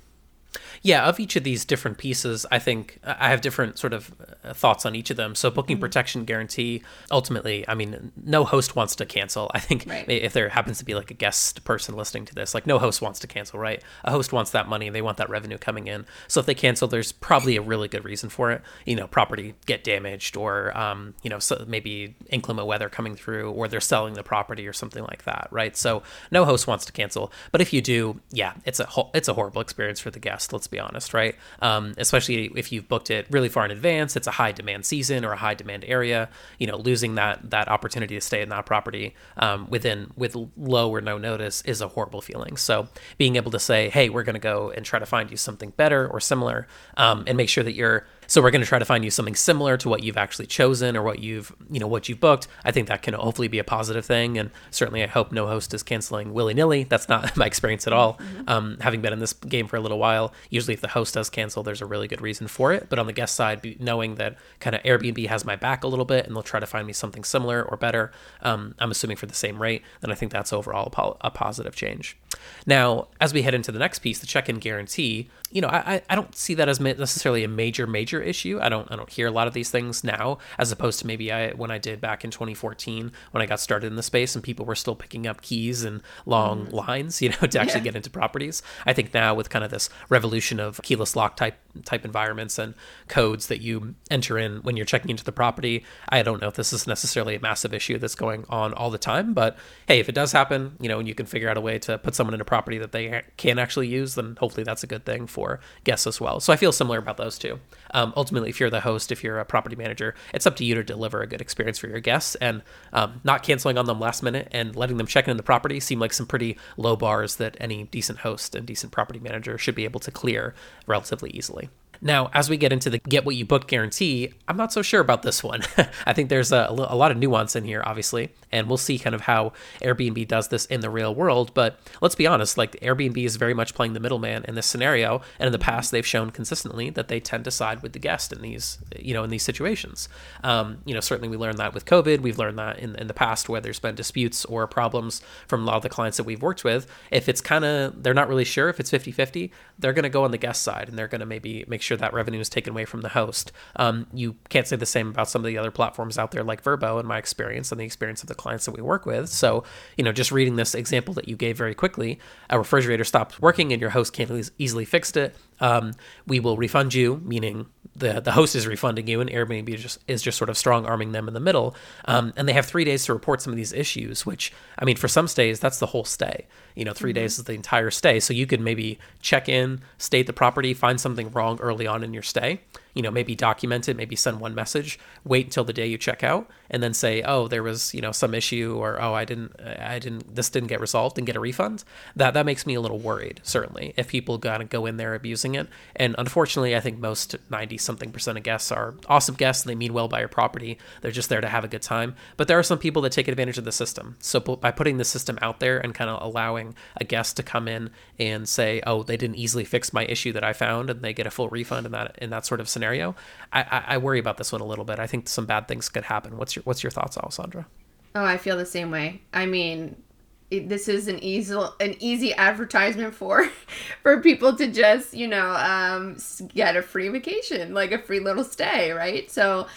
Yeah, 0.81 1.05
of 1.05 1.19
each 1.19 1.35
of 1.35 1.43
these 1.43 1.65
different 1.65 1.97
pieces, 1.97 2.45
I 2.51 2.59
think 2.59 2.99
I 3.03 3.29
have 3.29 3.41
different 3.41 3.77
sort 3.77 3.93
of 3.93 4.13
uh, 4.43 4.53
thoughts 4.53 4.85
on 4.85 4.95
each 4.95 5.09
of 5.09 5.17
them. 5.17 5.35
So, 5.35 5.49
booking 5.49 5.77
mm-hmm. 5.77 5.81
protection 5.81 6.25
guarantee, 6.25 6.83
ultimately, 7.11 7.67
I 7.67 7.75
mean, 7.75 8.11
no 8.23 8.43
host 8.43 8.75
wants 8.75 8.95
to 8.95 9.05
cancel. 9.05 9.51
I 9.53 9.59
think 9.59 9.85
right. 9.87 10.07
if 10.07 10.33
there 10.33 10.49
happens 10.49 10.77
to 10.79 10.85
be 10.85 10.95
like 10.95 11.11
a 11.11 11.15
guest 11.15 11.63
person 11.63 11.95
listening 11.95 12.25
to 12.25 12.35
this, 12.35 12.53
like 12.53 12.67
no 12.67 12.79
host 12.79 13.01
wants 13.01 13.19
to 13.19 13.27
cancel, 13.27 13.59
right? 13.59 13.81
A 14.03 14.11
host 14.11 14.31
wants 14.33 14.51
that 14.51 14.67
money, 14.67 14.89
they 14.89 15.01
want 15.01 15.17
that 15.17 15.29
revenue 15.29 15.57
coming 15.57 15.87
in. 15.87 16.05
So, 16.27 16.39
if 16.39 16.45
they 16.45 16.55
cancel, 16.55 16.87
there's 16.87 17.11
probably 17.11 17.55
a 17.57 17.61
really 17.61 17.87
good 17.87 18.05
reason 18.05 18.29
for 18.29 18.51
it. 18.51 18.61
You 18.85 18.95
know, 18.95 19.07
property 19.07 19.55
get 19.65 19.83
damaged, 19.83 20.37
or 20.37 20.77
um, 20.77 21.13
you 21.23 21.29
know, 21.29 21.39
so 21.39 21.63
maybe 21.67 22.15
inclement 22.29 22.67
weather 22.67 22.89
coming 22.89 23.15
through, 23.15 23.51
or 23.51 23.67
they're 23.67 23.79
selling 23.79 24.13
the 24.13 24.23
property, 24.23 24.67
or 24.67 24.73
something 24.73 25.03
like 25.03 25.23
that, 25.23 25.47
right? 25.51 25.75
So, 25.75 26.03
no 26.31 26.45
host 26.45 26.67
wants 26.67 26.85
to 26.85 26.91
cancel. 26.91 27.31
But 27.51 27.61
if 27.61 27.73
you 27.73 27.81
do, 27.81 28.19
yeah, 28.31 28.53
it's 28.65 28.79
a 28.79 28.85
ho- 28.85 29.11
it's 29.13 29.27
a 29.27 29.33
horrible 29.33 29.61
experience 29.61 29.99
for 29.99 30.11
the 30.11 30.19
guest. 30.19 30.46
Let's 30.53 30.67
be 30.67 30.79
honest, 30.79 31.13
right? 31.13 31.35
Um, 31.61 31.93
especially 31.97 32.51
if 32.55 32.71
you've 32.71 32.87
booked 32.87 33.11
it 33.11 33.27
really 33.29 33.49
far 33.49 33.65
in 33.65 33.71
advance, 33.71 34.15
it's 34.15 34.27
a 34.27 34.31
high 34.31 34.51
demand 34.51 34.85
season 34.85 35.25
or 35.25 35.33
a 35.33 35.37
high 35.37 35.53
demand 35.53 35.85
area. 35.87 36.29
You 36.59 36.67
know, 36.67 36.77
losing 36.77 37.15
that 37.15 37.49
that 37.49 37.67
opportunity 37.67 38.15
to 38.15 38.21
stay 38.21 38.41
in 38.41 38.49
that 38.49 38.65
property 38.65 39.15
um, 39.37 39.69
within 39.69 40.11
with 40.15 40.35
low 40.57 40.89
or 40.89 41.01
no 41.01 41.17
notice 41.17 41.61
is 41.63 41.81
a 41.81 41.87
horrible 41.87 42.21
feeling. 42.21 42.57
So 42.57 42.87
being 43.17 43.35
able 43.35 43.51
to 43.51 43.59
say, 43.59 43.89
hey, 43.89 44.09
we're 44.09 44.23
going 44.23 44.35
to 44.35 44.39
go 44.39 44.71
and 44.71 44.85
try 44.85 44.99
to 44.99 45.05
find 45.05 45.31
you 45.31 45.37
something 45.37 45.71
better 45.71 46.07
or 46.07 46.19
similar, 46.19 46.67
um, 46.97 47.23
and 47.27 47.37
make 47.37 47.49
sure 47.49 47.63
that 47.63 47.73
you're 47.73 48.05
so 48.27 48.41
we're 48.41 48.51
going 48.51 48.61
to 48.61 48.67
try 48.67 48.79
to 48.79 48.85
find 48.85 49.03
you 49.03 49.11
something 49.11 49.35
similar 49.35 49.77
to 49.77 49.89
what 49.89 50.03
you've 50.03 50.17
actually 50.17 50.45
chosen 50.45 50.95
or 50.95 51.01
what 51.01 51.19
you've, 51.19 51.55
you 51.71 51.79
know, 51.79 51.87
what 51.87 52.09
you've 52.09 52.19
booked. 52.19 52.47
I 52.63 52.71
think 52.71 52.87
that 52.89 53.01
can 53.01 53.13
hopefully 53.13 53.47
be 53.47 53.59
a 53.59 53.63
positive 53.63 54.05
thing. 54.05 54.37
And 54.37 54.51
certainly 54.69 55.03
I 55.03 55.07
hope 55.07 55.31
no 55.31 55.47
host 55.47 55.73
is 55.73 55.81
canceling 55.83 56.33
willy 56.33 56.53
nilly. 56.53 56.83
That's 56.83 57.09
not 57.09 57.35
my 57.37 57.45
experience 57.45 57.87
at 57.87 57.93
all. 57.93 58.13
Mm-hmm. 58.15 58.49
Um, 58.49 58.77
having 58.81 59.01
been 59.01 59.13
in 59.13 59.19
this 59.19 59.33
game 59.33 59.67
for 59.67 59.77
a 59.77 59.79
little 59.79 59.97
while, 59.97 60.33
usually 60.49 60.73
if 60.73 60.81
the 60.81 60.89
host 60.89 61.13
does 61.13 61.29
cancel, 61.29 61.63
there's 61.63 61.81
a 61.81 61.85
really 61.85 62.07
good 62.07 62.21
reason 62.21 62.47
for 62.47 62.73
it. 62.73 62.87
But 62.89 62.99
on 62.99 63.07
the 63.07 63.13
guest 63.13 63.35
side, 63.35 63.77
knowing 63.79 64.15
that 64.15 64.37
kind 64.59 64.75
of 64.75 64.83
Airbnb 64.83 65.27
has 65.27 65.45
my 65.45 65.55
back 65.55 65.83
a 65.83 65.87
little 65.87 66.05
bit 66.05 66.27
and 66.27 66.35
they'll 66.35 66.43
try 66.43 66.59
to 66.59 66.67
find 66.67 66.85
me 66.85 66.93
something 66.93 67.23
similar 67.23 67.63
or 67.63 67.77
better, 67.77 68.11
um, 68.41 68.75
I'm 68.79 68.91
assuming 68.91 69.17
for 69.17 69.25
the 69.25 69.35
same 69.35 69.61
rate, 69.61 69.81
then 70.01 70.11
I 70.11 70.15
think 70.15 70.31
that's 70.31 70.51
overall 70.51 70.87
a, 70.87 70.89
po- 70.89 71.17
a 71.21 71.31
positive 71.31 71.75
change. 71.75 72.17
Now, 72.65 73.07
as 73.21 73.33
we 73.33 73.41
head 73.41 73.53
into 73.53 73.71
the 73.71 73.79
next 73.79 73.99
piece, 73.99 74.19
the 74.19 74.27
check-in 74.27 74.57
guarantee, 74.57 75.29
you 75.51 75.61
know, 75.61 75.69
I, 75.69 76.01
I 76.09 76.15
don't 76.15 76.35
see 76.35 76.53
that 76.55 76.67
as 76.67 76.79
necessarily 76.79 77.43
a 77.43 77.47
major, 77.47 77.87
major 77.87 78.21
issue. 78.21 78.59
I 78.61 78.69
don't 78.69 78.91
I 78.91 78.95
don't 78.95 79.09
hear 79.09 79.27
a 79.27 79.31
lot 79.31 79.47
of 79.47 79.53
these 79.53 79.69
things 79.69 80.03
now, 80.03 80.39
as 80.57 80.71
opposed 80.71 80.99
to 80.99 81.07
maybe 81.07 81.31
I 81.31 81.51
when 81.51 81.71
I 81.71 81.77
did 81.77 82.01
back 82.01 82.23
in 82.23 82.31
2014 82.31 83.11
when 83.31 83.41
I 83.41 83.45
got 83.45 83.59
started 83.59 83.87
in 83.87 83.95
the 83.95 84.03
space 84.03 84.35
and 84.35 84.43
people 84.43 84.65
were 84.65 84.75
still 84.75 84.95
picking 84.95 85.25
up 85.25 85.41
keys 85.41 85.83
and 85.83 86.01
long 86.25 86.67
mm. 86.67 86.73
lines, 86.73 87.21
you 87.21 87.29
know, 87.29 87.47
to 87.47 87.59
actually 87.59 87.79
yeah. 87.79 87.85
get 87.85 87.95
into 87.95 88.09
properties. 88.09 88.61
I 88.85 88.93
think 88.93 89.13
now 89.13 89.33
with 89.33 89.49
kind 89.49 89.63
of 89.63 89.71
this 89.71 89.89
revolution 90.09 90.59
of 90.59 90.81
keyless 90.81 91.15
lock 91.15 91.37
type 91.37 91.57
type 91.83 92.05
environments 92.05 92.57
and 92.57 92.73
codes 93.07 93.47
that 93.47 93.61
you 93.61 93.95
enter 94.09 94.37
in 94.37 94.57
when 94.63 94.77
you're 94.77 94.85
checking 94.85 95.09
into 95.09 95.23
the 95.23 95.31
property, 95.31 95.83
I 96.09 96.23
don't 96.23 96.41
know 96.41 96.47
if 96.47 96.55
this 96.55 96.73
is 96.73 96.87
necessarily 96.87 97.35
a 97.35 97.39
massive 97.39 97.73
issue 97.73 97.97
that's 97.97 98.15
going 98.15 98.45
on 98.49 98.73
all 98.73 98.89
the 98.89 98.97
time, 98.97 99.33
but 99.33 99.57
hey, 99.87 99.99
if 99.99 100.09
it 100.09 100.15
does 100.15 100.31
happen, 100.31 100.75
you 100.79 100.89
know, 100.89 100.99
and 100.99 101.07
you 101.07 101.15
can 101.15 101.25
figure 101.25 101.49
out 101.49 101.57
a 101.57 101.61
way 101.61 101.79
to 101.79 101.97
put 101.97 102.15
someone 102.15 102.33
in 102.33 102.41
a 102.41 102.45
property 102.45 102.77
that 102.77 102.91
they 102.91 103.23
can 103.37 103.59
actually 103.59 103.87
use, 103.87 104.15
then 104.15 104.37
hopefully 104.39 104.63
that's 104.63 104.83
a 104.83 104.87
good 104.87 105.05
thing 105.05 105.27
for 105.27 105.59
guests 105.83 106.07
as 106.07 106.19
well. 106.19 106.39
So 106.39 106.53
I 106.53 106.55
feel 106.55 106.71
similar 106.71 106.97
about 106.97 107.17
those 107.17 107.37
two. 107.37 107.59
Um, 107.93 108.13
ultimately, 108.15 108.49
if 108.49 108.59
you're 108.59 108.69
the 108.69 108.81
host, 108.81 109.11
if 109.11 109.23
you're 109.23 109.39
a 109.39 109.45
property 109.45 109.75
manager, 109.75 110.15
it's 110.33 110.45
up 110.45 110.55
to 110.57 110.65
you 110.65 110.75
to 110.75 110.83
deliver 110.83 111.21
a 111.21 111.27
good 111.27 111.41
experience 111.41 111.77
for 111.77 111.87
your 111.87 111.99
guests 111.99 112.35
and 112.35 112.61
um, 112.93 113.21
not 113.23 113.43
canceling 113.43 113.77
on 113.77 113.85
them 113.85 113.99
last 113.99 114.23
minute 114.23 114.47
and 114.51 114.75
letting 114.75 114.97
them 114.97 115.07
check 115.07 115.27
in 115.27 115.37
the 115.37 115.43
property 115.43 115.79
seem 115.79 115.99
like 115.99 116.13
some 116.13 116.25
pretty 116.25 116.57
low 116.75 116.95
bars 116.95 117.37
that 117.37 117.57
any 117.59 117.85
decent 117.85 118.19
host 118.19 118.55
and 118.55 118.65
decent 118.65 118.91
property 118.91 119.19
manager 119.19 119.57
should 119.57 119.75
be 119.75 119.85
able 119.85 119.99
to 119.99 120.11
clear 120.11 120.53
relatively 120.85 121.29
easily. 121.31 121.66
Now, 122.01 122.29
as 122.33 122.49
we 122.49 122.57
get 122.57 122.71
into 122.71 122.89
the 122.89 122.99
get 122.99 123.25
what 123.25 123.35
you 123.35 123.45
booked 123.45 123.67
guarantee, 123.67 124.33
I'm 124.47 124.57
not 124.57 124.71
so 124.71 124.81
sure 124.81 125.01
about 125.01 125.23
this 125.23 125.43
one. 125.43 125.61
I 126.05 126.13
think 126.13 126.29
there's 126.29 126.51
a, 126.51 126.67
a, 126.69 126.95
lot 126.95 127.11
of 127.11 127.17
nuance 127.17 127.55
in 127.55 127.63
here, 127.63 127.81
obviously, 127.85 128.29
and 128.51 128.67
we'll 128.67 128.77
see 128.77 128.99
kind 128.99 129.15
of 129.15 129.21
how 129.21 129.53
Airbnb 129.81 130.27
does 130.27 130.47
this 130.49 130.65
in 130.65 130.81
the 130.81 130.89
real 130.89 131.13
world. 131.13 131.53
But 131.53 131.79
let's 132.01 132.15
be 132.15 132.27
honest, 132.27 132.57
like 132.57 132.73
Airbnb 132.81 133.17
is 133.17 133.35
very 133.35 133.53
much 133.53 133.73
playing 133.73 133.93
the 133.93 133.99
middleman 133.99 134.45
in 134.47 134.55
this 134.55 134.65
scenario, 134.65 135.21
and 135.39 135.47
in 135.47 135.51
the 135.51 135.59
past 135.59 135.91
they've 135.91 136.05
shown 136.05 136.29
consistently 136.29 136.89
that 136.91 137.07
they 137.07 137.19
tend 137.19 137.43
to 137.45 137.51
side 137.51 137.81
with 137.81 137.93
the 137.93 137.99
guest 137.99 138.31
in 138.31 138.41
these, 138.41 138.77
you 138.97 139.13
know, 139.13 139.23
in 139.23 139.29
these 139.29 139.43
situations. 139.43 140.09
Um, 140.43 140.79
you 140.85 140.93
know, 140.93 140.99
certainly 140.99 141.29
we 141.29 141.37
learned 141.37 141.57
that 141.57 141.73
with 141.73 141.85
COVID. 141.85 142.19
We've 142.19 142.37
learned 142.37 142.59
that 142.59 142.79
in, 142.79 142.95
in 142.95 143.07
the 143.07 143.13
past 143.13 143.49
where 143.49 143.61
there's 143.61 143.79
been 143.79 143.95
disputes 143.95 144.45
or 144.45 144.67
problems 144.67 145.21
from 145.47 145.63
a 145.63 145.65
lot 145.65 145.77
of 145.77 145.83
the 145.83 145.89
clients 145.89 146.17
that 146.17 146.23
we've 146.23 146.41
worked 146.41 146.63
with. 146.63 146.87
If 147.11 147.27
it's 147.27 147.41
kind 147.41 147.65
of 147.65 148.03
they're 148.03 148.13
not 148.13 148.29
really 148.29 148.45
sure 148.45 148.69
if 148.69 148.79
it's 148.79 148.91
50-50, 148.91 149.51
they're 149.79 149.93
going 149.93 150.03
to 150.03 150.09
go 150.09 150.23
on 150.23 150.31
the 150.31 150.37
guest 150.37 150.63
side 150.63 150.89
and 150.89 150.97
they're 150.97 151.07
going 151.07 151.19
to 151.19 151.25
maybe 151.25 151.65
make 151.67 151.81
sure 151.81 151.97
that 151.97 152.13
revenue 152.13 152.39
is 152.39 152.49
taken 152.49 152.71
away 152.71 152.85
from 152.85 153.01
the 153.01 153.09
host. 153.09 153.51
Um, 153.75 154.07
you 154.13 154.35
can't 154.49 154.67
say 154.67 154.75
the 154.75 154.85
same 154.85 155.09
about 155.09 155.29
some 155.29 155.41
of 155.41 155.47
the 155.47 155.57
other 155.57 155.71
platforms 155.71 156.17
out 156.17 156.31
there 156.31 156.43
like 156.43 156.63
Vrbo 156.63 156.99
in 156.99 157.05
my 157.05 157.17
experience 157.17 157.71
and 157.71 157.79
the 157.79 157.85
experience 157.85 158.21
of 158.21 158.27
the 158.27 158.35
clients 158.35 158.65
that 158.65 158.71
we 158.71 158.81
work 158.81 159.05
with. 159.05 159.29
So, 159.29 159.63
you 159.97 160.03
know, 160.03 160.11
just 160.11 160.31
reading 160.31 160.55
this 160.55 160.73
example 160.73 161.13
that 161.15 161.27
you 161.27 161.35
gave 161.35 161.57
very 161.57 161.75
quickly, 161.75 162.19
a 162.49 162.57
refrigerator 162.57 163.03
stops 163.03 163.39
working 163.39 163.71
and 163.71 163.81
your 163.81 163.91
host 163.91 164.13
can't 164.13 164.51
easily 164.57 164.85
fix 164.85 165.15
it. 165.15 165.35
Um, 165.59 165.93
we 166.25 166.39
will 166.39 166.57
refund 166.57 166.93
you, 166.93 167.21
meaning 167.23 167.67
the 167.95 168.21
the 168.21 168.31
host 168.31 168.55
is 168.55 168.67
refunding 168.67 169.07
you, 169.07 169.19
and 169.21 169.29
Airbnb 169.29 169.69
is 169.69 169.81
just 169.81 169.99
is 170.07 170.21
just 170.21 170.37
sort 170.37 170.49
of 170.49 170.57
strong 170.57 170.85
arming 170.85 171.11
them 171.11 171.27
in 171.27 171.33
the 171.33 171.39
middle. 171.39 171.75
Um, 172.05 172.33
and 172.35 172.47
they 172.47 172.53
have 172.53 172.65
three 172.65 172.83
days 172.83 173.05
to 173.05 173.13
report 173.13 173.41
some 173.41 173.51
of 173.51 173.57
these 173.57 173.73
issues, 173.73 174.25
which 174.25 174.53
I 174.77 174.85
mean, 174.85 174.97
for 174.97 175.07
some 175.07 175.27
stays, 175.27 175.59
that's 175.59 175.79
the 175.79 175.87
whole 175.87 176.05
stay. 176.05 176.45
You 176.75 176.85
know, 176.85 176.93
3 176.93 177.09
mm-hmm. 177.09 177.15
days 177.15 177.39
is 177.39 177.45
the 177.45 177.53
entire 177.53 177.89
stay. 177.89 178.19
So 178.19 178.33
you 178.33 178.45
could 178.45 178.61
maybe 178.61 178.99
check 179.21 179.49
in, 179.49 179.81
stay 179.97 180.19
at 180.19 180.27
the 180.27 180.33
property, 180.33 180.73
find 180.73 181.01
something 181.01 181.31
wrong 181.31 181.59
early 181.59 181.87
on 181.87 182.03
in 182.03 182.13
your 182.13 182.23
stay, 182.23 182.61
you 182.97 183.03
know, 183.03 183.11
maybe 183.11 183.35
document 183.35 183.87
it, 183.87 183.95
maybe 183.95 184.15
send 184.15 184.39
one 184.39 184.55
message, 184.55 184.97
wait 185.23 185.45
until 185.45 185.63
the 185.63 185.71
day 185.71 185.85
you 185.85 185.99
check 185.99 186.23
out, 186.23 186.49
and 186.67 186.81
then 186.81 186.95
say, 186.95 187.21
oh, 187.21 187.47
there 187.47 187.61
was, 187.61 187.93
you 187.93 188.01
know, 188.01 188.11
some 188.11 188.33
issue 188.33 188.75
or, 188.75 188.99
oh, 188.99 189.13
I 189.13 189.23
didn't, 189.23 189.53
I 189.61 189.99
didn't, 189.99 190.35
this 190.35 190.49
didn't 190.49 190.69
get 190.69 190.81
resolved 190.81 191.19
and 191.19 191.27
get 191.27 191.35
a 191.35 191.39
refund. 191.39 191.83
That, 192.15 192.33
that 192.33 192.47
makes 192.47 192.65
me 192.65 192.73
a 192.73 192.81
little 192.81 192.97
worried, 192.97 193.39
certainly, 193.43 193.93
if 193.97 194.07
people 194.07 194.39
gotta 194.39 194.63
go 194.65 194.87
in 194.87 194.97
there 194.97 195.13
abusing 195.13 195.53
it. 195.53 195.67
And 195.95 196.15
unfortunately, 196.17 196.75
I 196.75 196.79
think 196.79 196.97
most 196.97 197.35
90 197.51 197.77
something 197.77 198.11
percent 198.11 198.35
of 198.35 198.43
guests 198.43 198.71
are 198.71 198.95
awesome 199.07 199.35
guests 199.35 199.63
and 199.63 199.69
they 199.69 199.75
mean 199.75 199.93
well 199.93 200.07
by 200.07 200.21
your 200.21 200.27
property. 200.27 200.79
They're 201.01 201.11
just 201.11 201.29
there 201.29 201.41
to 201.41 201.47
have 201.47 201.63
a 201.63 201.67
good 201.67 201.83
time. 201.83 202.15
But 202.35 202.47
there 202.47 202.57
are 202.57 202.63
some 202.63 202.79
people 202.79 203.03
that 203.03 203.11
take 203.11 203.27
advantage 203.27 203.59
of 203.59 203.65
the 203.65 203.71
system. 203.71 204.15
So 204.21 204.39
by 204.39 204.71
putting 204.71 204.97
the 204.97 205.05
system 205.05 205.37
out 205.43 205.59
there 205.59 205.77
and 205.77 205.93
kind 205.93 206.09
of 206.09 206.19
allowing 206.23 206.73
a 206.99 207.03
guest 207.03 207.37
to 207.37 207.43
come 207.43 207.67
in 207.67 207.91
and 208.17 208.49
say, 208.49 208.81
oh, 208.87 209.03
they 209.03 209.17
didn't 209.17 209.35
easily 209.35 209.65
fix 209.65 209.93
my 209.93 210.03
issue 210.05 210.33
that 210.33 210.43
I 210.43 210.53
found 210.53 210.89
and 210.89 211.03
they 211.03 211.13
get 211.13 211.27
a 211.27 211.31
full 211.31 211.49
refund 211.49 211.85
in 211.85 211.91
that, 211.91 212.17
in 212.19 212.31
that 212.31 212.47
sort 212.47 212.59
of 212.59 212.67
scenario 212.67 212.86
scenario, 212.87 213.15
I, 213.51 213.61
I, 213.61 213.83
I 213.87 213.97
worry 213.97 214.19
about 214.19 214.37
this 214.37 214.51
one 214.51 214.61
a 214.61 214.65
little 214.65 214.85
bit. 214.85 214.99
I 214.99 215.07
think 215.07 215.27
some 215.29 215.45
bad 215.45 215.67
things 215.67 215.89
could 215.89 216.05
happen. 216.05 216.37
What's 216.37 216.55
your 216.55 216.63
What's 216.63 216.83
your 216.83 216.91
thoughts, 216.91 217.17
Alessandra? 217.17 217.67
Oh, 218.15 218.25
I 218.25 218.37
feel 218.37 218.57
the 218.57 218.65
same 218.65 218.91
way. 218.91 219.21
I 219.33 219.45
mean, 219.45 220.01
this 220.49 220.87
is 220.87 221.07
an 221.07 221.19
easy 221.19 221.55
an 221.79 221.95
easy 221.99 222.33
advertisement 222.33 223.13
for 223.13 223.49
for 224.01 224.21
people 224.21 224.55
to 224.55 224.67
just 224.67 225.13
you 225.13 225.27
know 225.27 225.51
um, 225.51 226.17
get 226.53 226.75
a 226.75 226.81
free 226.81 227.09
vacation, 227.09 227.73
like 227.73 227.91
a 227.91 227.99
free 227.99 228.19
little 228.19 228.43
stay, 228.43 228.91
right? 228.91 229.29
So, 229.29 229.67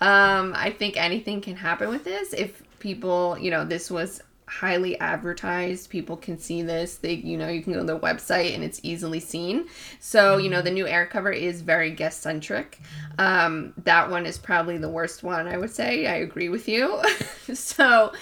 um, 0.00 0.52
I 0.56 0.74
think 0.76 0.96
anything 0.96 1.40
can 1.40 1.56
happen 1.56 1.88
with 1.88 2.04
this 2.04 2.32
if 2.32 2.62
people, 2.78 3.36
you 3.38 3.50
know, 3.50 3.64
this 3.64 3.90
was 3.90 4.22
highly 4.50 4.98
advertised. 4.98 5.88
People 5.90 6.16
can 6.16 6.36
see 6.36 6.62
this. 6.62 6.96
They, 6.96 7.14
you 7.14 7.36
know, 7.36 7.48
you 7.48 7.62
can 7.62 7.72
go 7.72 7.78
to 7.78 7.84
the 7.84 7.98
website 7.98 8.52
and 8.54 8.64
it's 8.64 8.80
easily 8.82 9.20
seen. 9.20 9.68
So, 10.00 10.38
you 10.38 10.50
know, 10.50 10.60
the 10.60 10.72
new 10.72 10.88
air 10.88 11.06
cover 11.06 11.30
is 11.30 11.62
very 11.62 11.92
guest 11.92 12.20
centric. 12.22 12.80
Um, 13.18 13.72
that 13.84 14.10
one 14.10 14.26
is 14.26 14.38
probably 14.38 14.76
the 14.76 14.88
worst 14.88 15.22
one, 15.22 15.46
I 15.46 15.56
would 15.56 15.70
say. 15.70 16.06
I 16.06 16.16
agree 16.16 16.48
with 16.48 16.68
you. 16.68 17.00
so, 17.54 18.12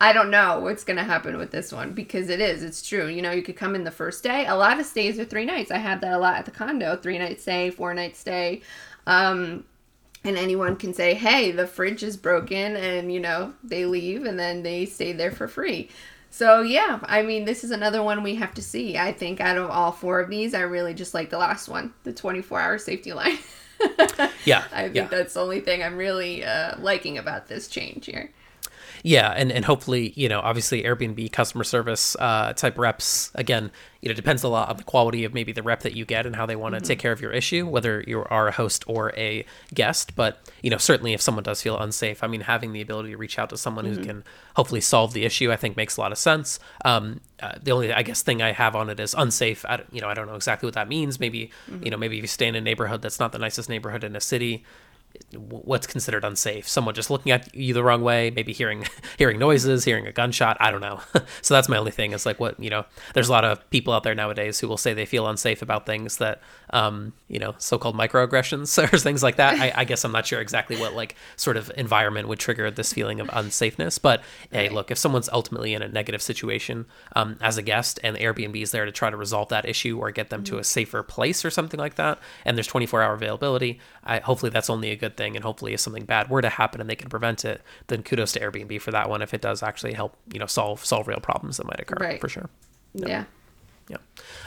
I 0.00 0.12
don't 0.12 0.30
know 0.30 0.58
what's 0.58 0.82
going 0.82 0.96
to 0.96 1.04
happen 1.04 1.36
with 1.36 1.52
this 1.52 1.72
one 1.72 1.92
because 1.92 2.28
it 2.28 2.40
is. 2.40 2.64
It's 2.64 2.86
true. 2.86 3.06
You 3.06 3.22
know, 3.22 3.30
you 3.30 3.42
could 3.42 3.56
come 3.56 3.76
in 3.76 3.84
the 3.84 3.90
first 3.92 4.24
day. 4.24 4.46
A 4.46 4.54
lot 4.56 4.80
of 4.80 4.86
stays 4.86 5.18
are 5.18 5.24
three 5.24 5.44
nights. 5.44 5.70
I 5.70 5.78
had 5.78 6.00
that 6.00 6.12
a 6.12 6.18
lot 6.18 6.34
at 6.34 6.44
the 6.44 6.50
condo 6.50 6.96
three 6.96 7.18
night 7.18 7.40
stay, 7.40 7.70
four 7.70 7.94
night 7.94 8.16
stay. 8.16 8.62
Um, 9.06 9.64
and 10.24 10.36
anyone 10.36 10.76
can 10.76 10.94
say, 10.94 11.14
"Hey, 11.14 11.50
the 11.50 11.66
fridge 11.66 12.02
is 12.02 12.16
broken," 12.16 12.76
and 12.76 13.12
you 13.12 13.20
know 13.20 13.54
they 13.62 13.86
leave, 13.86 14.24
and 14.24 14.38
then 14.38 14.62
they 14.62 14.86
stay 14.86 15.12
there 15.12 15.30
for 15.32 15.48
free. 15.48 15.88
So 16.30 16.62
yeah, 16.62 16.98
I 17.02 17.22
mean, 17.22 17.44
this 17.44 17.62
is 17.62 17.70
another 17.70 18.02
one 18.02 18.22
we 18.22 18.36
have 18.36 18.54
to 18.54 18.62
see. 18.62 18.96
I 18.96 19.12
think 19.12 19.40
out 19.40 19.58
of 19.58 19.68
all 19.68 19.92
four 19.92 20.18
of 20.20 20.30
these, 20.30 20.54
I 20.54 20.60
really 20.60 20.94
just 20.94 21.12
like 21.12 21.28
the 21.28 21.38
last 21.38 21.68
one, 21.68 21.92
the 22.04 22.12
24-hour 22.12 22.78
safety 22.78 23.12
line. 23.12 23.36
yeah, 24.46 24.64
I 24.72 24.84
think 24.84 24.94
yeah. 24.94 25.08
that's 25.08 25.34
the 25.34 25.40
only 25.40 25.60
thing 25.60 25.82
I'm 25.82 25.96
really 25.96 26.42
uh, 26.42 26.78
liking 26.78 27.18
about 27.18 27.48
this 27.48 27.68
change 27.68 28.06
here. 28.06 28.30
Yeah, 29.02 29.30
and, 29.30 29.50
and 29.50 29.64
hopefully, 29.64 30.12
you 30.14 30.28
know, 30.28 30.40
obviously 30.40 30.84
Airbnb 30.84 31.32
customer 31.32 31.64
service 31.64 32.16
uh, 32.20 32.52
type 32.52 32.78
reps, 32.78 33.32
again, 33.34 33.72
you 34.00 34.08
know, 34.08 34.14
depends 34.14 34.42
a 34.42 34.48
lot 34.48 34.68
on 34.68 34.76
the 34.76 34.84
quality 34.84 35.24
of 35.24 35.34
maybe 35.34 35.52
the 35.52 35.62
rep 35.62 35.80
that 35.80 35.94
you 35.94 36.04
get 36.04 36.24
and 36.24 36.36
how 36.36 36.46
they 36.46 36.56
want 36.56 36.74
to 36.74 36.80
mm-hmm. 36.80 36.86
take 36.86 36.98
care 37.00 37.12
of 37.12 37.20
your 37.20 37.32
issue, 37.32 37.66
whether 37.66 38.04
you 38.06 38.24
are 38.30 38.48
a 38.48 38.52
host 38.52 38.84
or 38.86 39.12
a 39.16 39.44
guest. 39.74 40.14
But, 40.14 40.38
you 40.62 40.70
know, 40.70 40.76
certainly 40.76 41.14
if 41.14 41.20
someone 41.20 41.42
does 41.42 41.62
feel 41.62 41.78
unsafe, 41.78 42.22
I 42.22 42.28
mean, 42.28 42.42
having 42.42 42.72
the 42.72 42.80
ability 42.80 43.10
to 43.10 43.16
reach 43.16 43.38
out 43.38 43.50
to 43.50 43.56
someone 43.56 43.86
mm-hmm. 43.86 44.00
who 44.00 44.04
can 44.04 44.24
hopefully 44.54 44.80
solve 44.80 45.14
the 45.14 45.24
issue, 45.24 45.50
I 45.50 45.56
think 45.56 45.76
makes 45.76 45.96
a 45.96 46.00
lot 46.00 46.12
of 46.12 46.18
sense. 46.18 46.60
Um, 46.84 47.20
uh, 47.40 47.54
the 47.60 47.72
only, 47.72 47.92
I 47.92 48.02
guess, 48.02 48.22
thing 48.22 48.40
I 48.40 48.52
have 48.52 48.76
on 48.76 48.88
it 48.88 49.00
is 49.00 49.14
unsafe. 49.18 49.64
I, 49.64 49.82
you 49.90 50.00
know, 50.00 50.08
I 50.08 50.14
don't 50.14 50.26
know 50.26 50.36
exactly 50.36 50.68
what 50.68 50.74
that 50.74 50.88
means. 50.88 51.18
Maybe, 51.18 51.50
mm-hmm. 51.68 51.84
you 51.84 51.90
know, 51.90 51.96
maybe 51.96 52.18
if 52.18 52.22
you 52.22 52.28
stay 52.28 52.46
in 52.46 52.54
a 52.54 52.60
neighborhood 52.60 53.02
that's 53.02 53.18
not 53.18 53.32
the 53.32 53.38
nicest 53.38 53.68
neighborhood 53.68 54.04
in 54.04 54.14
a 54.14 54.20
city, 54.20 54.64
what's 55.34 55.86
considered 55.86 56.24
unsafe. 56.24 56.68
Someone 56.68 56.94
just 56.94 57.10
looking 57.10 57.32
at 57.32 57.54
you 57.54 57.74
the 57.74 57.82
wrong 57.82 58.02
way 58.02 58.30
maybe 58.30 58.52
hearing 58.52 58.86
hearing 59.18 59.38
noises 59.38 59.84
hearing 59.84 60.06
a 60.06 60.12
gunshot 60.12 60.56
i 60.60 60.70
don't 60.70 60.80
know. 60.80 61.00
So 61.40 61.54
that's 61.54 61.68
my 61.68 61.76
only 61.76 61.90
thing 61.90 62.12
it's 62.12 62.26
like 62.26 62.38
what 62.38 62.58
you 62.60 62.70
know 62.70 62.84
there's 63.14 63.28
a 63.28 63.32
lot 63.32 63.44
of 63.44 63.68
people 63.70 63.92
out 63.92 64.02
there 64.02 64.14
nowadays 64.14 64.60
who 64.60 64.68
will 64.68 64.76
say 64.76 64.92
they 64.92 65.06
feel 65.06 65.26
unsafe 65.26 65.62
about 65.62 65.86
things 65.86 66.18
that 66.18 66.40
um 66.72 67.12
you 67.28 67.38
know 67.38 67.54
so-called 67.58 67.96
microaggressions 67.96 68.82
or 68.92 68.98
things 68.98 69.22
like 69.22 69.36
that 69.36 69.60
I, 69.60 69.72
I, 69.76 69.84
guess 69.84 70.04
i'm 70.04 70.12
not 70.12 70.26
sure 70.26 70.40
exactly 70.40 70.76
what 70.76 70.94
like 70.94 71.16
sort 71.36 71.56
of 71.56 71.70
environment 71.76 72.28
would 72.28 72.38
trigger 72.38 72.70
this 72.70 72.92
feeling 72.92 73.20
of 73.20 73.28
unsafeness 73.28 74.00
but 74.00 74.22
hey 74.50 74.68
look 74.68 74.90
if 74.90 74.98
someone's 74.98 75.28
ultimately 75.32 75.74
in 75.74 75.82
a 75.82 75.88
negative 75.88 76.22
situation 76.22 76.86
um, 77.14 77.36
as 77.40 77.58
a 77.58 77.62
guest 77.62 78.00
and 78.02 78.16
airbnb 78.16 78.60
is 78.60 78.70
there 78.70 78.84
to 78.84 78.92
try 78.92 79.10
to 79.10 79.16
resolve 79.16 79.48
that 79.48 79.68
issue 79.68 79.98
or 79.98 80.10
get 80.10 80.30
them 80.30 80.42
to 80.44 80.58
a 80.58 80.64
safer 80.64 81.02
place 81.02 81.44
or 81.44 81.50
something 81.50 81.78
like 81.78 81.96
that 81.96 82.18
and 82.44 82.56
there's 82.56 82.66
24 82.66 83.02
hour 83.02 83.14
availability 83.14 83.78
I, 84.04 84.20
hopefully 84.20 84.50
that's 84.50 84.70
only 84.70 84.90
a 84.90 84.96
good 84.96 85.16
thing 85.16 85.36
and 85.36 85.44
hopefully 85.44 85.74
if 85.74 85.80
something 85.80 86.04
bad 86.04 86.30
were 86.30 86.42
to 86.42 86.48
happen 86.48 86.80
and 86.80 86.88
they 86.88 86.96
can 86.96 87.10
prevent 87.10 87.44
it 87.44 87.62
then 87.88 88.02
kudos 88.02 88.32
to 88.32 88.40
airbnb 88.40 88.80
for 88.80 88.90
that 88.92 89.08
one 89.08 89.22
if 89.22 89.34
it 89.34 89.42
does 89.42 89.62
actually 89.62 89.92
help 89.92 90.16
you 90.32 90.38
know 90.38 90.46
solve 90.46 90.84
solve 90.84 91.06
real 91.06 91.20
problems 91.20 91.58
that 91.58 91.66
might 91.66 91.80
occur 91.80 91.96
right. 92.00 92.20
for 92.20 92.28
sure 92.28 92.48
yeah. 92.94 93.08
Yeah. 93.08 93.24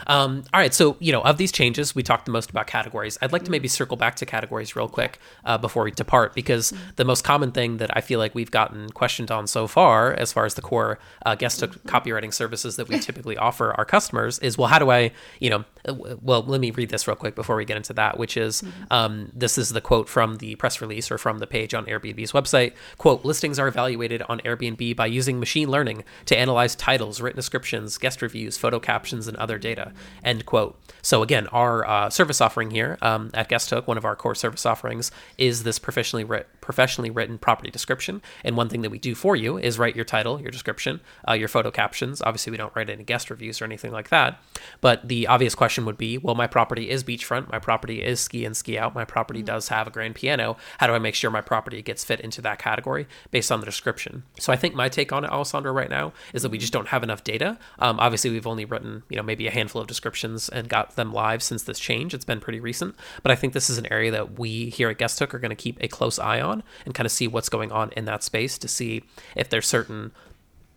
Um, 0.06 0.44
all 0.52 0.60
right. 0.60 0.72
So, 0.72 0.96
you 1.00 1.12
know, 1.12 1.22
of 1.22 1.36
these 1.36 1.52
changes, 1.52 1.94
we 1.94 2.02
talked 2.02 2.26
the 2.26 2.32
most 2.32 2.50
about 2.50 2.66
categories. 2.66 3.18
I'd 3.20 3.32
like 3.32 3.44
to 3.44 3.50
maybe 3.50 3.68
circle 3.68 3.96
back 3.96 4.16
to 4.16 4.26
categories 4.26 4.76
real 4.76 4.88
quick 4.88 5.18
uh, 5.44 5.58
before 5.58 5.84
we 5.84 5.90
depart, 5.90 6.34
because 6.34 6.72
the 6.96 7.04
most 7.04 7.24
common 7.24 7.52
thing 7.52 7.78
that 7.78 7.96
I 7.96 8.00
feel 8.00 8.18
like 8.18 8.34
we've 8.34 8.50
gotten 8.50 8.90
questioned 8.90 9.30
on 9.30 9.46
so 9.46 9.66
far, 9.66 10.12
as 10.12 10.32
far 10.32 10.44
as 10.44 10.54
the 10.54 10.62
core 10.62 10.98
uh, 11.24 11.34
guest 11.34 11.60
copywriting 11.60 12.32
services 12.32 12.76
that 12.76 12.88
we 12.88 12.98
typically 12.98 13.36
offer 13.36 13.74
our 13.74 13.84
customers, 13.84 14.38
is 14.40 14.56
well, 14.56 14.68
how 14.68 14.78
do 14.78 14.90
I, 14.90 15.12
you 15.40 15.50
know, 15.50 15.64
uh, 15.86 15.94
well, 16.22 16.42
let 16.42 16.60
me 16.60 16.70
read 16.70 16.90
this 16.90 17.06
real 17.06 17.16
quick 17.16 17.34
before 17.34 17.56
we 17.56 17.64
get 17.64 17.76
into 17.76 17.92
that, 17.94 18.18
which 18.18 18.36
is 18.36 18.62
um, 18.90 19.30
this 19.34 19.58
is 19.58 19.70
the 19.70 19.80
quote 19.80 20.08
from 20.08 20.36
the 20.36 20.54
press 20.56 20.80
release 20.80 21.10
or 21.10 21.18
from 21.18 21.38
the 21.38 21.46
page 21.46 21.74
on 21.74 21.86
Airbnb's 21.86 22.32
website. 22.32 22.72
Quote, 22.98 23.24
listings 23.24 23.58
are 23.58 23.68
evaluated 23.68 24.22
on 24.28 24.40
Airbnb 24.40 24.96
by 24.96 25.06
using 25.06 25.40
machine 25.40 25.70
learning 25.70 26.04
to 26.26 26.36
analyze 26.36 26.74
titles, 26.74 27.20
written 27.20 27.36
descriptions, 27.36 27.98
guest 27.98 28.22
reviews, 28.22 28.56
photo 28.56 28.78
captions, 28.78 29.25
and 29.28 29.36
other 29.36 29.58
data. 29.58 29.92
End 30.24 30.46
quote. 30.46 30.76
So 31.06 31.22
again, 31.22 31.46
our 31.52 31.86
uh, 31.86 32.10
service 32.10 32.40
offering 32.40 32.72
here 32.72 32.98
um, 33.00 33.30
at 33.32 33.48
Guesthook, 33.48 33.86
one 33.86 33.96
of 33.96 34.04
our 34.04 34.16
core 34.16 34.34
service 34.34 34.66
offerings, 34.66 35.12
is 35.38 35.62
this 35.62 35.78
professionally 35.78 36.24
writ- 36.24 36.48
professionally 36.60 37.10
written 37.10 37.38
property 37.38 37.70
description. 37.70 38.20
And 38.42 38.56
one 38.56 38.68
thing 38.68 38.82
that 38.82 38.90
we 38.90 38.98
do 38.98 39.14
for 39.14 39.36
you 39.36 39.56
is 39.56 39.78
write 39.78 39.94
your 39.94 40.04
title, 40.04 40.40
your 40.40 40.50
description, 40.50 41.00
uh, 41.28 41.34
your 41.34 41.46
photo 41.46 41.70
captions. 41.70 42.20
Obviously, 42.22 42.50
we 42.50 42.56
don't 42.56 42.74
write 42.74 42.90
any 42.90 43.04
guest 43.04 43.30
reviews 43.30 43.62
or 43.62 43.66
anything 43.66 43.92
like 43.92 44.08
that. 44.08 44.40
But 44.80 45.06
the 45.06 45.28
obvious 45.28 45.54
question 45.54 45.84
would 45.84 45.96
be, 45.96 46.18
well, 46.18 46.34
my 46.34 46.48
property 46.48 46.90
is 46.90 47.04
beachfront, 47.04 47.52
my 47.52 47.60
property 47.60 48.02
is 48.02 48.18
ski 48.18 48.44
and 48.44 48.56
ski 48.56 48.76
out, 48.76 48.92
my 48.92 49.04
property 49.04 49.38
mm-hmm. 49.38 49.46
does 49.46 49.68
have 49.68 49.86
a 49.86 49.92
grand 49.92 50.16
piano. 50.16 50.56
How 50.78 50.88
do 50.88 50.92
I 50.92 50.98
make 50.98 51.14
sure 51.14 51.30
my 51.30 51.40
property 51.40 51.82
gets 51.82 52.02
fit 52.02 52.18
into 52.18 52.42
that 52.42 52.58
category 52.58 53.06
based 53.30 53.52
on 53.52 53.60
the 53.60 53.66
description? 53.66 54.24
So 54.40 54.52
I 54.52 54.56
think 54.56 54.74
my 54.74 54.88
take 54.88 55.12
on 55.12 55.24
it, 55.24 55.30
Alessandro, 55.30 55.70
right 55.70 55.88
now 55.88 56.12
is 56.32 56.42
that 56.42 56.50
we 56.50 56.58
just 56.58 56.72
don't 56.72 56.88
have 56.88 57.04
enough 57.04 57.22
data. 57.22 57.58
Um, 57.78 58.00
obviously, 58.00 58.30
we've 58.30 58.44
only 58.44 58.64
written, 58.64 59.04
you 59.08 59.16
know, 59.16 59.22
maybe 59.22 59.46
a 59.46 59.52
handful 59.52 59.80
of 59.80 59.86
descriptions 59.86 60.48
and 60.48 60.68
got 60.68 60.95
them 60.96 61.12
live 61.12 61.42
since 61.42 61.62
this 61.62 61.78
change. 61.78 62.14
It's 62.14 62.24
been 62.24 62.40
pretty 62.40 62.60
recent, 62.60 62.94
but 63.22 63.30
I 63.30 63.36
think 63.36 63.52
this 63.52 63.70
is 63.70 63.78
an 63.78 63.90
area 63.92 64.10
that 64.10 64.38
we 64.38 64.70
here 64.70 64.88
at 64.88 64.98
Guesthook 64.98 65.32
are 65.32 65.38
going 65.38 65.50
to 65.50 65.56
keep 65.56 65.78
a 65.80 65.88
close 65.88 66.18
eye 66.18 66.40
on 66.40 66.62
and 66.84 66.94
kind 66.94 67.06
of 67.06 67.12
see 67.12 67.28
what's 67.28 67.48
going 67.48 67.70
on 67.72 67.92
in 67.92 68.04
that 68.06 68.22
space 68.22 68.58
to 68.58 68.68
see 68.68 69.04
if 69.34 69.48
there's 69.48 69.66
certain 69.66 70.12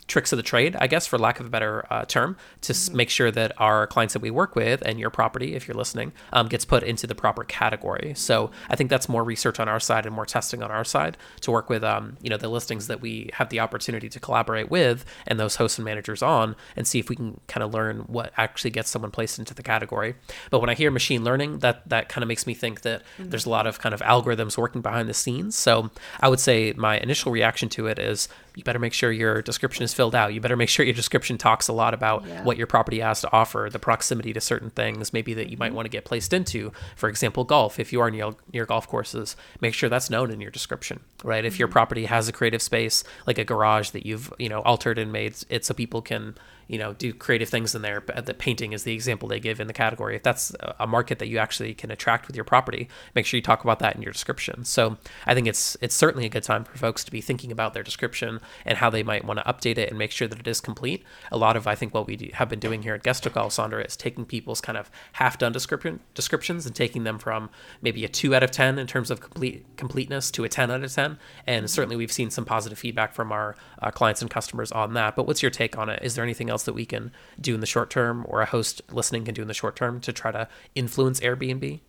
tricks 0.10 0.34
of 0.34 0.38
the 0.38 0.44
trade, 0.44 0.76
I 0.80 0.88
guess, 0.88 1.08
for 1.08 1.18
lack 1.18 1.40
of 1.40 1.46
a 1.46 1.50
better 1.50 1.86
uh, 1.90 2.04
term, 2.04 2.36
to 2.62 2.74
mm-hmm. 2.74 2.98
make 2.98 3.10
sure 3.10 3.32
that 3.32 3.54
our 3.58 3.88
clients 3.88 4.14
that 4.14 4.22
we 4.22 4.32
work 4.32 4.56
with 4.56 4.82
and 4.86 5.00
your 5.00 5.10
property, 5.10 5.56
if 5.56 5.68
you're 5.68 5.78
listening, 5.78 6.12
um, 6.34 6.48
gets 6.50 6.66
put 6.66 6.84
into 6.84 7.08
the 7.08 7.16
proper 7.16 7.46
category. 7.46 8.14
So 8.16 8.52
I 8.70 8.76
think 8.76 8.90
that's 8.90 9.08
more 9.08 9.24
research 9.24 9.60
on 9.60 9.70
our 9.70 9.80
side 9.80 10.06
and 10.06 10.14
more 10.14 10.26
testing 10.26 10.62
on 10.62 10.72
our 10.72 10.84
side 10.84 11.16
to 11.42 11.52
work 11.52 11.70
with, 11.70 11.84
um, 11.84 12.18
you 12.22 12.30
know, 12.30 12.38
the 12.38 12.50
listings 12.50 12.88
that 12.88 13.00
we 13.00 13.30
have 13.34 13.50
the 13.50 13.62
opportunity 13.62 14.10
to 14.10 14.20
collaborate 14.20 14.70
with 14.70 15.06
and 15.28 15.40
those 15.40 15.56
hosts 15.56 15.78
and 15.78 15.86
managers 15.86 16.22
on, 16.22 16.56
and 16.76 16.88
see 16.88 17.00
if 17.00 17.08
we 17.08 17.16
can 17.16 17.40
kind 17.48 17.64
of 17.64 17.74
learn 17.74 18.00
what 18.08 18.34
actually 18.36 18.72
gets 18.72 18.90
someone 18.90 19.12
placed 19.12 19.40
into 19.40 19.54
the 19.54 19.64
category. 19.64 20.16
But 20.50 20.60
when 20.60 20.70
I 20.70 20.74
hear 20.74 20.92
machine 20.92 21.24
learning, 21.24 21.60
that 21.60 21.88
that 21.88 22.10
kind 22.10 22.24
of 22.24 22.28
makes 22.28 22.48
me 22.48 22.56
think 22.56 22.82
that 22.82 23.04
mm-hmm. 23.04 23.30
there's 23.30 23.46
a 23.46 23.50
lot 23.50 23.68
of 23.68 23.80
kind 23.80 23.94
of 23.94 24.02
algorithms 24.02 24.58
working 24.58 24.82
behind 24.82 25.08
the 25.08 25.14
scenes. 25.14 25.56
So 25.56 25.92
I 26.20 26.28
would 26.28 26.40
say 26.40 26.74
my 26.74 26.98
initial 26.98 27.32
reaction 27.32 27.70
to 27.70 27.86
it 27.88 28.00
is 28.00 28.28
you 28.56 28.64
better 28.64 28.80
make 28.80 28.94
sure 28.94 29.12
your 29.12 29.42
description 29.42 29.84
is 29.84 29.94
filled 30.00 30.16
out. 30.16 30.34
You 30.34 30.40
better 30.40 30.56
make 30.56 30.70
sure 30.70 30.86
your 30.86 30.96
description 30.96 31.38
talks 31.38 31.68
a 31.68 31.74
lot 31.74 31.94
about 31.94 32.26
yeah. 32.26 32.42
what 32.46 32.56
your 32.56 32.68
property 32.68 33.02
has 33.02 33.20
to 33.20 33.32
offer, 33.34 33.68
the 33.70 33.80
proximity 33.80 34.32
to 34.32 34.40
certain 34.40 34.70
things, 34.70 35.12
maybe 35.12 35.34
that 35.34 35.50
you 35.50 35.58
might 35.58 35.68
mm-hmm. 35.68 35.76
want 35.76 35.86
to 35.88 35.90
get 35.90 36.06
placed 36.06 36.32
into. 36.32 36.72
For 36.96 37.10
example, 37.10 37.44
golf. 37.44 37.82
If 37.82 37.92
you 37.92 38.00
are 38.00 38.10
near, 38.10 38.32
near 38.54 38.66
golf 38.66 38.88
courses, 38.88 39.36
make 39.60 39.74
sure 39.74 39.90
that's 39.90 40.10
known 40.10 40.32
in 40.32 40.40
your 40.40 40.52
description, 40.52 41.02
right? 41.22 41.44
If 41.44 41.60
your 41.60 41.68
mm-hmm. 41.68 41.74
property 41.74 42.06
has 42.06 42.30
a 42.30 42.32
creative 42.32 42.62
space 42.62 43.04
like 43.28 43.38
a 43.38 43.44
garage 43.44 43.90
that 43.90 44.06
you've 44.06 44.34
you 44.40 44.48
know 44.48 44.62
altered 44.62 44.98
and 44.98 45.12
made 45.12 45.36
it 45.50 45.66
so 45.66 45.74
people 45.74 46.02
can 46.02 46.36
you 46.70 46.78
know 46.78 46.94
do 46.94 47.14
creative 47.14 47.50
things 47.50 47.76
in 47.76 47.82
there 47.82 48.00
but 48.00 48.26
the 48.26 48.34
painting 48.34 48.72
is 48.72 48.84
the 48.84 48.94
example 48.94 49.28
they 49.28 49.40
give 49.40 49.60
in 49.60 49.68
the 49.68 49.74
category. 49.74 50.16
If 50.16 50.24
that's 50.24 50.56
a 50.80 50.88
market 50.88 51.20
that 51.20 51.28
you 51.28 51.38
actually 51.38 51.74
can 51.74 51.92
attract 51.92 52.28
with 52.28 52.36
your 52.36 52.46
property 52.46 52.88
make 53.16 53.26
sure 53.26 53.38
you 53.38 53.42
talk 53.42 53.64
about 53.64 53.80
that 53.80 53.96
in 53.96 54.02
your 54.02 54.14
description. 54.14 54.64
So 54.64 54.98
i 55.26 55.34
think 55.34 55.48
it's 55.48 55.76
it's 55.82 55.96
certainly 55.96 56.26
a 56.26 56.30
good 56.30 56.44
time 56.44 56.64
for 56.64 56.78
folks 56.78 57.04
to 57.04 57.12
be 57.12 57.22
thinking 57.22 57.52
about 57.52 57.74
their 57.74 57.84
description 57.84 58.40
and 58.66 58.78
how 58.78 58.90
they 58.90 59.04
might 59.04 59.26
want 59.26 59.40
to 59.40 59.46
update 59.46 59.78
it 59.78 59.90
and 59.90 59.98
make 59.98 60.12
sure 60.12 60.28
that 60.28 60.40
it 60.40 60.48
is 60.48 60.62
complete. 60.62 61.04
A 61.32 61.38
lot 61.38 61.58
of 61.58 61.68
i 61.68 61.76
think 61.76 61.94
what 61.94 62.08
we 62.08 62.32
have 62.36 62.48
been 62.48 62.60
doing 62.60 62.84
here 62.84 62.94
at 62.94 63.04
guest 63.04 63.28
Alessandra 63.36 63.84
is 63.84 63.98
taking 63.98 64.26
people's 64.26 64.62
kind 64.62 64.78
of 64.78 64.90
half 65.14 65.38
done 65.38 65.52
description 65.52 66.00
descriptions 66.14 66.66
and 66.66 66.76
taking 66.76 67.04
them 67.04 67.18
from 67.20 67.50
maybe 67.82 68.06
a 68.06 68.08
2 68.08 68.36
out 68.36 68.44
of 68.44 68.52
10 68.52 68.78
in 68.78 68.88
terms 68.88 69.10
of 69.12 69.20
complete 69.20 69.66
completeness 69.76 70.32
to 70.32 70.44
a 70.44 70.50
10 70.50 70.72
out 70.72 70.84
of 70.84 70.94
10 70.94 71.18
and 71.48 71.70
certainly 71.70 71.96
we've 71.96 72.12
seen 72.12 72.30
some 72.30 72.46
positive 72.46 72.78
feedback 72.78 73.14
from 73.14 73.32
our 73.32 73.56
uh, 73.82 73.92
clients 73.92 74.22
and 74.22 74.30
customers 74.30 74.72
on 74.72 74.94
that 74.94 75.16
but 75.16 75.26
what's 75.28 75.42
your 75.42 75.52
take 75.52 75.78
on 75.78 75.90
it? 75.90 76.00
Is 76.02 76.16
there 76.16 76.24
anything 76.24 76.50
else 76.50 76.59
else 76.60 76.66
that 76.66 76.74
we 76.74 76.86
can 76.86 77.12
do 77.40 77.56
in 77.56 77.62
the 77.62 77.66
short 77.66 77.90
term 77.90 78.26
or 78.28 78.42
a 78.42 78.46
host 78.46 78.82
listening 78.92 79.24
can 79.24 79.34
do 79.34 79.42
in 79.42 79.48
the 79.48 79.54
short 79.54 79.78
term 79.78 80.02
to 80.02 80.12
try 80.12 80.32
to 80.32 80.48
influence 80.76 81.22
Airbnb? 81.22 81.80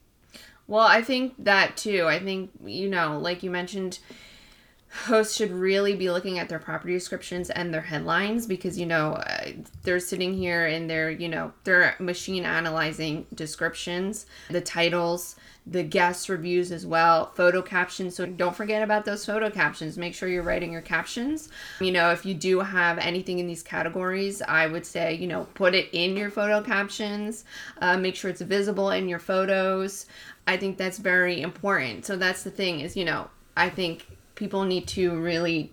Well, 0.68 0.86
I 0.86 1.02
think 1.02 1.34
that 1.38 1.76
too. 1.76 2.06
I 2.06 2.20
think, 2.20 2.50
you 2.64 2.88
know, 2.88 3.18
like 3.18 3.42
you 3.42 3.50
mentioned, 3.50 3.98
hosts 5.04 5.36
should 5.36 5.52
really 5.52 5.94
be 5.94 6.10
looking 6.10 6.38
at 6.38 6.48
their 6.48 6.58
property 6.58 6.92
descriptions 6.92 7.50
and 7.50 7.72
their 7.72 7.80
headlines 7.80 8.46
because 8.46 8.78
you 8.78 8.86
know 8.86 9.12
uh, 9.12 9.50
they're 9.84 10.00
sitting 10.00 10.34
here 10.34 10.66
and 10.66 10.90
they're 10.90 11.10
you 11.10 11.28
know 11.28 11.52
they're 11.64 11.94
machine 11.98 12.44
analyzing 12.44 13.26
descriptions 13.34 14.26
the 14.50 14.60
titles 14.60 15.36
the 15.66 15.82
guest 15.82 16.28
reviews 16.28 16.72
as 16.72 16.86
well, 16.86 17.30
photo 17.34 17.62
captions. 17.62 18.16
So 18.16 18.26
don't 18.26 18.56
forget 18.56 18.82
about 18.82 19.04
those 19.04 19.24
photo 19.24 19.50
captions. 19.50 19.96
Make 19.96 20.14
sure 20.14 20.28
you're 20.28 20.42
writing 20.42 20.72
your 20.72 20.80
captions. 20.80 21.48
You 21.80 21.92
know, 21.92 22.10
if 22.10 22.24
you 22.24 22.34
do 22.34 22.60
have 22.60 22.98
anything 22.98 23.38
in 23.38 23.46
these 23.46 23.62
categories, 23.62 24.42
I 24.42 24.66
would 24.66 24.86
say, 24.86 25.14
you 25.14 25.28
know, 25.28 25.46
put 25.54 25.74
it 25.74 25.88
in 25.92 26.16
your 26.16 26.30
photo 26.30 26.62
captions. 26.62 27.44
Uh, 27.80 27.96
make 27.96 28.16
sure 28.16 28.30
it's 28.30 28.40
visible 28.40 28.90
in 28.90 29.08
your 29.08 29.18
photos. 29.18 30.06
I 30.46 30.56
think 30.56 30.76
that's 30.78 30.98
very 30.98 31.40
important. 31.40 32.04
So 32.04 32.16
that's 32.16 32.42
the 32.42 32.50
thing 32.50 32.80
is, 32.80 32.96
you 32.96 33.04
know, 33.04 33.28
I 33.56 33.68
think 33.68 34.06
people 34.40 34.64
need 34.64 34.88
to 34.88 35.20
really 35.20 35.70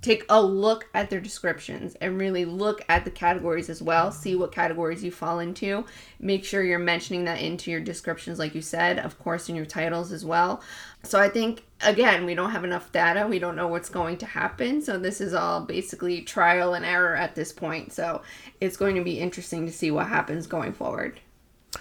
take 0.00 0.24
a 0.28 0.40
look 0.40 0.88
at 0.94 1.10
their 1.10 1.20
descriptions 1.20 1.96
and 1.96 2.16
really 2.16 2.44
look 2.44 2.80
at 2.88 3.04
the 3.04 3.10
categories 3.10 3.68
as 3.68 3.82
well. 3.82 4.12
See 4.12 4.36
what 4.36 4.52
categories 4.52 5.02
you 5.02 5.10
fall 5.10 5.40
into. 5.40 5.84
Make 6.20 6.44
sure 6.44 6.62
you're 6.62 6.78
mentioning 6.78 7.24
that 7.24 7.40
into 7.40 7.72
your 7.72 7.80
descriptions, 7.80 8.38
like 8.38 8.54
you 8.54 8.62
said, 8.62 9.00
of 9.00 9.18
course, 9.18 9.48
in 9.48 9.56
your 9.56 9.66
titles 9.66 10.12
as 10.12 10.24
well. 10.24 10.62
So 11.02 11.18
I 11.18 11.28
think, 11.28 11.64
again, 11.80 12.24
we 12.24 12.36
don't 12.36 12.52
have 12.52 12.62
enough 12.62 12.92
data. 12.92 13.26
We 13.26 13.40
don't 13.40 13.56
know 13.56 13.66
what's 13.66 13.88
going 13.88 14.18
to 14.18 14.26
happen. 14.26 14.80
So 14.80 14.96
this 14.96 15.20
is 15.20 15.34
all 15.34 15.62
basically 15.62 16.22
trial 16.22 16.74
and 16.74 16.84
error 16.84 17.16
at 17.16 17.34
this 17.34 17.52
point. 17.52 17.92
So 17.92 18.22
it's 18.60 18.76
going 18.76 18.94
to 18.94 19.02
be 19.02 19.18
interesting 19.18 19.66
to 19.66 19.72
see 19.72 19.90
what 19.90 20.06
happens 20.06 20.46
going 20.46 20.72
forward. 20.72 21.18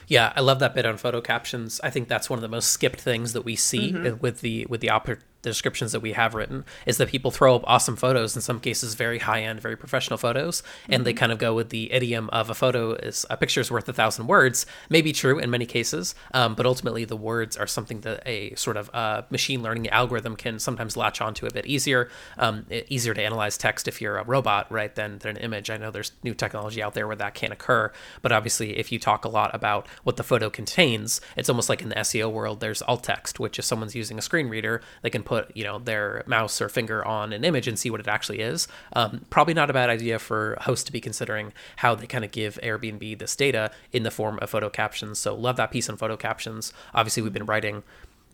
Yeah, 0.08 0.34
I 0.36 0.42
love 0.42 0.60
that 0.60 0.74
bit 0.74 0.86
on 0.86 0.98
photo 0.98 1.22
captions. 1.22 1.80
I 1.84 1.90
think 1.90 2.08
that's 2.08 2.30
one 2.30 2.38
of 2.38 2.42
the 2.42 2.48
most 2.48 2.70
skipped 2.70 3.02
things 3.02 3.34
that 3.34 3.44
we 3.44 3.56
see 3.56 3.92
mm-hmm. 3.92 4.20
with 4.20 4.42
the 4.42 4.66
with 4.68 4.82
the 4.82 4.90
op- 4.90 5.20
the 5.46 5.52
descriptions 5.52 5.92
that 5.92 6.00
we 6.00 6.14
have 6.14 6.34
written 6.34 6.66
is 6.88 6.98
that 6.98 7.08
people 7.08 7.30
throw 7.30 7.56
up 7.56 7.64
awesome 7.68 7.96
photos 7.96 8.36
in 8.36 8.42
some 8.42 8.60
cases 8.60 8.96
very 8.96 9.20
high 9.20 9.44
end 9.44 9.62
very 9.62 9.78
professional 9.78 10.18
photos 10.18 10.64
and 10.90 10.96
mm-hmm. 10.96 11.04
they 11.04 11.14
kind 11.14 11.32
of 11.32 11.38
go 11.38 11.54
with 11.54 11.70
the 11.70 11.92
idiom 11.92 12.30
of 12.32 12.50
a 12.50 12.56
photo 12.56 12.94
is 12.94 13.26
a 13.30 13.38
picture 13.38 13.62
is 13.62 13.70
worth 13.70 13.88
a 13.88 13.94
thousand 13.94 14.26
words 14.26 14.66
may 14.90 15.02
be 15.02 15.14
true 15.14 15.38
in 15.38 15.50
many 15.52 15.66
cases 15.66 16.16
um, 16.34 16.56
but 16.56 16.66
ultimately 16.66 17.06
the 17.06 17.16
words 17.16 17.56
are 17.56 17.68
something 17.68 18.02
that 18.02 18.24
a 18.26 18.54
sort 18.56 18.76
of 18.76 18.90
uh, 18.94 19.22
machine 19.30 19.62
learning 19.62 19.88
algorithm 19.90 20.36
can 20.36 20.58
sometimes 20.58 20.98
latch 20.98 21.22
onto 21.22 21.46
a 21.46 21.52
bit 21.52 21.66
easier 21.68 22.10
um, 22.40 22.66
easier 22.90 23.14
to 23.14 23.22
analyze 23.22 23.56
text 23.56 23.88
if 23.88 24.02
you're 24.02 24.18
a 24.18 24.24
robot 24.24 24.70
right 24.72 24.96
than, 24.96 25.20
than 25.20 25.38
an 25.38 25.44
image 25.44 25.70
i 25.70 25.78
know 25.78 25.92
there's 25.92 26.12
new 26.24 26.34
technology 26.34 26.82
out 26.82 26.96
there 26.96 27.06
where 27.06 27.16
that 27.16 27.36
can 27.36 27.52
occur 27.52 27.92
but 28.24 28.32
obviously 28.32 28.78
if 28.80 28.92
you 28.92 28.98
talk 28.98 29.24
a 29.24 29.30
lot 29.30 29.54
about 29.54 29.88
what 30.04 30.18
the 30.18 30.24
photo 30.24 30.50
contains 30.50 31.22
it's 31.38 31.50
almost 31.50 31.70
like 31.70 31.84
in 31.84 31.90
the 31.90 31.96
seo 31.96 32.32
world 32.32 32.62
there's 32.62 32.82
alt 32.84 33.04
text 33.04 33.40
which 33.40 33.60
if 33.60 33.66
someone's 33.66 33.94
using 33.94 34.18
a 34.18 34.22
screen 34.24 34.50
reader 34.50 34.82
they 35.04 35.10
can 35.12 35.22
put 35.22 35.35
put 35.36 35.56
you 35.56 35.64
know 35.64 35.80
their 35.80 36.24
mouse 36.26 36.62
or 36.62 36.70
finger 36.70 37.04
on 37.06 37.34
an 37.34 37.44
image 37.44 37.68
and 37.68 37.78
see 37.78 37.90
what 37.90 38.00
it 38.00 38.08
actually 38.08 38.40
is. 38.40 38.68
Um, 38.94 39.26
probably 39.30 39.54
not 39.54 39.70
a 39.70 39.74
bad 39.74 39.90
idea 39.90 40.20
for 40.20 40.58
hosts 40.62 40.86
to 40.86 40.92
be 40.92 41.02
considering 41.02 41.54
how 41.78 41.96
they 41.96 42.08
kind 42.08 42.24
of 42.24 42.32
give 42.32 42.60
Airbnb 42.64 43.20
this 43.20 43.36
data 43.36 43.72
in 43.92 44.04
the 44.04 44.12
form 44.12 44.40
of 44.42 44.50
photo 44.50 44.70
captions. 44.70 45.20
So 45.20 45.36
love 45.36 45.58
that 45.58 45.72
piece 45.72 45.90
on 45.90 45.98
photo 45.98 46.18
captions. 46.18 46.74
Obviously, 46.94 47.24
we've 47.24 47.34
been 47.34 47.46
writing 47.46 47.84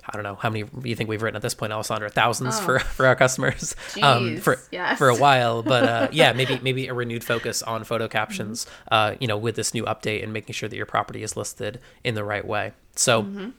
I 0.08 0.14
don't 0.14 0.24
know 0.24 0.36
how 0.36 0.50
many 0.50 0.66
you 0.84 0.96
think 0.96 1.10
we've 1.10 1.22
written 1.22 1.36
at 1.36 1.42
this 1.42 1.54
point, 1.54 1.72
Alessandra. 1.72 2.10
Thousands 2.10 2.58
oh. 2.58 2.62
for 2.62 2.80
for 2.80 3.06
our 3.06 3.16
customers 3.16 3.76
um, 4.02 4.38
for 4.38 4.60
yes. 4.72 4.98
for 4.98 5.10
a 5.10 5.16
while, 5.16 5.62
but 5.64 5.84
uh, 5.84 6.08
yeah, 6.12 6.34
maybe 6.34 6.60
maybe 6.62 6.88
a 6.88 6.94
renewed 6.94 7.24
focus 7.24 7.62
on 7.62 7.84
photo 7.84 8.08
captions. 8.08 8.66
Mm-hmm. 8.66 8.94
Uh, 8.94 9.16
you 9.20 9.28
know, 9.28 9.38
with 9.38 9.56
this 9.56 9.74
new 9.74 9.84
update 9.86 10.24
and 10.24 10.34
making 10.34 10.54
sure 10.54 10.68
that 10.68 10.76
your 10.76 10.86
property 10.86 11.24
is 11.24 11.38
listed 11.38 11.80
in 12.04 12.16
the 12.16 12.24
right 12.24 12.46
way. 12.46 12.74
So. 12.96 13.24
Mm-hmm 13.24 13.50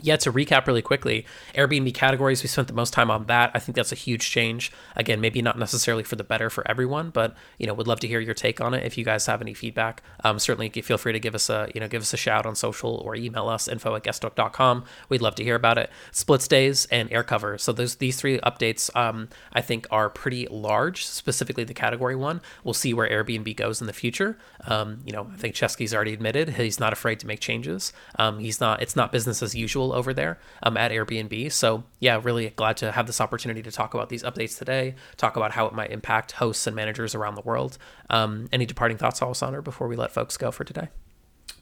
yeah, 0.00 0.16
to 0.16 0.32
recap 0.32 0.66
really 0.66 0.82
quickly, 0.82 1.24
Airbnb 1.54 1.94
categories, 1.94 2.42
we 2.42 2.48
spent 2.48 2.68
the 2.68 2.74
most 2.74 2.92
time 2.92 3.10
on 3.10 3.26
that. 3.26 3.50
I 3.54 3.58
think 3.58 3.76
that's 3.76 3.92
a 3.92 3.96
huge 3.96 4.30
change. 4.30 4.72
Again, 4.96 5.20
maybe 5.20 5.40
not 5.42 5.58
necessarily 5.58 6.02
for 6.02 6.16
the 6.16 6.24
better 6.24 6.50
for 6.50 6.68
everyone, 6.68 7.10
but 7.10 7.34
you 7.58 7.66
know, 7.66 7.74
would 7.74 7.86
love 7.86 8.00
to 8.00 8.08
hear 8.08 8.20
your 8.20 8.34
take 8.34 8.60
on 8.60 8.74
it. 8.74 8.84
If 8.84 8.98
you 8.98 9.04
guys 9.04 9.26
have 9.26 9.40
any 9.40 9.54
feedback, 9.54 10.02
um, 10.24 10.38
certainly 10.38 10.68
feel 10.68 10.98
free 10.98 11.12
to 11.12 11.20
give 11.20 11.34
us 11.34 11.48
a 11.48 11.68
you 11.74 11.80
know 11.80 11.88
give 11.88 12.02
us 12.02 12.12
a 12.12 12.16
shout 12.16 12.46
on 12.46 12.54
social 12.54 12.96
or 12.96 13.14
email 13.14 13.48
us 13.48 13.68
info 13.68 13.94
at 13.94 14.02
guesthook.com. 14.02 14.84
We'd 15.08 15.22
love 15.22 15.34
to 15.36 15.44
hear 15.44 15.54
about 15.54 15.78
it. 15.78 15.90
Split 16.10 16.42
stays 16.42 16.86
and 16.86 17.10
air 17.12 17.22
cover. 17.22 17.58
So 17.58 17.72
those 17.72 17.96
these 17.96 18.16
three 18.16 18.38
updates, 18.40 18.94
um, 18.96 19.28
I 19.52 19.60
think, 19.60 19.86
are 19.90 20.10
pretty 20.10 20.46
large. 20.50 21.04
Specifically, 21.06 21.64
the 21.64 21.74
category 21.74 22.16
one. 22.16 22.40
We'll 22.64 22.74
see 22.74 22.94
where 22.94 23.08
Airbnb 23.08 23.56
goes 23.56 23.80
in 23.80 23.86
the 23.86 23.92
future. 23.92 24.38
Um, 24.66 25.00
you 25.04 25.12
know, 25.12 25.28
I 25.32 25.36
think 25.36 25.54
Chesky's 25.54 25.94
already 25.94 26.12
admitted 26.12 26.50
he's 26.50 26.80
not 26.80 26.92
afraid 26.92 27.20
to 27.20 27.26
make 27.26 27.40
changes. 27.40 27.92
Um, 28.18 28.38
he's 28.38 28.60
not. 28.60 28.82
It's 28.82 28.96
not 28.96 29.12
business 29.12 29.42
as 29.42 29.54
usual 29.54 29.83
over 29.92 30.14
there 30.14 30.38
um, 30.62 30.76
at 30.76 30.90
Airbnb. 30.90 31.52
So, 31.52 31.84
yeah, 32.00 32.20
really 32.22 32.50
glad 32.50 32.76
to 32.78 32.92
have 32.92 33.06
this 33.06 33.20
opportunity 33.20 33.62
to 33.62 33.70
talk 33.70 33.94
about 33.94 34.08
these 34.08 34.22
updates 34.22 34.58
today, 34.58 34.94
talk 35.16 35.36
about 35.36 35.52
how 35.52 35.66
it 35.66 35.74
might 35.74 35.90
impact 35.90 36.32
hosts 36.32 36.66
and 36.66 36.74
managers 36.74 37.14
around 37.14 37.34
the 37.34 37.42
world. 37.42 37.78
Um, 38.10 38.48
any 38.52 38.66
departing 38.66 38.96
thoughts, 38.96 39.20
Alessandra, 39.20 39.62
before 39.62 39.88
we 39.88 39.96
let 39.96 40.12
folks 40.12 40.36
go 40.36 40.50
for 40.50 40.64
today? 40.64 40.88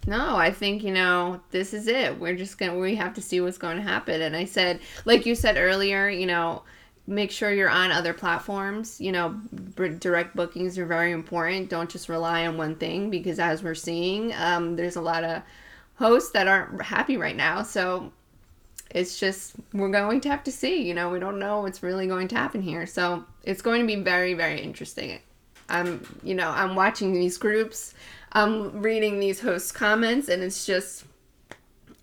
No, 0.07 0.37
I 0.37 0.51
think, 0.51 0.83
you 0.83 0.93
know, 0.93 1.41
this 1.51 1.73
is 1.73 1.87
it. 1.87 2.19
We're 2.19 2.35
just 2.35 2.59
going 2.59 2.73
to, 2.73 2.79
we 2.79 2.97
have 2.97 3.15
to 3.15 3.23
see 3.23 3.41
what's 3.41 3.59
going 3.59 3.77
to 3.77 3.83
happen. 3.83 4.21
And 4.21 4.35
I 4.35 4.45
said, 4.45 4.81
like 5.05 5.27
you 5.27 5.35
said 5.35 5.57
earlier, 5.57 6.09
you 6.09 6.27
know, 6.27 6.63
make 7.07 7.31
sure 7.31 7.53
you're 7.53 7.71
on 7.71 7.93
other 7.93 8.13
platforms. 8.13 9.01
You 9.01 9.13
know, 9.13 9.31
direct 9.99 10.35
bookings 10.35 10.77
are 10.79 10.87
very 10.87 11.13
important. 11.13 11.71
Don't 11.71 11.91
just 11.91 12.09
rely 12.09 12.47
on 12.47 12.57
one 12.57 12.77
thing 12.77 13.11
because 13.11 13.39
as 13.39 13.63
we're 13.63 13.75
seeing, 13.75 14.33
um, 14.35 14.77
there's 14.77 14.97
a 14.97 15.01
lot 15.01 15.25
of 15.25 15.43
hosts 15.97 16.31
that 16.33 16.49
aren't 16.49 16.83
happy 16.83 17.17
right 17.17 17.37
now. 17.37 17.63
So 17.63 18.13
it's 18.91 19.19
just 19.19 19.55
we're 19.73 19.91
going 19.91 20.21
to 20.23 20.29
have 20.29 20.45
to 20.45 20.53
see. 20.53 20.87
You 20.87 20.95
know, 20.95 21.11
we 21.11 21.19
don't 21.19 21.39
know 21.39 21.61
what's 21.61 21.83
really 21.83 22.07
going 22.07 22.29
to 22.29 22.37
happen 22.37 22.63
here. 22.63 22.87
So 22.87 23.25
it's 23.43 23.63
going 23.63 23.81
to 23.81 23.87
be 23.87 24.03
very, 24.03 24.35
very 24.35 24.61
interesting. 24.61 25.21
I'm, 25.69 26.05
you 26.23 26.35
know, 26.35 26.51
I'm 26.51 26.75
watching 26.75 27.15
these 27.15 27.39
groups, 27.39 27.95
I'm 28.33 28.83
reading 28.83 29.21
these 29.21 29.41
host 29.41 29.75
comments, 29.75 30.29
and 30.29 30.43
it's 30.43 30.67
just 30.67 31.05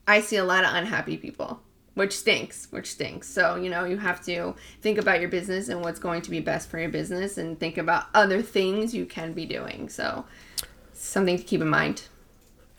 I 0.08 0.22
see 0.22 0.38
a 0.38 0.44
lot 0.44 0.64
of 0.64 0.74
unhappy 0.74 1.18
people, 1.18 1.62
which 1.94 2.18
stinks, 2.18 2.68
which 2.72 2.92
stinks. 2.92 3.30
So, 3.30 3.58
you 3.58 3.70
know, 3.70 3.84
you 3.84 3.98
have 3.98 4.26
to 4.26 4.56
think 4.82 4.98
about 4.98 5.20
your 5.20 5.30
business 5.30 5.70
and 5.70 5.82
what's 5.82 6.00
going 6.00 6.24
to 6.24 6.32
be 6.32 6.40
best 6.40 6.68
for 6.68 6.80
your 6.80 6.90
business 6.90 7.38
and 7.38 7.60
think 7.60 7.78
about 7.78 8.08
other 8.16 8.42
things 8.42 8.96
you 8.96 9.06
can 9.06 9.34
be 9.34 9.46
doing. 9.46 9.88
So, 9.88 10.26
something 10.94 11.38
to 11.38 11.44
keep 11.44 11.62
in 11.62 11.70
mind. 11.70 12.04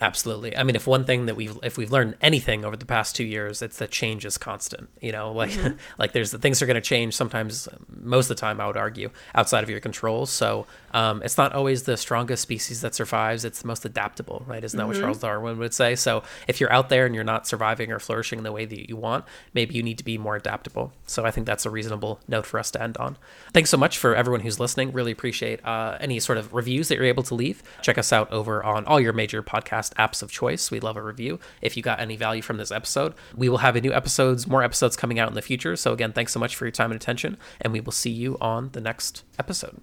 Absolutely. 0.03 0.57
I 0.57 0.63
mean, 0.63 0.77
if 0.77 0.87
one 0.87 1.05
thing 1.05 1.27
that 1.27 1.37
we've 1.37 1.59
if 1.63 1.77
we've 1.77 1.93
learned 1.93 2.17
anything 2.23 2.65
over 2.65 2.75
the 2.75 2.87
past 2.87 3.15
two 3.15 3.25
years, 3.25 3.61
it's 3.61 3.77
that 3.79 3.91
change 3.91 4.25
is 4.25 4.39
constant. 4.39 4.89
You 5.01 5.13
know, 5.13 5.31
like 5.33 5.51
mm-hmm. 5.51 5.77
like 5.99 6.13
there's 6.13 6.31
the 6.31 6.39
things 6.39 6.63
are 6.63 6.67
going 6.67 6.77
to 6.77 6.81
change. 6.81 7.15
Sometimes, 7.15 7.69
most 7.89 8.31
of 8.31 8.37
the 8.37 8.41
time, 8.41 8.63
I 8.63 8.67
would 8.67 8.79
argue 8.79 9.11
outside 9.35 9.63
of 9.63 9.69
your 9.69 9.81
control. 9.81 10.25
So 10.25 10.67
um, 10.93 11.23
it's 11.23 11.37
not 11.37 11.53
always 11.53 11.83
the 11.83 11.99
strongest 11.99 12.43
species 12.43 12.81
that 12.81 12.95
survives. 12.95 13.45
It's 13.45 13.61
the 13.61 13.69
most 13.69 13.85
adaptable, 13.85 14.43
right? 14.47 14.65
Isn't 14.65 14.77
that 14.79 14.85
mm-hmm. 14.85 14.93
what 14.93 15.01
Charles 15.01 15.19
Darwin 15.19 15.59
would 15.59 15.75
say? 15.75 15.95
So 15.97 16.23
if 16.49 16.61
you're 16.61 16.73
out 16.73 16.89
there 16.89 17.05
and 17.05 17.15
you're 17.15 17.23
not 17.23 17.47
surviving 17.47 17.93
or 17.93 17.99
flourishing 17.99 18.43
the 18.43 18.53
way 18.53 18.65
that 18.65 18.89
you 18.89 18.97
want, 18.97 19.27
maybe 19.53 19.75
you 19.75 19.83
need 19.83 19.99
to 19.99 20.05
be 20.05 20.17
more 20.17 20.35
adaptable. 20.35 20.95
So 21.07 21.27
I 21.27 21.31
think 21.31 21.47
that's 21.47 21.67
a 21.67 21.71
reasonable 21.71 22.21
note 22.27 22.47
for 22.47 22.59
us 22.59 22.71
to 22.71 22.83
end 22.83 22.97
on. 22.97 23.19
Thanks 23.53 23.69
so 23.69 23.77
much 23.77 23.99
for 23.99 24.15
everyone 24.15 24.41
who's 24.41 24.59
listening. 24.59 24.93
Really 24.93 25.13
appreciate 25.13 25.65
uh, 25.65 25.99
any 26.01 26.21
sort 26.21 26.39
of 26.39 26.55
reviews 26.55 26.89
that 26.89 26.95
you're 26.95 27.05
able 27.05 27.23
to 27.25 27.35
leave. 27.35 27.63
Check 27.83 27.99
us 27.99 28.15
out 28.15 28.33
over 28.33 28.65
on 28.65 28.87
all 28.87 28.99
your 28.99 29.13
major 29.13 29.43
podcast 29.43 29.90
podcast 29.91 30.11
apps 30.11 30.23
of 30.23 30.31
choice. 30.31 30.71
We 30.71 30.81
love 30.81 30.97
a 30.97 31.03
review. 31.03 31.39
If 31.63 31.77
you 31.77 31.83
got 31.83 32.01
any 32.01 32.17
value 32.17 32.43
from 32.43 32.57
this 32.57 32.71
episode, 32.71 33.15
we 33.35 33.49
will 33.49 33.59
have 33.59 33.77
a 33.77 33.81
new 33.81 33.93
episodes, 33.93 34.47
more 34.47 34.63
episodes 34.63 34.97
coming 34.97 35.19
out 35.19 35.29
in 35.29 35.35
the 35.35 35.43
future. 35.43 35.77
So 35.77 35.93
again, 35.93 36.13
thanks 36.13 36.33
so 36.33 36.41
much 36.41 36.57
for 36.57 36.65
your 36.65 36.73
time 36.73 36.91
and 36.91 37.01
attention, 37.01 37.37
and 37.61 37.73
we 37.73 37.81
will 37.81 37.93
see 37.93 38.11
you 38.11 38.37
on 38.41 38.71
the 38.73 38.81
next 38.81 39.25
episode. 39.39 39.81